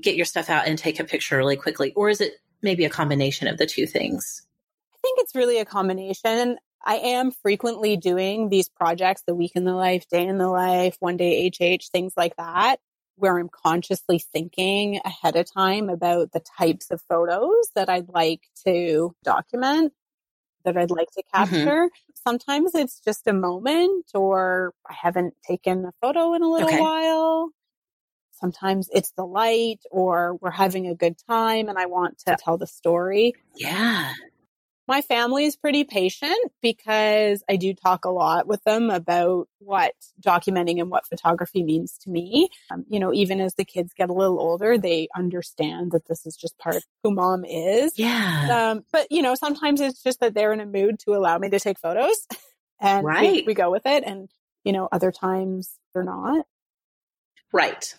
get 0.00 0.16
your 0.16 0.24
stuff 0.24 0.50
out 0.50 0.66
and 0.66 0.78
take 0.78 0.98
a 0.98 1.04
picture 1.04 1.36
really 1.36 1.56
quickly. 1.56 1.92
Or 1.94 2.08
is 2.08 2.20
it 2.20 2.32
maybe 2.62 2.84
a 2.84 2.90
combination 2.90 3.48
of 3.48 3.58
the 3.58 3.66
two 3.66 3.86
things? 3.86 4.46
I 4.92 4.98
think 5.02 5.18
it's 5.20 5.34
really 5.34 5.58
a 5.58 5.64
combination. 5.64 6.58
I 6.84 6.96
am 6.96 7.30
frequently 7.30 7.96
doing 7.96 8.48
these 8.48 8.68
projects, 8.68 9.22
the 9.26 9.34
week 9.34 9.52
in 9.54 9.64
the 9.64 9.74
life, 9.74 10.08
day 10.08 10.26
in 10.26 10.38
the 10.38 10.48
life, 10.48 10.96
one 11.00 11.16
day 11.16 11.48
HH, 11.48 11.88
things 11.90 12.12
like 12.16 12.36
that, 12.36 12.80
where 13.16 13.38
I'm 13.38 13.48
consciously 13.48 14.18
thinking 14.18 15.00
ahead 15.04 15.36
of 15.36 15.52
time 15.52 15.88
about 15.88 16.32
the 16.32 16.40
types 16.40 16.90
of 16.90 17.00
photos 17.08 17.68
that 17.74 17.88
I'd 17.88 18.08
like 18.08 18.42
to 18.66 19.14
document, 19.22 19.92
that 20.64 20.76
I'd 20.76 20.90
like 20.90 21.10
to 21.12 21.22
mm-hmm. 21.22 21.44
capture. 21.44 21.86
Mm-hmm. 21.86 22.12
Sometimes 22.26 22.74
it's 22.74 23.00
just 23.00 23.26
a 23.26 23.32
moment 23.32 24.06
or 24.14 24.74
I 24.88 24.94
haven't 24.94 25.34
taken 25.46 25.84
a 25.84 25.92
photo 26.00 26.34
in 26.34 26.42
a 26.42 26.48
little 26.48 26.68
okay. 26.68 26.80
while. 26.80 27.50
Sometimes 28.32 28.88
it's 28.92 29.12
the 29.12 29.24
light 29.24 29.80
or 29.92 30.36
we're 30.40 30.50
having 30.50 30.88
a 30.88 30.96
good 30.96 31.16
time 31.28 31.68
and 31.68 31.78
I 31.78 31.86
want 31.86 32.18
to 32.26 32.36
tell 32.42 32.58
the 32.58 32.66
story. 32.66 33.34
Yeah. 33.54 34.12
My 34.92 35.00
family 35.00 35.46
is 35.46 35.56
pretty 35.56 35.84
patient 35.84 36.52
because 36.60 37.42
I 37.48 37.56
do 37.56 37.72
talk 37.72 38.04
a 38.04 38.10
lot 38.10 38.46
with 38.46 38.62
them 38.64 38.90
about 38.90 39.48
what 39.58 39.94
documenting 40.20 40.80
and 40.82 40.90
what 40.90 41.06
photography 41.06 41.62
means 41.62 41.96
to 42.02 42.10
me. 42.10 42.50
Um, 42.70 42.84
you 42.90 43.00
know, 43.00 43.10
even 43.10 43.40
as 43.40 43.54
the 43.54 43.64
kids 43.64 43.94
get 43.96 44.10
a 44.10 44.12
little 44.12 44.38
older, 44.38 44.76
they 44.76 45.08
understand 45.16 45.92
that 45.92 46.06
this 46.08 46.26
is 46.26 46.36
just 46.36 46.58
part 46.58 46.76
of 46.76 46.84
who 47.02 47.10
mom 47.10 47.46
is. 47.46 47.98
Yeah. 47.98 48.72
Um, 48.74 48.84
but, 48.92 49.06
you 49.10 49.22
know, 49.22 49.34
sometimes 49.34 49.80
it's 49.80 50.02
just 50.02 50.20
that 50.20 50.34
they're 50.34 50.52
in 50.52 50.60
a 50.60 50.66
mood 50.66 50.98
to 51.06 51.12
allow 51.14 51.38
me 51.38 51.48
to 51.48 51.58
take 51.58 51.78
photos 51.78 52.26
and 52.78 53.06
right. 53.06 53.32
we, 53.32 53.44
we 53.46 53.54
go 53.54 53.70
with 53.70 53.86
it. 53.86 54.04
And, 54.04 54.28
you 54.62 54.74
know, 54.74 54.90
other 54.92 55.10
times 55.10 55.70
they're 55.94 56.04
not. 56.04 56.44
Right. 57.50 57.94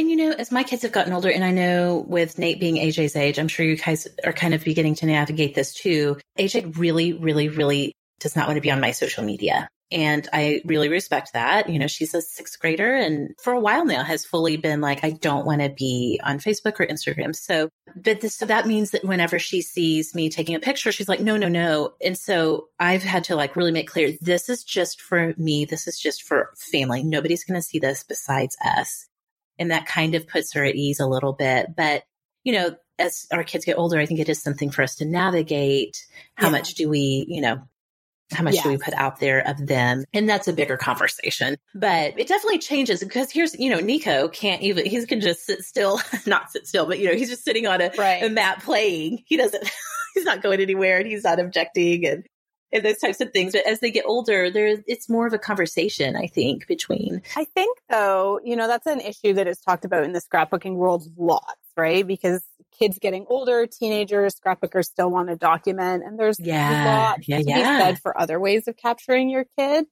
And 0.00 0.10
you 0.10 0.16
know, 0.16 0.30
as 0.30 0.50
my 0.50 0.62
kids 0.62 0.80
have 0.80 0.92
gotten 0.92 1.12
older, 1.12 1.28
and 1.28 1.44
I 1.44 1.50
know 1.50 2.06
with 2.08 2.38
Nate 2.38 2.58
being 2.58 2.76
AJ's 2.76 3.16
age, 3.16 3.38
I'm 3.38 3.48
sure 3.48 3.66
you 3.66 3.76
guys 3.76 4.08
are 4.24 4.32
kind 4.32 4.54
of 4.54 4.64
beginning 4.64 4.94
to 4.94 5.06
navigate 5.06 5.54
this 5.54 5.74
too. 5.74 6.16
AJ 6.38 6.78
really, 6.78 7.12
really, 7.12 7.50
really 7.50 7.92
does 8.18 8.34
not 8.34 8.46
want 8.46 8.56
to 8.56 8.62
be 8.62 8.70
on 8.70 8.80
my 8.80 8.92
social 8.92 9.24
media. 9.24 9.68
And 9.90 10.26
I 10.32 10.62
really 10.64 10.88
respect 10.88 11.34
that. 11.34 11.68
You 11.68 11.78
know, 11.78 11.86
she's 11.86 12.14
a 12.14 12.22
sixth 12.22 12.58
grader 12.58 12.96
and 12.96 13.34
for 13.42 13.52
a 13.52 13.60
while 13.60 13.84
now 13.84 14.02
has 14.02 14.24
fully 14.24 14.56
been 14.56 14.80
like, 14.80 15.04
I 15.04 15.10
don't 15.10 15.44
want 15.44 15.60
to 15.60 15.68
be 15.68 16.18
on 16.24 16.38
Facebook 16.38 16.80
or 16.80 16.86
Instagram. 16.86 17.36
So, 17.36 17.68
but 17.94 18.22
this, 18.22 18.36
so 18.36 18.46
that 18.46 18.66
means 18.66 18.92
that 18.92 19.04
whenever 19.04 19.38
she 19.38 19.60
sees 19.60 20.14
me 20.14 20.30
taking 20.30 20.54
a 20.54 20.60
picture, 20.60 20.92
she's 20.92 21.10
like, 21.10 21.20
no, 21.20 21.36
no, 21.36 21.48
no. 21.48 21.92
And 22.02 22.16
so 22.16 22.68
I've 22.78 23.02
had 23.02 23.24
to 23.24 23.36
like 23.36 23.54
really 23.54 23.72
make 23.72 23.90
clear, 23.90 24.14
this 24.22 24.48
is 24.48 24.64
just 24.64 25.02
for 25.02 25.34
me. 25.36 25.66
This 25.66 25.86
is 25.86 26.00
just 26.00 26.22
for 26.22 26.54
family. 26.56 27.02
Nobody's 27.02 27.44
going 27.44 27.60
to 27.60 27.66
see 27.66 27.78
this 27.78 28.02
besides 28.02 28.56
us. 28.64 29.06
And 29.60 29.70
that 29.70 29.86
kind 29.86 30.16
of 30.16 30.26
puts 30.26 30.54
her 30.54 30.64
at 30.64 30.74
ease 30.74 30.98
a 30.98 31.06
little 31.06 31.32
bit. 31.32 31.68
But, 31.76 32.02
you 32.42 32.52
know, 32.54 32.74
as 32.98 33.26
our 33.32 33.44
kids 33.44 33.64
get 33.64 33.78
older, 33.78 33.98
I 33.98 34.06
think 34.06 34.18
it 34.18 34.28
is 34.28 34.42
something 34.42 34.70
for 34.70 34.82
us 34.82 34.96
to 34.96 35.04
navigate. 35.04 36.04
How 36.34 36.48
yeah. 36.48 36.52
much 36.52 36.74
do 36.74 36.88
we, 36.88 37.26
you 37.28 37.40
know, 37.40 37.62
how 38.32 38.44
much 38.44 38.62
do 38.62 38.68
we 38.68 38.78
put 38.78 38.94
out 38.94 39.18
there 39.18 39.46
of 39.46 39.66
them? 39.66 40.04
And 40.12 40.28
that's 40.28 40.48
a 40.48 40.52
bigger 40.52 40.76
conversation, 40.76 41.56
but 41.74 42.18
it 42.18 42.28
definitely 42.28 42.58
changes 42.58 43.00
because 43.00 43.30
here's, 43.30 43.58
you 43.58 43.70
know, 43.70 43.80
Nico 43.80 44.28
can't 44.28 44.62
even, 44.62 44.86
he 44.86 45.04
can 45.06 45.20
just 45.20 45.44
sit 45.44 45.62
still, 45.62 46.00
not 46.26 46.50
sit 46.50 46.66
still, 46.66 46.86
but 46.86 46.98
you 46.98 47.06
know, 47.06 47.14
he's 47.14 47.28
just 47.28 47.44
sitting 47.44 47.66
on 47.66 47.80
a, 47.80 47.90
right. 47.98 48.22
a 48.22 48.28
mat 48.28 48.62
playing. 48.62 49.24
He 49.26 49.36
doesn't, 49.36 49.68
he's 50.14 50.24
not 50.24 50.42
going 50.42 50.60
anywhere 50.60 50.98
and 50.98 51.06
he's 51.06 51.24
not 51.24 51.40
objecting 51.40 52.06
and, 52.06 52.26
and 52.72 52.84
those 52.84 52.98
types 52.98 53.20
of 53.20 53.32
things. 53.32 53.52
But 53.52 53.66
as 53.66 53.80
they 53.80 53.90
get 53.90 54.04
older, 54.06 54.50
there 54.50 54.78
it's 54.86 55.08
more 55.08 55.26
of 55.26 55.32
a 55.32 55.38
conversation, 55.38 56.16
I 56.16 56.26
think, 56.26 56.66
between. 56.66 57.22
I 57.36 57.44
think 57.44 57.78
though, 57.88 58.40
you 58.44 58.56
know, 58.56 58.66
that's 58.66 58.86
an 58.86 59.00
issue 59.00 59.34
that 59.34 59.46
is 59.46 59.60
talked 59.60 59.84
about 59.84 60.04
in 60.04 60.12
the 60.12 60.20
scrapbooking 60.20 60.74
world 60.74 61.06
lots, 61.16 61.60
right? 61.76 62.06
Because 62.06 62.42
kids 62.78 62.98
getting 62.98 63.26
older, 63.28 63.66
teenagers, 63.66 64.34
scrapbookers 64.34 64.86
still 64.86 65.10
want 65.10 65.28
to 65.28 65.36
document, 65.36 66.04
and 66.04 66.18
there's 66.18 66.38
yeah, 66.40 66.84
a 66.84 66.86
lot 66.86 67.28
yeah, 67.28 67.38
to 67.38 67.44
yeah. 67.44 67.56
be 67.56 67.84
said 67.84 67.98
for 68.00 68.18
other 68.18 68.38
ways 68.38 68.68
of 68.68 68.76
capturing 68.76 69.30
your 69.30 69.44
kids. 69.58 69.88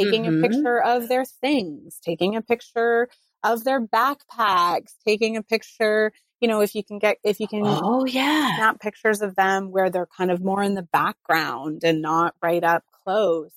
Taking 0.00 0.24
mm-hmm. 0.24 0.42
a 0.42 0.48
picture 0.48 0.82
of 0.82 1.08
their 1.08 1.26
things, 1.26 1.98
taking 2.02 2.34
a 2.34 2.40
picture 2.40 3.08
of 3.42 3.64
their 3.64 3.86
backpacks, 3.86 4.92
taking 5.06 5.36
a 5.36 5.42
picture, 5.42 6.12
you 6.40 6.48
know, 6.48 6.60
if 6.60 6.74
you 6.74 6.82
can 6.82 6.98
get, 6.98 7.18
if 7.22 7.40
you 7.40 7.46
can, 7.46 7.62
oh 7.64 8.04
yeah, 8.04 8.56
snap 8.56 8.80
pictures 8.80 9.20
of 9.20 9.36
them 9.36 9.70
where 9.70 9.90
they're 9.90 10.08
kind 10.16 10.30
of 10.30 10.42
more 10.42 10.62
in 10.62 10.74
the 10.74 10.82
background 10.82 11.84
and 11.84 12.02
not 12.02 12.34
right 12.42 12.64
up 12.64 12.84
close. 13.04 13.52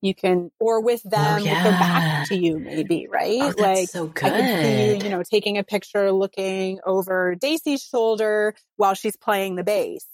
You 0.00 0.14
can, 0.14 0.50
or 0.60 0.82
with 0.82 1.02
oh, 1.06 1.10
them, 1.10 1.40
oh, 1.40 1.44
yeah. 1.44 1.54
with 1.54 1.62
their 1.64 1.72
back 1.72 2.28
to 2.28 2.36
you, 2.36 2.58
maybe, 2.58 3.08
right? 3.10 3.40
Oh, 3.42 3.52
like, 3.58 3.88
so 3.88 4.06
good. 4.06 4.32
I 4.32 4.40
could 4.40 4.62
see 4.62 4.86
you, 4.86 5.04
you 5.04 5.10
know, 5.10 5.22
taking 5.22 5.58
a 5.58 5.64
picture, 5.64 6.12
looking 6.12 6.80
over 6.86 7.34
Daisy's 7.34 7.82
shoulder 7.82 8.54
while 8.76 8.94
she's 8.94 9.16
playing 9.16 9.56
the 9.56 9.64
bass 9.64 10.06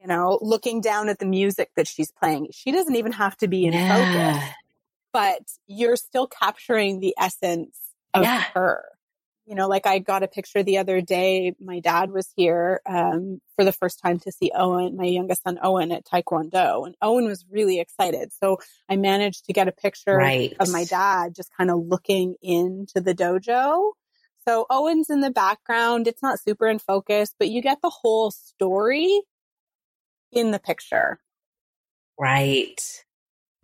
you 0.00 0.06
know, 0.06 0.38
looking 0.40 0.80
down 0.80 1.08
at 1.08 1.18
the 1.18 1.26
music 1.26 1.70
that 1.76 1.86
she's 1.86 2.10
playing. 2.10 2.48
She 2.52 2.72
doesn't 2.72 2.96
even 2.96 3.12
have 3.12 3.36
to 3.38 3.48
be 3.48 3.66
in 3.66 3.74
yeah. 3.74 4.32
focus, 4.32 4.50
but 5.12 5.42
you're 5.66 5.96
still 5.96 6.26
capturing 6.26 7.00
the 7.00 7.14
essence 7.18 7.76
of 8.14 8.22
yeah. 8.22 8.44
her 8.54 8.84
you 9.46 9.54
know, 9.54 9.66
like 9.68 9.86
I 9.86 9.98
got 9.98 10.22
a 10.22 10.28
picture 10.28 10.62
the 10.62 10.78
other 10.78 11.00
day. 11.00 11.54
My 11.60 11.80
dad 11.80 12.10
was 12.10 12.28
here 12.36 12.80
um, 12.86 13.40
for 13.56 13.64
the 13.64 13.72
first 13.72 14.00
time 14.02 14.18
to 14.20 14.32
see 14.32 14.52
Owen, 14.54 14.96
my 14.96 15.04
youngest 15.04 15.42
son 15.42 15.58
Owen, 15.62 15.92
at 15.92 16.04
Taekwondo, 16.04 16.86
and 16.86 16.94
Owen 17.02 17.24
was 17.24 17.44
really 17.50 17.80
excited. 17.80 18.32
So 18.32 18.58
I 18.88 18.96
managed 18.96 19.46
to 19.46 19.52
get 19.52 19.68
a 19.68 19.72
picture 19.72 20.16
right. 20.16 20.54
of 20.60 20.70
my 20.70 20.84
dad 20.84 21.34
just 21.34 21.50
kind 21.56 21.70
of 21.70 21.86
looking 21.86 22.36
into 22.42 23.00
the 23.00 23.14
dojo. 23.14 23.92
So 24.46 24.66
Owen's 24.70 25.10
in 25.10 25.20
the 25.20 25.30
background. 25.30 26.06
It's 26.06 26.22
not 26.22 26.40
super 26.40 26.66
in 26.66 26.78
focus, 26.78 27.34
but 27.38 27.48
you 27.48 27.60
get 27.60 27.82
the 27.82 27.90
whole 27.90 28.30
story 28.30 29.20
in 30.32 30.50
the 30.50 30.58
picture. 30.58 31.18
Right. 32.18 32.80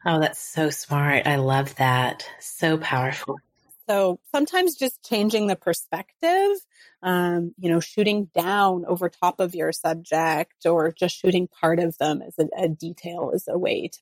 Oh, 0.04 0.20
that's 0.20 0.40
so 0.40 0.70
smart. 0.70 1.26
I 1.26 1.36
love 1.36 1.74
that. 1.76 2.28
So 2.40 2.78
powerful. 2.78 3.36
So 3.88 4.18
sometimes 4.32 4.74
just 4.74 5.02
changing 5.04 5.46
the 5.46 5.56
perspective, 5.56 6.56
um, 7.02 7.54
you 7.58 7.70
know, 7.70 7.80
shooting 7.80 8.30
down 8.34 8.84
over 8.86 9.08
top 9.08 9.40
of 9.40 9.54
your 9.54 9.72
subject 9.72 10.66
or 10.66 10.92
just 10.92 11.16
shooting 11.16 11.48
part 11.48 11.78
of 11.78 11.96
them 11.98 12.22
as 12.22 12.34
a, 12.38 12.48
a 12.64 12.68
detail 12.68 13.30
is 13.32 13.46
a 13.48 13.58
way 13.58 13.88
to 13.88 13.98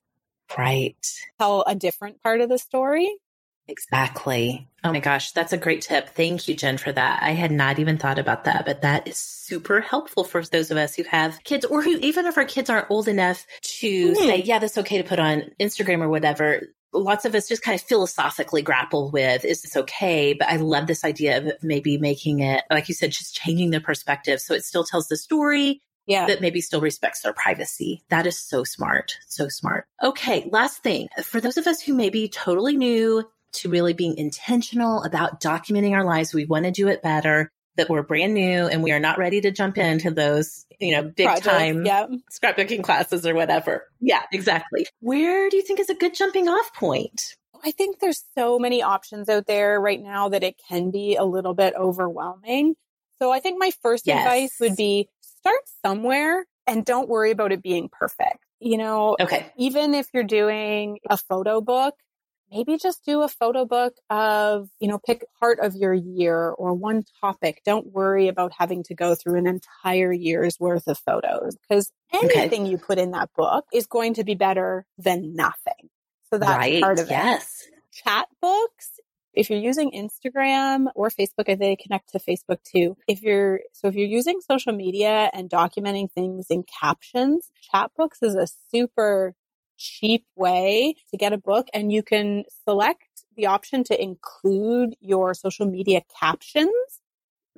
right. 0.57 0.95
tell 1.39 1.63
a 1.67 1.75
different 1.75 2.21
part 2.21 2.41
of 2.41 2.49
the 2.49 2.57
story. 2.57 3.11
Exactly. 3.67 4.67
Oh 4.83 4.91
my 4.91 4.99
gosh, 4.99 5.31
that's 5.31 5.53
a 5.53 5.57
great 5.57 5.81
tip. 5.81 6.09
Thank 6.09 6.47
you, 6.47 6.55
Jen, 6.55 6.77
for 6.77 6.91
that. 6.91 7.23
I 7.23 7.31
had 7.31 7.51
not 7.51 7.79
even 7.79 7.97
thought 7.97 8.19
about 8.19 8.43
that, 8.43 8.63
but 8.65 8.83
that 8.83 9.07
is 9.07 9.17
super 9.17 9.81
helpful 9.81 10.23
for 10.23 10.43
those 10.43 10.69
of 10.69 10.77
us 10.77 10.95
who 10.95 11.03
have 11.03 11.43
kids 11.43 11.65
or 11.65 11.81
who, 11.81 11.97
even 11.97 12.27
if 12.27 12.37
our 12.37 12.45
kids 12.45 12.69
aren't 12.69 12.91
old 12.91 13.07
enough 13.07 13.45
to 13.79 14.11
mm-hmm. 14.11 14.23
say, 14.23 14.41
yeah, 14.43 14.59
that's 14.59 14.77
okay 14.77 14.99
to 14.99 15.07
put 15.07 15.17
on 15.17 15.49
Instagram 15.59 16.01
or 16.01 16.09
whatever, 16.09 16.61
lots 16.95 17.25
of 17.25 17.35
us 17.35 17.47
just 17.47 17.61
kind 17.61 17.79
of 17.79 17.85
philosophically 17.85 18.61
grapple 18.61 19.11
with 19.11 19.45
is 19.45 19.61
this 19.61 19.75
okay? 19.75 20.33
But 20.33 20.47
I 20.47 20.57
love 20.57 20.87
this 20.87 21.03
idea 21.03 21.37
of 21.37 21.53
maybe 21.61 21.97
making 21.97 22.39
it, 22.39 22.63
like 22.71 22.87
you 22.87 22.95
said, 22.95 23.11
just 23.11 23.35
changing 23.35 23.71
the 23.71 23.81
perspective 23.81 24.39
so 24.39 24.53
it 24.53 24.63
still 24.63 24.83
tells 24.83 25.07
the 25.07 25.17
story. 25.17 25.81
Yeah. 26.07 26.27
That 26.27 26.39
maybe 26.39 26.61
still 26.61 26.81
respects 26.81 27.21
their 27.21 27.33
privacy. 27.33 28.03
That 28.09 28.27
is 28.27 28.39
so 28.39 28.63
smart. 28.63 29.17
So 29.27 29.47
smart. 29.47 29.87
Okay. 30.03 30.47
Last 30.51 30.83
thing 30.83 31.07
for 31.23 31.41
those 31.41 31.57
of 31.57 31.65
us 31.65 31.81
who 31.81 31.95
may 31.95 32.11
be 32.11 32.29
totally 32.29 32.77
new 32.77 33.27
to 33.53 33.69
really 33.69 33.93
being 33.93 34.15
intentional 34.15 35.01
about 35.01 35.41
documenting 35.41 35.93
our 35.93 36.03
lives, 36.03 36.31
we 36.31 36.45
want 36.45 36.65
to 36.65 36.71
do 36.71 36.89
it 36.89 37.01
better 37.01 37.51
that 37.77 37.89
we're 37.89 38.03
brand 38.03 38.33
new 38.33 38.67
and 38.67 38.83
we 38.83 38.91
are 38.91 38.99
not 38.99 39.17
ready 39.17 39.41
to 39.41 39.51
jump 39.51 39.77
into 39.77 40.11
those, 40.11 40.65
you 40.79 40.91
know, 40.91 41.03
big 41.03 41.27
Project, 41.27 41.45
time 41.45 41.85
yeah. 41.85 42.07
scrapbooking 42.31 42.83
classes 42.83 43.25
or 43.25 43.35
whatever. 43.35 43.83
Yeah, 43.99 44.23
exactly. 44.31 44.87
Where 44.99 45.49
do 45.49 45.57
you 45.57 45.63
think 45.63 45.79
is 45.79 45.89
a 45.89 45.95
good 45.95 46.13
jumping 46.13 46.47
off 46.47 46.73
point? 46.73 47.35
I 47.63 47.71
think 47.71 47.99
there's 47.99 48.23
so 48.37 48.59
many 48.59 48.83
options 48.83 49.27
out 49.29 49.47
there 49.47 49.79
right 49.79 50.01
now 50.01 50.29
that 50.29 50.43
it 50.43 50.55
can 50.69 50.91
be 50.91 51.15
a 51.15 51.23
little 51.23 51.53
bit 51.53 51.73
overwhelming. 51.75 52.75
So 53.21 53.31
I 53.31 53.39
think 53.39 53.57
my 53.59 53.71
first 53.81 54.05
yes. 54.05 54.19
advice 54.19 54.57
would 54.59 54.75
be 54.75 55.09
start 55.21 55.61
somewhere 55.83 56.45
and 56.67 56.85
don't 56.85 57.09
worry 57.09 57.31
about 57.31 57.51
it 57.51 57.63
being 57.63 57.89
perfect. 57.91 58.39
You 58.59 58.77
know, 58.77 59.15
okay. 59.19 59.51
even 59.57 59.93
if 59.93 60.07
you're 60.13 60.23
doing 60.23 60.99
a 61.09 61.17
photo 61.17 61.61
book, 61.61 61.95
maybe 62.55 62.77
just 62.77 63.03
do 63.03 63.21
a 63.21 63.27
photo 63.27 63.65
book 63.65 63.95
of, 64.09 64.69
you 64.79 64.87
know, 64.87 64.97
pick 64.97 65.25
part 65.39 65.59
of 65.59 65.75
your 65.75 65.93
year 65.93 66.49
or 66.51 66.73
one 66.73 67.03
topic. 67.19 67.61
Don't 67.65 67.91
worry 67.91 68.29
about 68.29 68.53
having 68.57 68.83
to 68.83 68.95
go 68.95 69.13
through 69.13 69.37
an 69.37 69.47
entire 69.47 70.13
year's 70.13 70.57
worth 70.57 70.87
of 70.87 70.97
photos 70.97 71.57
because 71.57 71.91
anything 72.13 72.61
okay. 72.61 72.71
you 72.71 72.77
put 72.77 72.97
in 72.97 73.11
that 73.11 73.29
book 73.35 73.65
is 73.73 73.87
going 73.87 74.13
to 74.13 74.23
be 74.23 74.35
better 74.35 74.85
than 74.97 75.35
nothing. 75.35 75.89
So 76.29 76.37
that's 76.37 76.57
right. 76.57 76.81
part 76.81 76.99
of 76.99 77.09
yes. 77.09 77.67
it. 77.67 77.73
Chat 78.03 78.27
books 78.41 78.99
If 79.35 79.49
you're 79.49 79.59
using 79.59 79.91
Instagram 79.91 80.87
or 80.95 81.09
Facebook, 81.09 81.47
I 81.49 81.55
think 81.55 81.59
they 81.59 81.75
connect 81.75 82.13
to 82.13 82.19
Facebook 82.19 82.63
too. 82.63 82.95
If 83.07 83.21
you're, 83.21 83.59
so 83.73 83.87
if 83.89 83.95
you're 83.95 84.07
using 84.07 84.39
social 84.39 84.73
media 84.73 85.29
and 85.33 85.49
documenting 85.49 86.11
things 86.11 86.47
in 86.49 86.63
captions, 86.63 87.51
Chatbooks 87.73 88.23
is 88.23 88.35
a 88.35 88.47
super 88.71 89.35
cheap 89.77 90.25
way 90.35 90.95
to 91.11 91.17
get 91.17 91.33
a 91.33 91.37
book 91.37 91.67
and 91.73 91.91
you 91.91 92.03
can 92.03 92.43
select 92.67 93.03
the 93.35 93.47
option 93.47 93.83
to 93.83 94.01
include 94.01 94.95
your 94.99 95.33
social 95.33 95.65
media 95.65 96.01
captions 96.19 96.71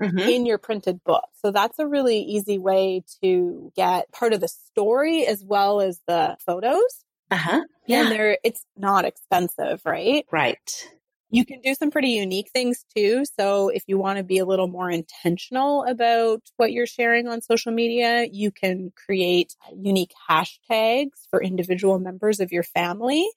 mm-hmm. 0.01 0.17
in 0.19 0.45
your 0.45 0.57
printed 0.57 1.03
book. 1.03 1.27
So 1.41 1.51
that's 1.51 1.79
a 1.79 1.87
really 1.87 2.19
easy 2.19 2.57
way 2.57 3.03
to 3.21 3.71
get 3.75 4.11
part 4.11 4.33
of 4.33 4.41
the 4.41 4.47
story 4.47 5.25
as 5.25 5.43
well 5.43 5.81
as 5.81 6.01
the 6.07 6.37
photos. 6.45 7.03
Uh-huh. 7.29 7.61
Yeah. 7.85 8.03
And 8.03 8.11
they're, 8.11 8.37
it's 8.43 8.65
not 8.75 9.05
expensive, 9.05 9.81
right? 9.85 10.25
Right. 10.31 10.89
You 11.29 11.45
can 11.45 11.59
do 11.61 11.75
some 11.75 11.91
pretty 11.91 12.09
unique 12.09 12.49
things 12.53 12.85
too. 12.95 13.25
So 13.37 13.69
if 13.69 13.83
you 13.87 13.97
want 13.97 14.17
to 14.17 14.23
be 14.23 14.37
a 14.37 14.45
little 14.45 14.67
more 14.67 14.89
intentional 14.89 15.83
about 15.83 16.41
what 16.55 16.71
you're 16.71 16.87
sharing 16.87 17.27
on 17.27 17.41
social 17.41 17.71
media, 17.71 18.25
you 18.31 18.51
can 18.51 18.93
create 18.95 19.55
unique 19.75 20.13
hashtags 20.29 21.27
for 21.29 21.41
individual 21.41 21.99
members 21.99 22.39
of 22.39 22.51
your 22.51 22.63
family. 22.63 23.27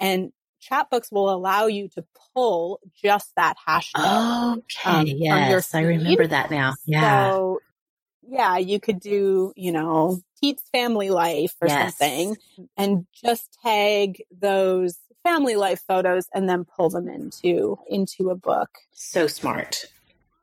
And 0.00 0.32
Chatbooks 0.60 1.12
will 1.12 1.30
allow 1.30 1.66
you 1.66 1.88
to 1.90 2.04
pull 2.34 2.80
just 3.00 3.30
that 3.36 3.56
hashtag. 3.68 4.56
Okay. 4.58 4.90
Um, 4.90 5.06
yes. 5.06 5.74
I 5.74 5.82
remember 5.82 6.26
that 6.26 6.50
now. 6.50 6.74
Yeah. 6.86 7.30
So, 7.30 7.60
yeah, 8.26 8.56
you 8.56 8.80
could 8.80 8.98
do, 9.00 9.52
you 9.56 9.72
know, 9.72 10.20
Pete's 10.40 10.64
family 10.72 11.10
life 11.10 11.54
or 11.60 11.68
yes. 11.68 11.96
something 11.98 12.36
and 12.76 13.06
just 13.12 13.56
tag 13.62 14.22
those 14.30 14.96
family 15.24 15.56
life 15.56 15.82
photos 15.88 16.26
and 16.32 16.48
then 16.48 16.64
pull 16.64 16.90
them 16.90 17.08
into 17.08 17.78
into 17.88 18.30
a 18.30 18.36
book. 18.36 18.68
So 18.92 19.26
smart. 19.26 19.86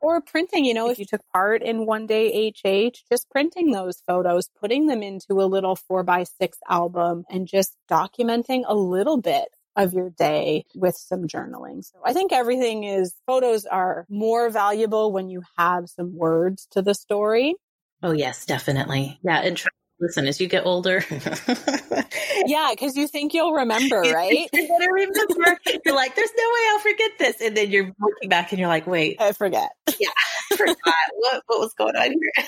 Or 0.01 0.19
printing, 0.19 0.65
you 0.65 0.73
know, 0.73 0.89
if 0.89 0.97
you 0.97 1.05
took 1.05 1.21
part 1.32 1.61
in 1.61 1.86
one 1.86 2.07
day 2.07 2.51
HH, 2.51 3.03
just 3.07 3.29
printing 3.29 3.71
those 3.71 4.01
photos, 4.07 4.49
putting 4.59 4.88
them 4.88 5.03
into 5.03 5.34
a 5.34 5.45
little 5.45 5.75
four 5.75 6.01
by 6.01 6.23
six 6.23 6.57
album 6.67 7.23
and 7.29 7.47
just 7.47 7.77
documenting 7.89 8.63
a 8.65 8.75
little 8.75 9.17
bit 9.17 9.49
of 9.75 9.93
your 9.93 10.09
day 10.09 10.65
with 10.73 10.95
some 10.95 11.27
journaling. 11.27 11.86
So 11.86 11.99
I 12.03 12.13
think 12.13 12.34
everything 12.34 12.84
is 12.84 13.13
photos 13.27 13.65
are 13.65 14.05
more 14.09 14.49
valuable 14.49 15.11
when 15.11 15.29
you 15.29 15.43
have 15.55 15.88
some 15.88 16.17
words 16.17 16.67
to 16.71 16.82
the 16.82 16.95
story. 16.95 17.53
Oh 18.01 18.11
yes, 18.11 18.45
definitely. 18.47 19.19
Yeah, 19.23 19.41
and 19.41 19.55
try 19.55 19.69
listen 20.01 20.27
as 20.27 20.41
you 20.41 20.47
get 20.47 20.65
older. 20.65 21.05
yeah, 22.45 22.69
because 22.71 22.97
you 22.97 23.07
think 23.07 23.33
you'll 23.33 23.53
remember, 23.53 24.01
right? 24.13 24.49
you 24.51 24.67
better 24.67 24.91
remember. 24.91 25.59
You're 25.85 25.95
like, 25.95 26.15
there's 26.15 26.31
no 26.37 26.43
way 26.43 26.59
I'll 26.71 26.79
forget 26.79 27.11
this, 27.19 27.41
and 27.41 27.55
then 27.55 27.71
you're 27.71 27.93
looking 27.99 28.29
back 28.29 28.51
and 28.51 28.59
you're 28.59 28.67
like, 28.67 28.87
wait, 28.87 29.21
I 29.21 29.31
forget. 29.31 29.69
Yeah, 29.99 30.07
I 30.51 30.55
forgot 30.55 30.95
what 31.15 31.43
what 31.45 31.59
was 31.59 31.73
going 31.73 31.95
on 31.95 32.11
here. 32.11 32.45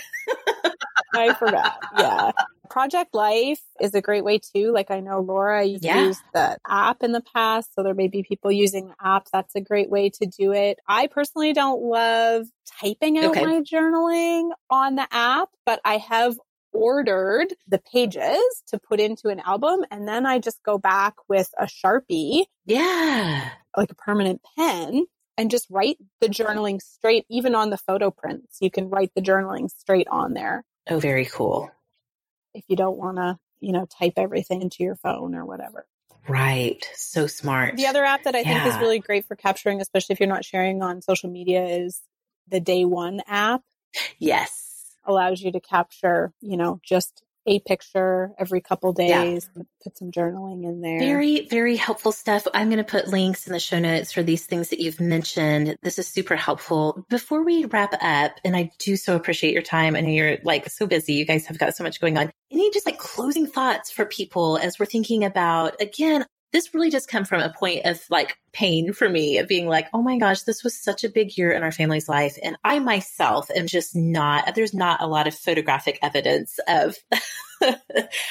I 1.14 1.34
forgot. 1.36 1.84
Yeah. 1.98 2.32
Project 2.70 3.14
Life 3.14 3.62
is 3.80 3.94
a 3.94 4.02
great 4.02 4.24
way 4.24 4.40
too. 4.40 4.72
Like 4.72 4.90
I 4.90 5.02
know 5.02 5.20
Laura 5.20 5.64
yeah. 5.64 6.06
used 6.06 6.24
the 6.34 6.58
app 6.68 7.04
in 7.04 7.12
the 7.12 7.22
past, 7.22 7.76
so 7.76 7.84
there 7.84 7.94
may 7.94 8.08
be 8.08 8.24
people 8.24 8.52
using 8.52 8.88
the 8.88 8.96
app. 9.00 9.28
That's 9.32 9.54
a 9.56 9.62
great 9.62 9.92
way 9.92 10.10
to 10.10 10.26
do 10.26 10.54
it. 10.54 10.80
I 10.88 11.08
personally 11.08 11.54
don't 11.54 11.84
love 11.84 12.48
typing 12.80 13.20
out 13.20 13.26
okay. 13.26 13.46
my 13.46 13.62
journaling 13.62 14.50
on 14.72 14.96
the 14.96 15.08
app, 15.12 15.50
but 15.66 15.80
I 15.86 15.98
have 15.98 16.36
ordered 16.74 17.54
the 17.68 17.80
pages 17.80 18.42
to 18.68 18.80
put 18.80 19.00
into 19.00 19.30
an 19.30 19.40
album 19.40 19.82
and 19.92 20.08
then 20.08 20.26
I 20.26 20.40
just 20.40 20.62
go 20.64 20.78
back 20.78 21.16
with 21.30 21.50
a 21.58 21.66
Sharpie. 21.66 22.46
Yeah. 22.66 23.50
Like 23.76 23.92
a 23.92 23.96
permanent 23.96 24.42
pen 24.58 25.06
and 25.38 25.52
just 25.52 25.68
write 25.70 25.98
the 26.22 26.28
journaling 26.28 26.82
straight, 26.82 27.26
even 27.30 27.56
on 27.56 27.70
the 27.70 27.78
photo 27.78 28.12
prints. 28.12 28.58
You 28.62 28.70
can 28.70 28.90
write 28.90 29.12
the 29.16 29.22
journaling 29.22 29.70
straight 29.70 30.08
on 30.10 30.34
there. 30.34 30.64
Oh, 30.90 31.00
very 31.00 31.26
cool. 31.26 31.72
If 32.54 32.64
you 32.68 32.76
don't 32.76 32.98
want 32.98 33.18
to, 33.18 33.40
you 33.60 33.72
know, 33.72 33.86
type 33.86 34.14
everything 34.18 34.62
into 34.62 34.84
your 34.84 34.96
phone 34.96 35.34
or 35.36 35.46
whatever. 35.46 35.86
Right. 36.28 36.88
So 36.96 37.28
smart. 37.28 37.76
The 37.76 37.88
other 37.88 38.04
app 38.04 38.24
that 38.24 38.36
I 38.36 38.40
yeah. 38.40 38.64
think 38.64 38.76
is 38.76 38.80
really 38.80 39.00
great 39.00 39.26
for 39.26 39.36
capturing, 39.36 39.82
especially 39.82 40.14
if 40.14 40.20
you're 40.20 40.30
not 40.30 40.46
sharing 40.46 40.82
on 40.82 41.02
social 41.02 41.30
media, 41.30 41.66
is 41.66 42.02
the 42.48 42.60
Day 42.60 42.86
One 42.86 43.22
app. 43.28 43.62
Yes 44.20 44.63
allows 45.06 45.42
you 45.42 45.52
to 45.52 45.60
capture, 45.60 46.34
you 46.42 46.58
know, 46.58 46.80
just 46.84 47.24
a 47.46 47.60
picture 47.60 48.32
every 48.38 48.62
couple 48.62 48.94
days, 48.94 49.50
yeah. 49.56 49.64
put 49.84 49.98
some 49.98 50.12
journaling 50.12 50.64
in 50.64 50.82
there. 50.82 51.00
Very, 51.00 51.48
very 51.50 51.76
helpful 51.76 52.12
stuff. 52.12 52.48
I'm 52.54 52.70
going 52.70 52.78
to 52.78 52.84
put 52.84 53.08
links 53.08 53.48
in 53.48 53.54
the 53.54 53.60
show 53.60 53.80
notes 53.80 54.14
for 54.14 54.24
these 54.24 54.46
things 54.46 54.70
that 54.70 54.80
you've 54.80 55.02
mentioned. 55.02 55.78
This 55.82 56.00
is 56.00 56.08
super 56.08 56.36
helpful. 56.36 57.06
Before 57.10 57.44
we 57.44 57.66
wrap 57.66 57.94
up, 58.02 58.40
and 58.46 58.56
I 58.56 58.72
do 58.80 58.96
so 58.96 59.16
appreciate 59.16 59.54
your 59.54 59.62
time. 59.62 59.96
I 59.96 60.02
know 60.02 60.10
you're 60.10 60.38
like 60.44 60.70
so 60.70 60.88
busy. 60.88 61.14
You 61.14 61.26
guys 61.26 61.46
have 61.48 61.58
got 61.58 61.76
so 61.76 61.84
much 61.84 62.00
going 62.00 62.18
on. 62.18 62.32
Any 62.52 62.72
just 62.72 62.86
like 62.86 62.98
closing 62.98 63.48
thoughts 63.48 63.92
for 63.92 64.06
people 64.06 64.58
as 64.58 64.80
we're 64.80 64.86
thinking 64.86 65.26
about, 65.26 65.82
again, 65.82 66.26
this 66.54 66.74
really 66.74 66.92
does 66.92 67.08
come 67.08 67.26
from 67.26 67.42
a 67.42 67.52
point 67.52 67.82
of 67.86 68.00
like 68.12 68.38
pain 68.54 68.94
for 68.94 69.10
me 69.10 69.40
of 69.40 69.48
being 69.48 69.68
like, 69.68 69.88
oh 69.92 70.04
my 70.04 70.20
gosh, 70.20 70.44
this 70.44 70.64
was 70.64 70.80
such 70.80 71.04
a 71.04 71.10
big 71.10 71.36
year 71.36 71.52
in 71.52 71.64
our 71.64 71.72
family's 71.72 72.08
life. 72.08 72.38
And 72.42 72.56
I 72.64 72.78
myself 72.78 73.50
am 73.54 73.66
just 73.66 73.96
not, 73.96 74.54
there's 74.54 74.74
not 74.74 75.02
a 75.02 75.08
lot 75.08 75.28
of 75.28 75.34
photographic 75.34 75.98
evidence 76.04 76.60
of, 76.68 76.96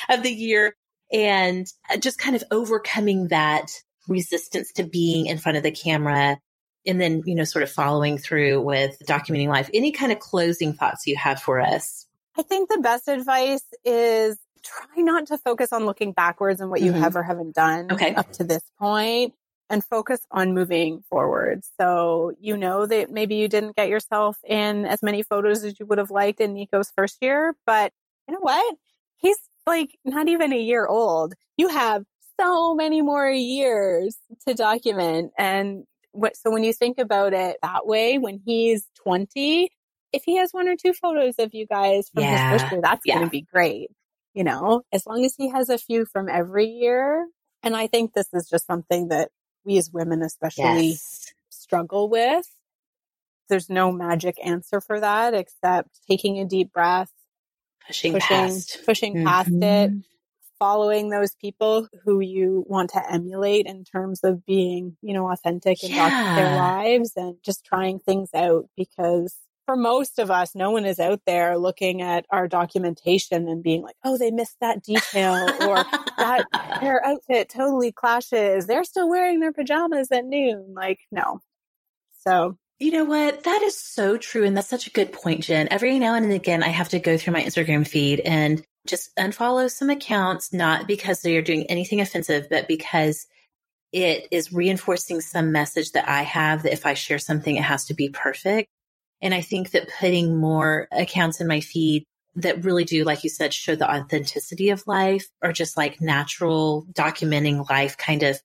of 0.09 0.23
the 0.23 0.33
year 0.33 0.77
and 1.13 1.67
uh, 1.91 1.97
just 1.97 2.19
kind 2.19 2.37
of 2.37 2.45
overcoming 2.53 3.29
that 3.29 3.73
resistance 4.07 4.73
to 4.75 4.85
being 4.85 5.27
in 5.27 5.39
front 5.39 5.59
of 5.59 5.65
the 5.65 5.73
camera 5.73 6.39
and 6.87 7.01
then, 7.01 7.23
you 7.27 7.35
know, 7.35 7.45
sort 7.45 7.65
of 7.65 7.71
following 7.71 8.19
through 8.19 8.61
with 8.61 8.97
documenting 9.07 9.49
life. 9.49 9.69
Any 9.75 9.91
kind 9.91 10.13
of 10.13 10.21
closing 10.21 10.75
thoughts 10.75 11.09
you 11.09 11.17
have 11.17 11.43
for 11.43 11.61
us? 11.61 12.07
I 12.37 12.43
think 12.43 12.71
the 12.71 12.79
best 12.79 13.09
advice 13.09 13.65
is 13.85 14.39
try 14.63 15.03
not 15.03 15.27
to 15.27 15.39
focus 15.39 15.73
on 15.73 15.87
looking 15.87 16.13
backwards 16.13 16.61
and 16.61 16.71
what 16.71 16.81
mm-hmm. 16.81 16.95
you 16.95 17.01
have 17.01 17.17
or 17.17 17.23
haven't 17.23 17.55
done 17.55 17.93
okay. 17.93 18.15
up 18.15 18.33
to 18.33 18.45
this 18.45 18.63
point 18.79 19.35
and 19.73 19.83
focus 19.83 20.21
on 20.31 20.55
moving 20.55 21.03
forward. 21.09 21.63
So 21.81 22.33
you 22.39 22.57
know 22.57 22.85
that 22.87 23.11
maybe 23.11 23.37
you 23.37 23.49
didn't 23.49 23.75
get 23.75 23.89
yourself 23.89 24.37
in 24.47 24.85
as 24.85 25.03
many 25.03 25.23
photos 25.23 25.65
as 25.65 25.81
you 25.81 25.87
would 25.87 25.99
have 25.99 26.11
liked 26.11 26.41
in 26.41 26.53
Nico's 26.53 26.93
first 26.95 27.17
year, 27.23 27.55
but 27.67 27.93
you 28.29 28.35
know 28.35 28.41
what? 28.41 28.77
He's 29.17 29.39
like 29.67 29.97
not 30.05 30.29
even 30.29 30.53
a 30.53 30.59
year 30.59 30.87
old. 30.87 31.35
You 31.57 31.69
have 31.69 32.05
so 32.39 32.75
many 32.75 33.01
more 33.03 33.31
years 33.31 34.17
to 34.47 34.55
document. 34.55 35.33
And 35.39 35.85
what, 36.13 36.37
so 36.37 36.51
when 36.51 36.65
you 36.65 36.73
think 36.73 36.99
about 36.99 37.33
it 37.33 37.57
that 37.63 37.87
way, 37.87 38.19
when 38.19 38.41
he's 38.45 38.87
20, 39.05 39.71
if 40.13 40.23
he 40.25 40.37
has 40.37 40.53
one 40.53 40.69
or 40.69 40.77
two 40.77 40.93
photos 40.93 41.37
of 41.39 41.55
you 41.55 41.67
guys 41.67 42.11
from 42.13 42.25
yeah. 42.25 42.53
his 42.53 42.61
first 42.61 42.73
year, 42.73 42.81
that's 42.83 43.03
yeah. 43.07 43.15
going 43.15 43.27
to 43.27 43.31
be 43.31 43.47
great 43.51 43.91
you 44.35 44.45
know, 44.45 44.83
as 44.93 45.07
long 45.07 45.25
as 45.25 45.35
he 45.37 45.51
has 45.51 45.69
a 45.69 45.79
few 45.79 46.05
from 46.05 46.29
every 46.29 46.67
year. 46.67 47.27
And 47.63 47.77
I 47.77 47.87
think 47.87 48.13
this 48.13 48.29
is 48.33 48.49
just 48.49 48.67
something 48.67 49.09
that 49.09 49.31
we 49.65 49.79
as 49.79 49.91
women 49.93 50.23
especially 50.23 50.89
yes. 50.89 51.33
struggle 51.51 52.09
with. 52.09 52.47
There's 53.49 53.69
no 53.69 53.93
magic 53.93 54.37
answer 54.45 54.81
for 54.81 54.99
that 55.01 55.35
except 55.35 56.01
taking 56.09 56.39
a 56.39 56.45
deep 56.45 56.73
breath, 56.73 57.11
pushing, 57.87 58.13
pushing 58.15 58.29
past, 58.29 58.79
pushing 58.87 59.15
mm-hmm. 59.15 59.27
past 59.27 59.51
it, 59.53 59.91
following 60.59 61.11
those 61.11 61.35
people 61.35 61.89
who 62.05 62.21
you 62.21 62.65
want 62.67 62.91
to 62.91 63.13
emulate 63.13 63.67
in 63.67 63.85
terms 63.85 64.21
of 64.25 64.47
being, 64.47 64.97
you 65.03 65.13
know, 65.13 65.31
authentic 65.31 65.83
and 65.83 65.93
yeah. 65.93 66.37
their 66.37 66.57
lives 66.57 67.13
and 67.17 67.37
just 67.45 67.65
trying 67.65 67.99
things 67.99 68.31
out 68.35 68.67
because 68.77 69.37
for 69.73 69.77
most 69.77 70.19
of 70.19 70.31
us, 70.31 70.55
no 70.55 70.71
one 70.71 70.85
is 70.85 71.01
out 71.01 71.21
there 71.27 71.57
looking 71.57 72.03
at 72.03 72.27
our 72.29 72.47
documentation 72.47 73.49
and 73.49 73.63
being 73.63 73.81
like, 73.81 73.95
oh, 74.05 74.19
they 74.19 74.31
missed 74.31 74.59
that 74.61 74.83
detail 74.83 75.33
or 75.63 75.77
that 76.19 76.45
their 76.83 77.03
outfit 77.07 77.49
totally 77.49 77.91
clashes. 77.91 78.67
They're 78.67 78.85
still 78.85 79.09
wearing 79.09 79.41
their 79.41 79.53
pajamas 79.53 80.09
at 80.13 80.27
noon. 80.27 80.75
Like, 80.77 81.01
no. 81.11 81.41
So 82.21 82.59
you 82.81 82.91
know 82.91 83.05
what? 83.05 83.45
That 83.45 83.63
is 83.63 83.79
so 83.81 84.19
true. 84.19 84.45
And 84.45 84.55
that's 84.55 84.69
such 84.69 84.87
a 84.87 84.91
good 84.91 85.11
point, 85.11 85.45
Jen. 85.45 85.69
Every 85.71 85.99
now 85.99 86.17
and 86.17 86.31
again, 86.31 86.63
I 86.63 86.69
have 86.69 86.91
to 86.91 86.99
go 86.99 87.17
through 87.17 87.33
my 87.33 87.43
Instagram 87.43 87.89
feed 87.89 88.21
and 88.21 88.63
just 88.87 89.17
unfollow 89.17 89.71
some 89.71 89.89
accounts, 89.89 90.53
not 90.53 90.87
because 90.87 91.23
they 91.23 91.37
are 91.39 91.43
doing 91.43 91.65
anything 91.71 92.03
offensive, 92.03 92.49
but 92.51 92.69
because 92.69 93.27
it 93.91 94.29
is 94.31 94.53
reinforcing 94.53 95.23
some 95.23 95.51
message 95.51 95.93
that 95.93 96.07
I 96.07 96.23
have 96.23 96.65
that 96.65 96.75
if 96.75 96.85
I 96.85 96.93
share 96.93 97.19
something, 97.19 97.57
it 97.57 97.63
has 97.63 97.87
to 97.87 97.95
be 97.95 98.11
perfect. 98.11 98.69
And 99.23 99.33
I 99.33 99.41
think 99.41 99.71
that 99.71 99.89
putting 100.01 100.37
more 100.37 100.89
accounts 100.93 101.41
in 101.41 101.47
my 101.47 101.61
feed 101.61 102.05
that 102.35 102.65
really 102.65 102.85
do, 102.85 103.05
like 103.05 103.25
you 103.25 103.31
said, 103.31 103.55
show 103.55 103.77
the 103.77 103.91
authenticity 103.91 104.71
of 104.71 104.87
life 104.87 105.29
or 105.43 105.53
just 105.53 105.77
like 105.77 106.01
natural 106.01 106.87
documenting 106.93 107.69
life 107.71 107.97
kind 107.97 108.23
of 108.23 108.41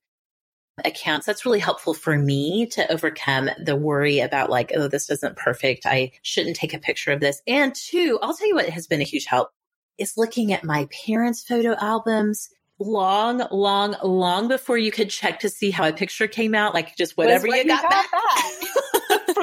accounts. 0.84 1.26
That's 1.26 1.44
really 1.44 1.58
helpful 1.58 1.94
for 1.94 2.16
me 2.16 2.66
to 2.72 2.90
overcome 2.92 3.50
the 3.62 3.74
worry 3.74 4.20
about 4.20 4.50
like, 4.50 4.72
oh, 4.76 4.88
this 4.88 5.10
isn't 5.10 5.36
perfect. 5.36 5.86
I 5.86 6.12
shouldn't 6.22 6.56
take 6.56 6.74
a 6.74 6.78
picture 6.78 7.12
of 7.12 7.20
this. 7.20 7.42
And 7.46 7.74
two, 7.74 8.18
I'll 8.22 8.34
tell 8.34 8.46
you 8.46 8.54
what 8.54 8.68
has 8.68 8.86
been 8.86 9.00
a 9.00 9.04
huge 9.04 9.24
help 9.24 9.50
is 9.96 10.16
looking 10.16 10.52
at 10.52 10.62
my 10.64 10.88
parents' 11.06 11.42
photo 11.42 11.74
albums 11.74 12.50
long, 12.78 13.42
long, 13.50 13.96
long 14.04 14.46
before 14.46 14.78
you 14.78 14.92
could 14.92 15.10
check 15.10 15.40
to 15.40 15.48
see 15.48 15.70
how 15.70 15.88
a 15.88 15.92
picture 15.92 16.28
came 16.28 16.54
out. 16.54 16.74
Like 16.74 16.96
just 16.96 17.16
whatever 17.16 17.48
you 17.48 17.64
got, 17.64 17.82
got 17.82 17.90
back, 17.90 18.10
back. 18.12 18.77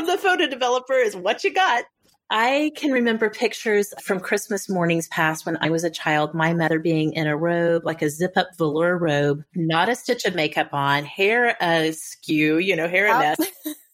The 0.06 0.18
photo 0.18 0.48
developer 0.48 0.94
is 0.94 1.16
what 1.16 1.44
you 1.44 1.54
got. 1.54 1.86
I 2.30 2.72
can 2.76 2.92
remember 2.92 3.30
pictures 3.30 3.94
from 4.02 4.20
Christmas 4.20 4.68
mornings 4.68 5.08
past 5.10 5.46
when 5.46 5.58
I 5.62 5.70
was 5.70 5.84
a 5.84 5.92
child, 5.92 6.34
my 6.34 6.54
mother 6.54 6.80
being 6.80 7.14
in 7.14 7.28
a 7.28 7.38
robe, 7.38 7.86
like 7.86 8.02
a 8.02 8.10
zip 8.10 8.34
up 8.36 8.50
velour 8.58 8.98
robe, 8.98 9.44
not 9.56 9.90
a 9.90 9.96
stitch 9.96 10.26
of 10.26 10.34
makeup 10.34 10.70
on, 10.74 11.06
hair 11.06 11.56
askew, 11.62 12.58
you 12.58 12.76
know, 12.76 12.88
hair 12.88 13.08
a 13.08 13.16
oh. 13.16 13.20
mess. 13.20 13.76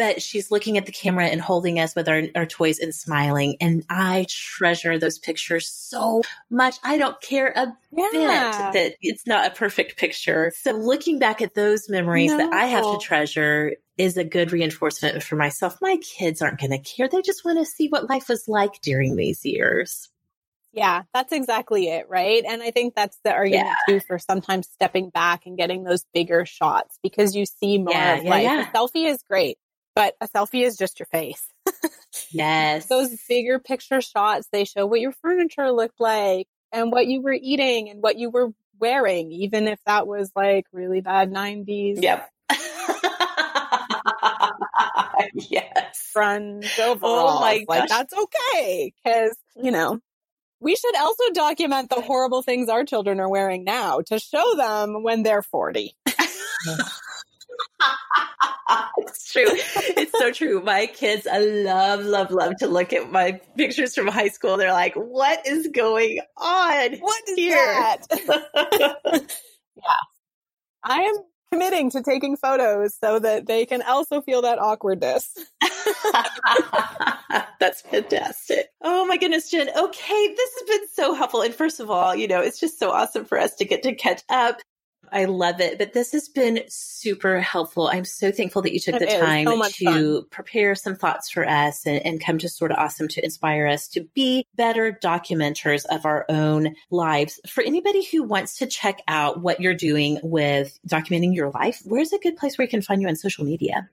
but 0.00 0.22
she's 0.22 0.50
looking 0.50 0.78
at 0.78 0.86
the 0.86 0.92
camera 0.92 1.26
and 1.26 1.42
holding 1.42 1.78
us 1.78 1.94
with 1.94 2.08
our, 2.08 2.22
our 2.34 2.46
toys 2.46 2.78
and 2.78 2.94
smiling. 2.94 3.58
And 3.60 3.84
I 3.90 4.24
treasure 4.30 4.98
those 4.98 5.18
pictures 5.18 5.68
so 5.68 6.22
much. 6.48 6.78
I 6.82 6.96
don't 6.96 7.20
care 7.20 7.48
a 7.54 7.76
yeah. 7.92 8.70
bit 8.72 8.80
that 8.80 8.96
it's 9.02 9.26
not 9.26 9.46
a 9.46 9.54
perfect 9.54 9.98
picture. 9.98 10.54
So 10.56 10.72
looking 10.72 11.18
back 11.18 11.42
at 11.42 11.54
those 11.54 11.90
memories 11.90 12.30
no. 12.30 12.38
that 12.38 12.50
I 12.50 12.64
have 12.64 12.84
to 12.84 12.98
treasure 12.98 13.74
is 13.98 14.16
a 14.16 14.24
good 14.24 14.52
reinforcement 14.52 15.22
for 15.22 15.36
myself. 15.36 15.76
My 15.82 15.98
kids 15.98 16.40
aren't 16.40 16.60
going 16.60 16.70
to 16.70 16.78
care. 16.78 17.06
They 17.06 17.20
just 17.20 17.44
want 17.44 17.58
to 17.58 17.66
see 17.66 17.88
what 17.88 18.08
life 18.08 18.30
was 18.30 18.48
like 18.48 18.80
during 18.80 19.16
these 19.16 19.44
years. 19.44 20.08
Yeah, 20.72 21.02
that's 21.12 21.32
exactly 21.32 21.88
it, 21.88 22.08
right? 22.08 22.44
And 22.48 22.62
I 22.62 22.70
think 22.70 22.94
that's 22.94 23.18
the 23.24 23.32
argument 23.32 23.68
yeah. 23.88 23.94
too 23.94 24.00
for 24.06 24.18
sometimes 24.18 24.68
stepping 24.68 25.10
back 25.10 25.44
and 25.44 25.58
getting 25.58 25.82
those 25.82 26.04
bigger 26.14 26.46
shots 26.46 26.98
because 27.02 27.34
you 27.34 27.44
see 27.44 27.78
more 27.78 27.92
yeah, 27.92 28.14
of 28.14 28.24
yeah, 28.24 28.30
life. 28.30 28.68
A 28.72 28.76
selfie 28.76 29.06
is 29.06 29.22
great, 29.28 29.58
but 29.94 30.14
a 30.20 30.28
selfie 30.28 30.64
is 30.64 30.76
just 30.76 30.98
your 30.98 31.06
face. 31.06 31.44
yes. 32.30 32.86
Those 32.86 33.16
bigger 33.28 33.58
picture 33.58 34.00
shots, 34.00 34.48
they 34.52 34.64
show 34.64 34.86
what 34.86 35.00
your 35.00 35.12
furniture 35.12 35.70
looked 35.72 36.00
like 36.00 36.48
and 36.72 36.92
what 36.92 37.06
you 37.06 37.22
were 37.22 37.36
eating 37.40 37.90
and 37.90 38.02
what 38.02 38.18
you 38.18 38.30
were 38.30 38.50
wearing, 38.78 39.32
even 39.32 39.68
if 39.68 39.78
that 39.86 40.06
was 40.06 40.30
like 40.34 40.66
really 40.72 41.00
bad 41.00 41.30
90s. 41.30 42.02
Yep. 42.02 42.30
yes. 45.34 46.10
Friends 46.12 46.68
oh 46.78 46.92
overall. 46.92 47.38
Oh 47.38 47.40
my 47.40 47.64
Like, 47.68 47.88
that's 47.88 48.14
okay. 48.14 48.92
Cause, 49.06 49.36
you 49.56 49.70
know, 49.70 50.00
we 50.60 50.76
should 50.76 50.96
also 50.96 51.24
document 51.32 51.88
the 51.88 52.00
horrible 52.00 52.42
things 52.42 52.68
our 52.68 52.84
children 52.84 53.18
are 53.20 53.30
wearing 53.30 53.64
now 53.64 54.00
to 54.06 54.18
show 54.18 54.54
them 54.56 55.02
when 55.02 55.22
they're 55.22 55.42
40. 55.42 55.94
it's 58.98 59.32
true. 59.32 59.46
It's 59.46 60.18
so 60.18 60.32
true. 60.32 60.62
My 60.62 60.86
kids, 60.86 61.26
I 61.26 61.38
love, 61.38 62.04
love, 62.04 62.30
love 62.30 62.56
to 62.58 62.66
look 62.66 62.92
at 62.92 63.10
my 63.10 63.40
pictures 63.56 63.94
from 63.94 64.08
high 64.08 64.28
school. 64.28 64.56
They're 64.56 64.72
like, 64.72 64.94
what 64.94 65.46
is 65.46 65.68
going 65.68 66.20
on? 66.36 66.92
What 66.94 67.28
is 67.28 67.36
here? 67.36 67.56
that? 67.56 68.06
yeah. 69.76 69.82
I 70.84 71.02
am 71.02 71.14
committing 71.52 71.90
to 71.90 72.02
taking 72.02 72.36
photos 72.36 72.96
so 73.02 73.18
that 73.18 73.46
they 73.46 73.66
can 73.66 73.82
also 73.82 74.20
feel 74.20 74.42
that 74.42 74.58
awkwardness. 74.58 75.36
That's 77.60 77.82
fantastic. 77.82 78.68
Oh 78.80 79.04
my 79.06 79.16
goodness, 79.16 79.50
Jen. 79.50 79.68
Okay, 79.68 80.34
this 80.34 80.50
has 80.58 80.68
been 80.68 80.88
so 80.94 81.14
helpful. 81.14 81.42
And 81.42 81.54
first 81.54 81.80
of 81.80 81.90
all, 81.90 82.14
you 82.14 82.28
know, 82.28 82.40
it's 82.40 82.60
just 82.60 82.78
so 82.78 82.90
awesome 82.90 83.24
for 83.24 83.38
us 83.38 83.54
to 83.56 83.64
get 83.64 83.82
to 83.82 83.94
catch 83.94 84.22
up. 84.28 84.60
I 85.12 85.26
love 85.26 85.60
it. 85.60 85.78
But 85.78 85.92
this 85.92 86.12
has 86.12 86.28
been 86.28 86.62
super 86.68 87.40
helpful. 87.40 87.88
I'm 87.88 88.04
so 88.04 88.30
thankful 88.32 88.62
that 88.62 88.72
you 88.72 88.80
took 88.80 88.94
it 88.94 89.00
the 89.00 89.18
time 89.18 89.46
so 89.46 89.62
to 89.62 90.20
fun. 90.20 90.24
prepare 90.30 90.74
some 90.74 90.96
thoughts 90.96 91.30
for 91.30 91.46
us 91.46 91.86
and, 91.86 92.04
and 92.04 92.24
come 92.24 92.38
to 92.38 92.48
Sorta 92.48 92.74
Awesome 92.74 93.08
to 93.08 93.24
inspire 93.24 93.66
us 93.66 93.88
to 93.88 94.06
be 94.14 94.46
better 94.54 94.98
documenters 95.02 95.84
of 95.90 96.06
our 96.06 96.24
own 96.28 96.74
lives. 96.90 97.40
For 97.46 97.62
anybody 97.62 98.04
who 98.04 98.22
wants 98.22 98.58
to 98.58 98.66
check 98.66 99.02
out 99.08 99.40
what 99.40 99.60
you're 99.60 99.74
doing 99.74 100.18
with 100.22 100.78
documenting 100.88 101.34
your 101.34 101.50
life, 101.50 101.80
where's 101.84 102.12
a 102.12 102.18
good 102.18 102.36
place 102.36 102.56
where 102.56 102.64
you 102.64 102.70
can 102.70 102.82
find 102.82 103.02
you 103.02 103.08
on 103.08 103.16
social 103.16 103.44
media? 103.44 103.88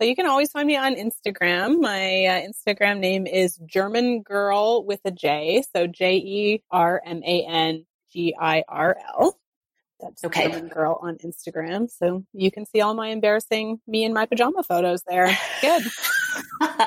So 0.00 0.04
you 0.04 0.14
can 0.14 0.26
always 0.26 0.52
find 0.52 0.66
me 0.66 0.76
on 0.76 0.94
Instagram. 0.94 1.80
My 1.80 2.26
uh, 2.26 2.46
Instagram 2.46 3.00
name 3.00 3.26
is 3.26 3.58
German 3.66 4.22
Girl 4.22 4.84
with 4.84 5.00
a 5.04 5.10
J. 5.10 5.64
So 5.74 5.88
J 5.88 6.16
E 6.16 6.62
R 6.70 7.02
M 7.04 7.20
A 7.24 7.44
N 7.44 7.84
G 8.12 8.34
I 8.38 8.62
R 8.68 8.96
L. 9.18 9.37
That's 10.00 10.24
okay. 10.24 10.50
German 10.50 10.68
Girl 10.68 10.98
on 11.02 11.16
Instagram. 11.18 11.90
So 11.90 12.24
you 12.32 12.50
can 12.50 12.66
see 12.66 12.80
all 12.80 12.94
my 12.94 13.08
embarrassing 13.08 13.80
me 13.86 14.04
in 14.04 14.12
my 14.12 14.26
pajama 14.26 14.62
photos 14.62 15.02
there. 15.08 15.36
Good. 15.60 15.84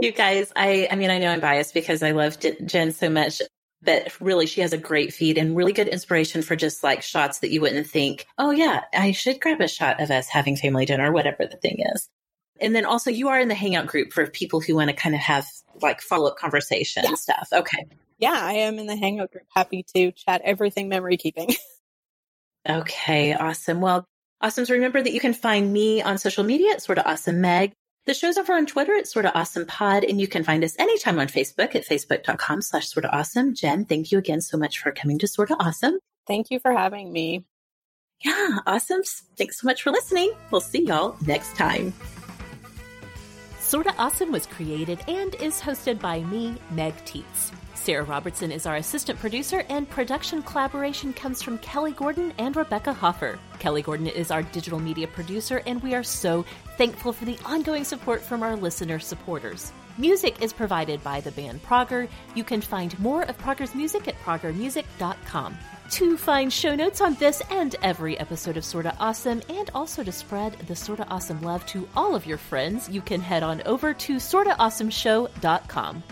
you 0.00 0.12
guys, 0.12 0.52
I, 0.56 0.88
I 0.90 0.96
mean, 0.96 1.10
I 1.10 1.18
know 1.18 1.28
I'm 1.28 1.40
biased 1.40 1.74
because 1.74 2.02
I 2.02 2.10
love 2.10 2.38
Jen 2.40 2.92
so 2.92 3.08
much, 3.08 3.40
but 3.82 4.12
really 4.20 4.46
she 4.46 4.62
has 4.62 4.72
a 4.72 4.78
great 4.78 5.12
feed 5.12 5.38
and 5.38 5.56
really 5.56 5.72
good 5.72 5.88
inspiration 5.88 6.42
for 6.42 6.56
just 6.56 6.82
like 6.82 7.02
shots 7.02 7.40
that 7.40 7.50
you 7.50 7.60
wouldn't 7.60 7.86
think, 7.86 8.26
oh 8.38 8.50
yeah, 8.50 8.82
I 8.92 9.12
should 9.12 9.40
grab 9.40 9.60
a 9.60 9.68
shot 9.68 10.00
of 10.00 10.10
us 10.10 10.28
having 10.28 10.56
family 10.56 10.86
dinner, 10.86 11.12
whatever 11.12 11.46
the 11.46 11.56
thing 11.56 11.84
is. 11.94 12.08
And 12.60 12.74
then 12.74 12.84
also 12.84 13.10
you 13.10 13.28
are 13.28 13.40
in 13.40 13.48
the 13.48 13.54
hangout 13.54 13.86
group 13.86 14.12
for 14.12 14.26
people 14.26 14.60
who 14.60 14.74
want 14.74 14.90
to 14.90 14.96
kind 14.96 15.14
of 15.14 15.20
have 15.20 15.46
like 15.82 16.00
follow 16.00 16.30
up 16.30 16.36
conversation 16.36 17.04
yeah. 17.04 17.14
stuff. 17.14 17.48
Okay. 17.52 17.86
Yeah, 18.18 18.38
I 18.40 18.52
am 18.54 18.78
in 18.78 18.86
the 18.86 18.96
hangout 18.96 19.32
group. 19.32 19.44
Happy 19.52 19.84
to 19.94 20.12
chat 20.12 20.40
everything 20.44 20.88
memory 20.88 21.16
keeping. 21.16 21.50
Okay, 22.68 23.34
awesome. 23.34 23.80
Well, 23.80 24.04
awesome. 24.40 24.64
So 24.64 24.74
remember 24.74 25.02
that 25.02 25.12
you 25.12 25.20
can 25.20 25.34
find 25.34 25.72
me 25.72 26.02
on 26.02 26.18
social 26.18 26.44
media 26.44 26.72
at 26.72 26.82
Sorta 26.82 27.08
Awesome 27.08 27.40
Meg. 27.40 27.72
The 28.06 28.14
show's 28.14 28.36
over 28.36 28.52
on 28.52 28.66
Twitter 28.66 28.94
at 28.94 29.08
Sorta 29.08 29.34
Awesome 29.34 29.64
Pod, 29.66 30.04
and 30.04 30.20
you 30.20 30.28
can 30.28 30.44
find 30.44 30.62
us 30.62 30.76
anytime 30.78 31.18
on 31.18 31.26
Facebook 31.26 31.74
at 31.74 31.86
facebook.com 31.86 32.60
slash 32.60 32.88
Sorta 32.88 33.10
Awesome. 33.10 33.54
Jen, 33.54 33.86
thank 33.86 34.12
you 34.12 34.18
again 34.18 34.40
so 34.40 34.58
much 34.58 34.78
for 34.78 34.92
coming 34.92 35.18
to 35.20 35.26
Sorta 35.26 35.56
Awesome. 35.58 35.98
Thank 36.26 36.50
you 36.50 36.58
for 36.58 36.72
having 36.72 37.12
me. 37.12 37.44
Yeah, 38.22 38.58
awesome. 38.66 39.02
Thanks 39.36 39.60
so 39.60 39.66
much 39.66 39.82
for 39.82 39.90
listening. 39.90 40.32
We'll 40.50 40.60
see 40.60 40.84
y'all 40.84 41.16
next 41.26 41.56
time. 41.56 41.92
Sorta 43.58 43.94
Awesome 43.98 44.32
was 44.32 44.46
created 44.46 45.00
and 45.08 45.34
is 45.36 45.60
hosted 45.60 45.98
by 45.98 46.20
me, 46.20 46.56
Meg 46.70 46.94
Tietz. 47.04 47.52
Sarah 47.84 48.04
Robertson 48.04 48.50
is 48.50 48.64
our 48.64 48.76
assistant 48.76 49.20
producer, 49.20 49.62
and 49.68 49.86
production 49.86 50.42
collaboration 50.42 51.12
comes 51.12 51.42
from 51.42 51.58
Kelly 51.58 51.92
Gordon 51.92 52.32
and 52.38 52.56
Rebecca 52.56 52.94
Hoffer. 52.94 53.38
Kelly 53.58 53.82
Gordon 53.82 54.06
is 54.06 54.30
our 54.30 54.42
digital 54.42 54.78
media 54.78 55.06
producer, 55.06 55.60
and 55.66 55.82
we 55.82 55.94
are 55.94 56.02
so 56.02 56.46
thankful 56.78 57.12
for 57.12 57.26
the 57.26 57.38
ongoing 57.44 57.84
support 57.84 58.22
from 58.22 58.42
our 58.42 58.56
listener 58.56 58.98
supporters. 58.98 59.70
Music 59.98 60.40
is 60.40 60.50
provided 60.50 61.04
by 61.04 61.20
the 61.20 61.30
band 61.32 61.62
Prager. 61.62 62.08
You 62.34 62.42
can 62.42 62.62
find 62.62 62.98
more 63.00 63.24
of 63.24 63.36
Prager's 63.36 63.74
music 63.74 64.08
at 64.08 64.18
pragermusic.com. 64.22 65.58
To 65.90 66.16
find 66.16 66.50
show 66.50 66.74
notes 66.74 67.02
on 67.02 67.12
this 67.16 67.42
and 67.50 67.76
every 67.82 68.18
episode 68.18 68.56
of 68.56 68.64
Sorta 68.64 68.96
Awesome, 68.98 69.42
and 69.50 69.70
also 69.74 70.02
to 70.02 70.10
spread 70.10 70.54
the 70.68 70.74
Sorta 70.74 71.06
Awesome 71.08 71.42
love 71.42 71.66
to 71.66 71.86
all 71.94 72.14
of 72.14 72.24
your 72.24 72.38
friends, 72.38 72.88
you 72.88 73.02
can 73.02 73.20
head 73.20 73.42
on 73.42 73.60
over 73.66 73.92
to 73.92 74.16
sortaawesomeshow.com. 74.16 76.02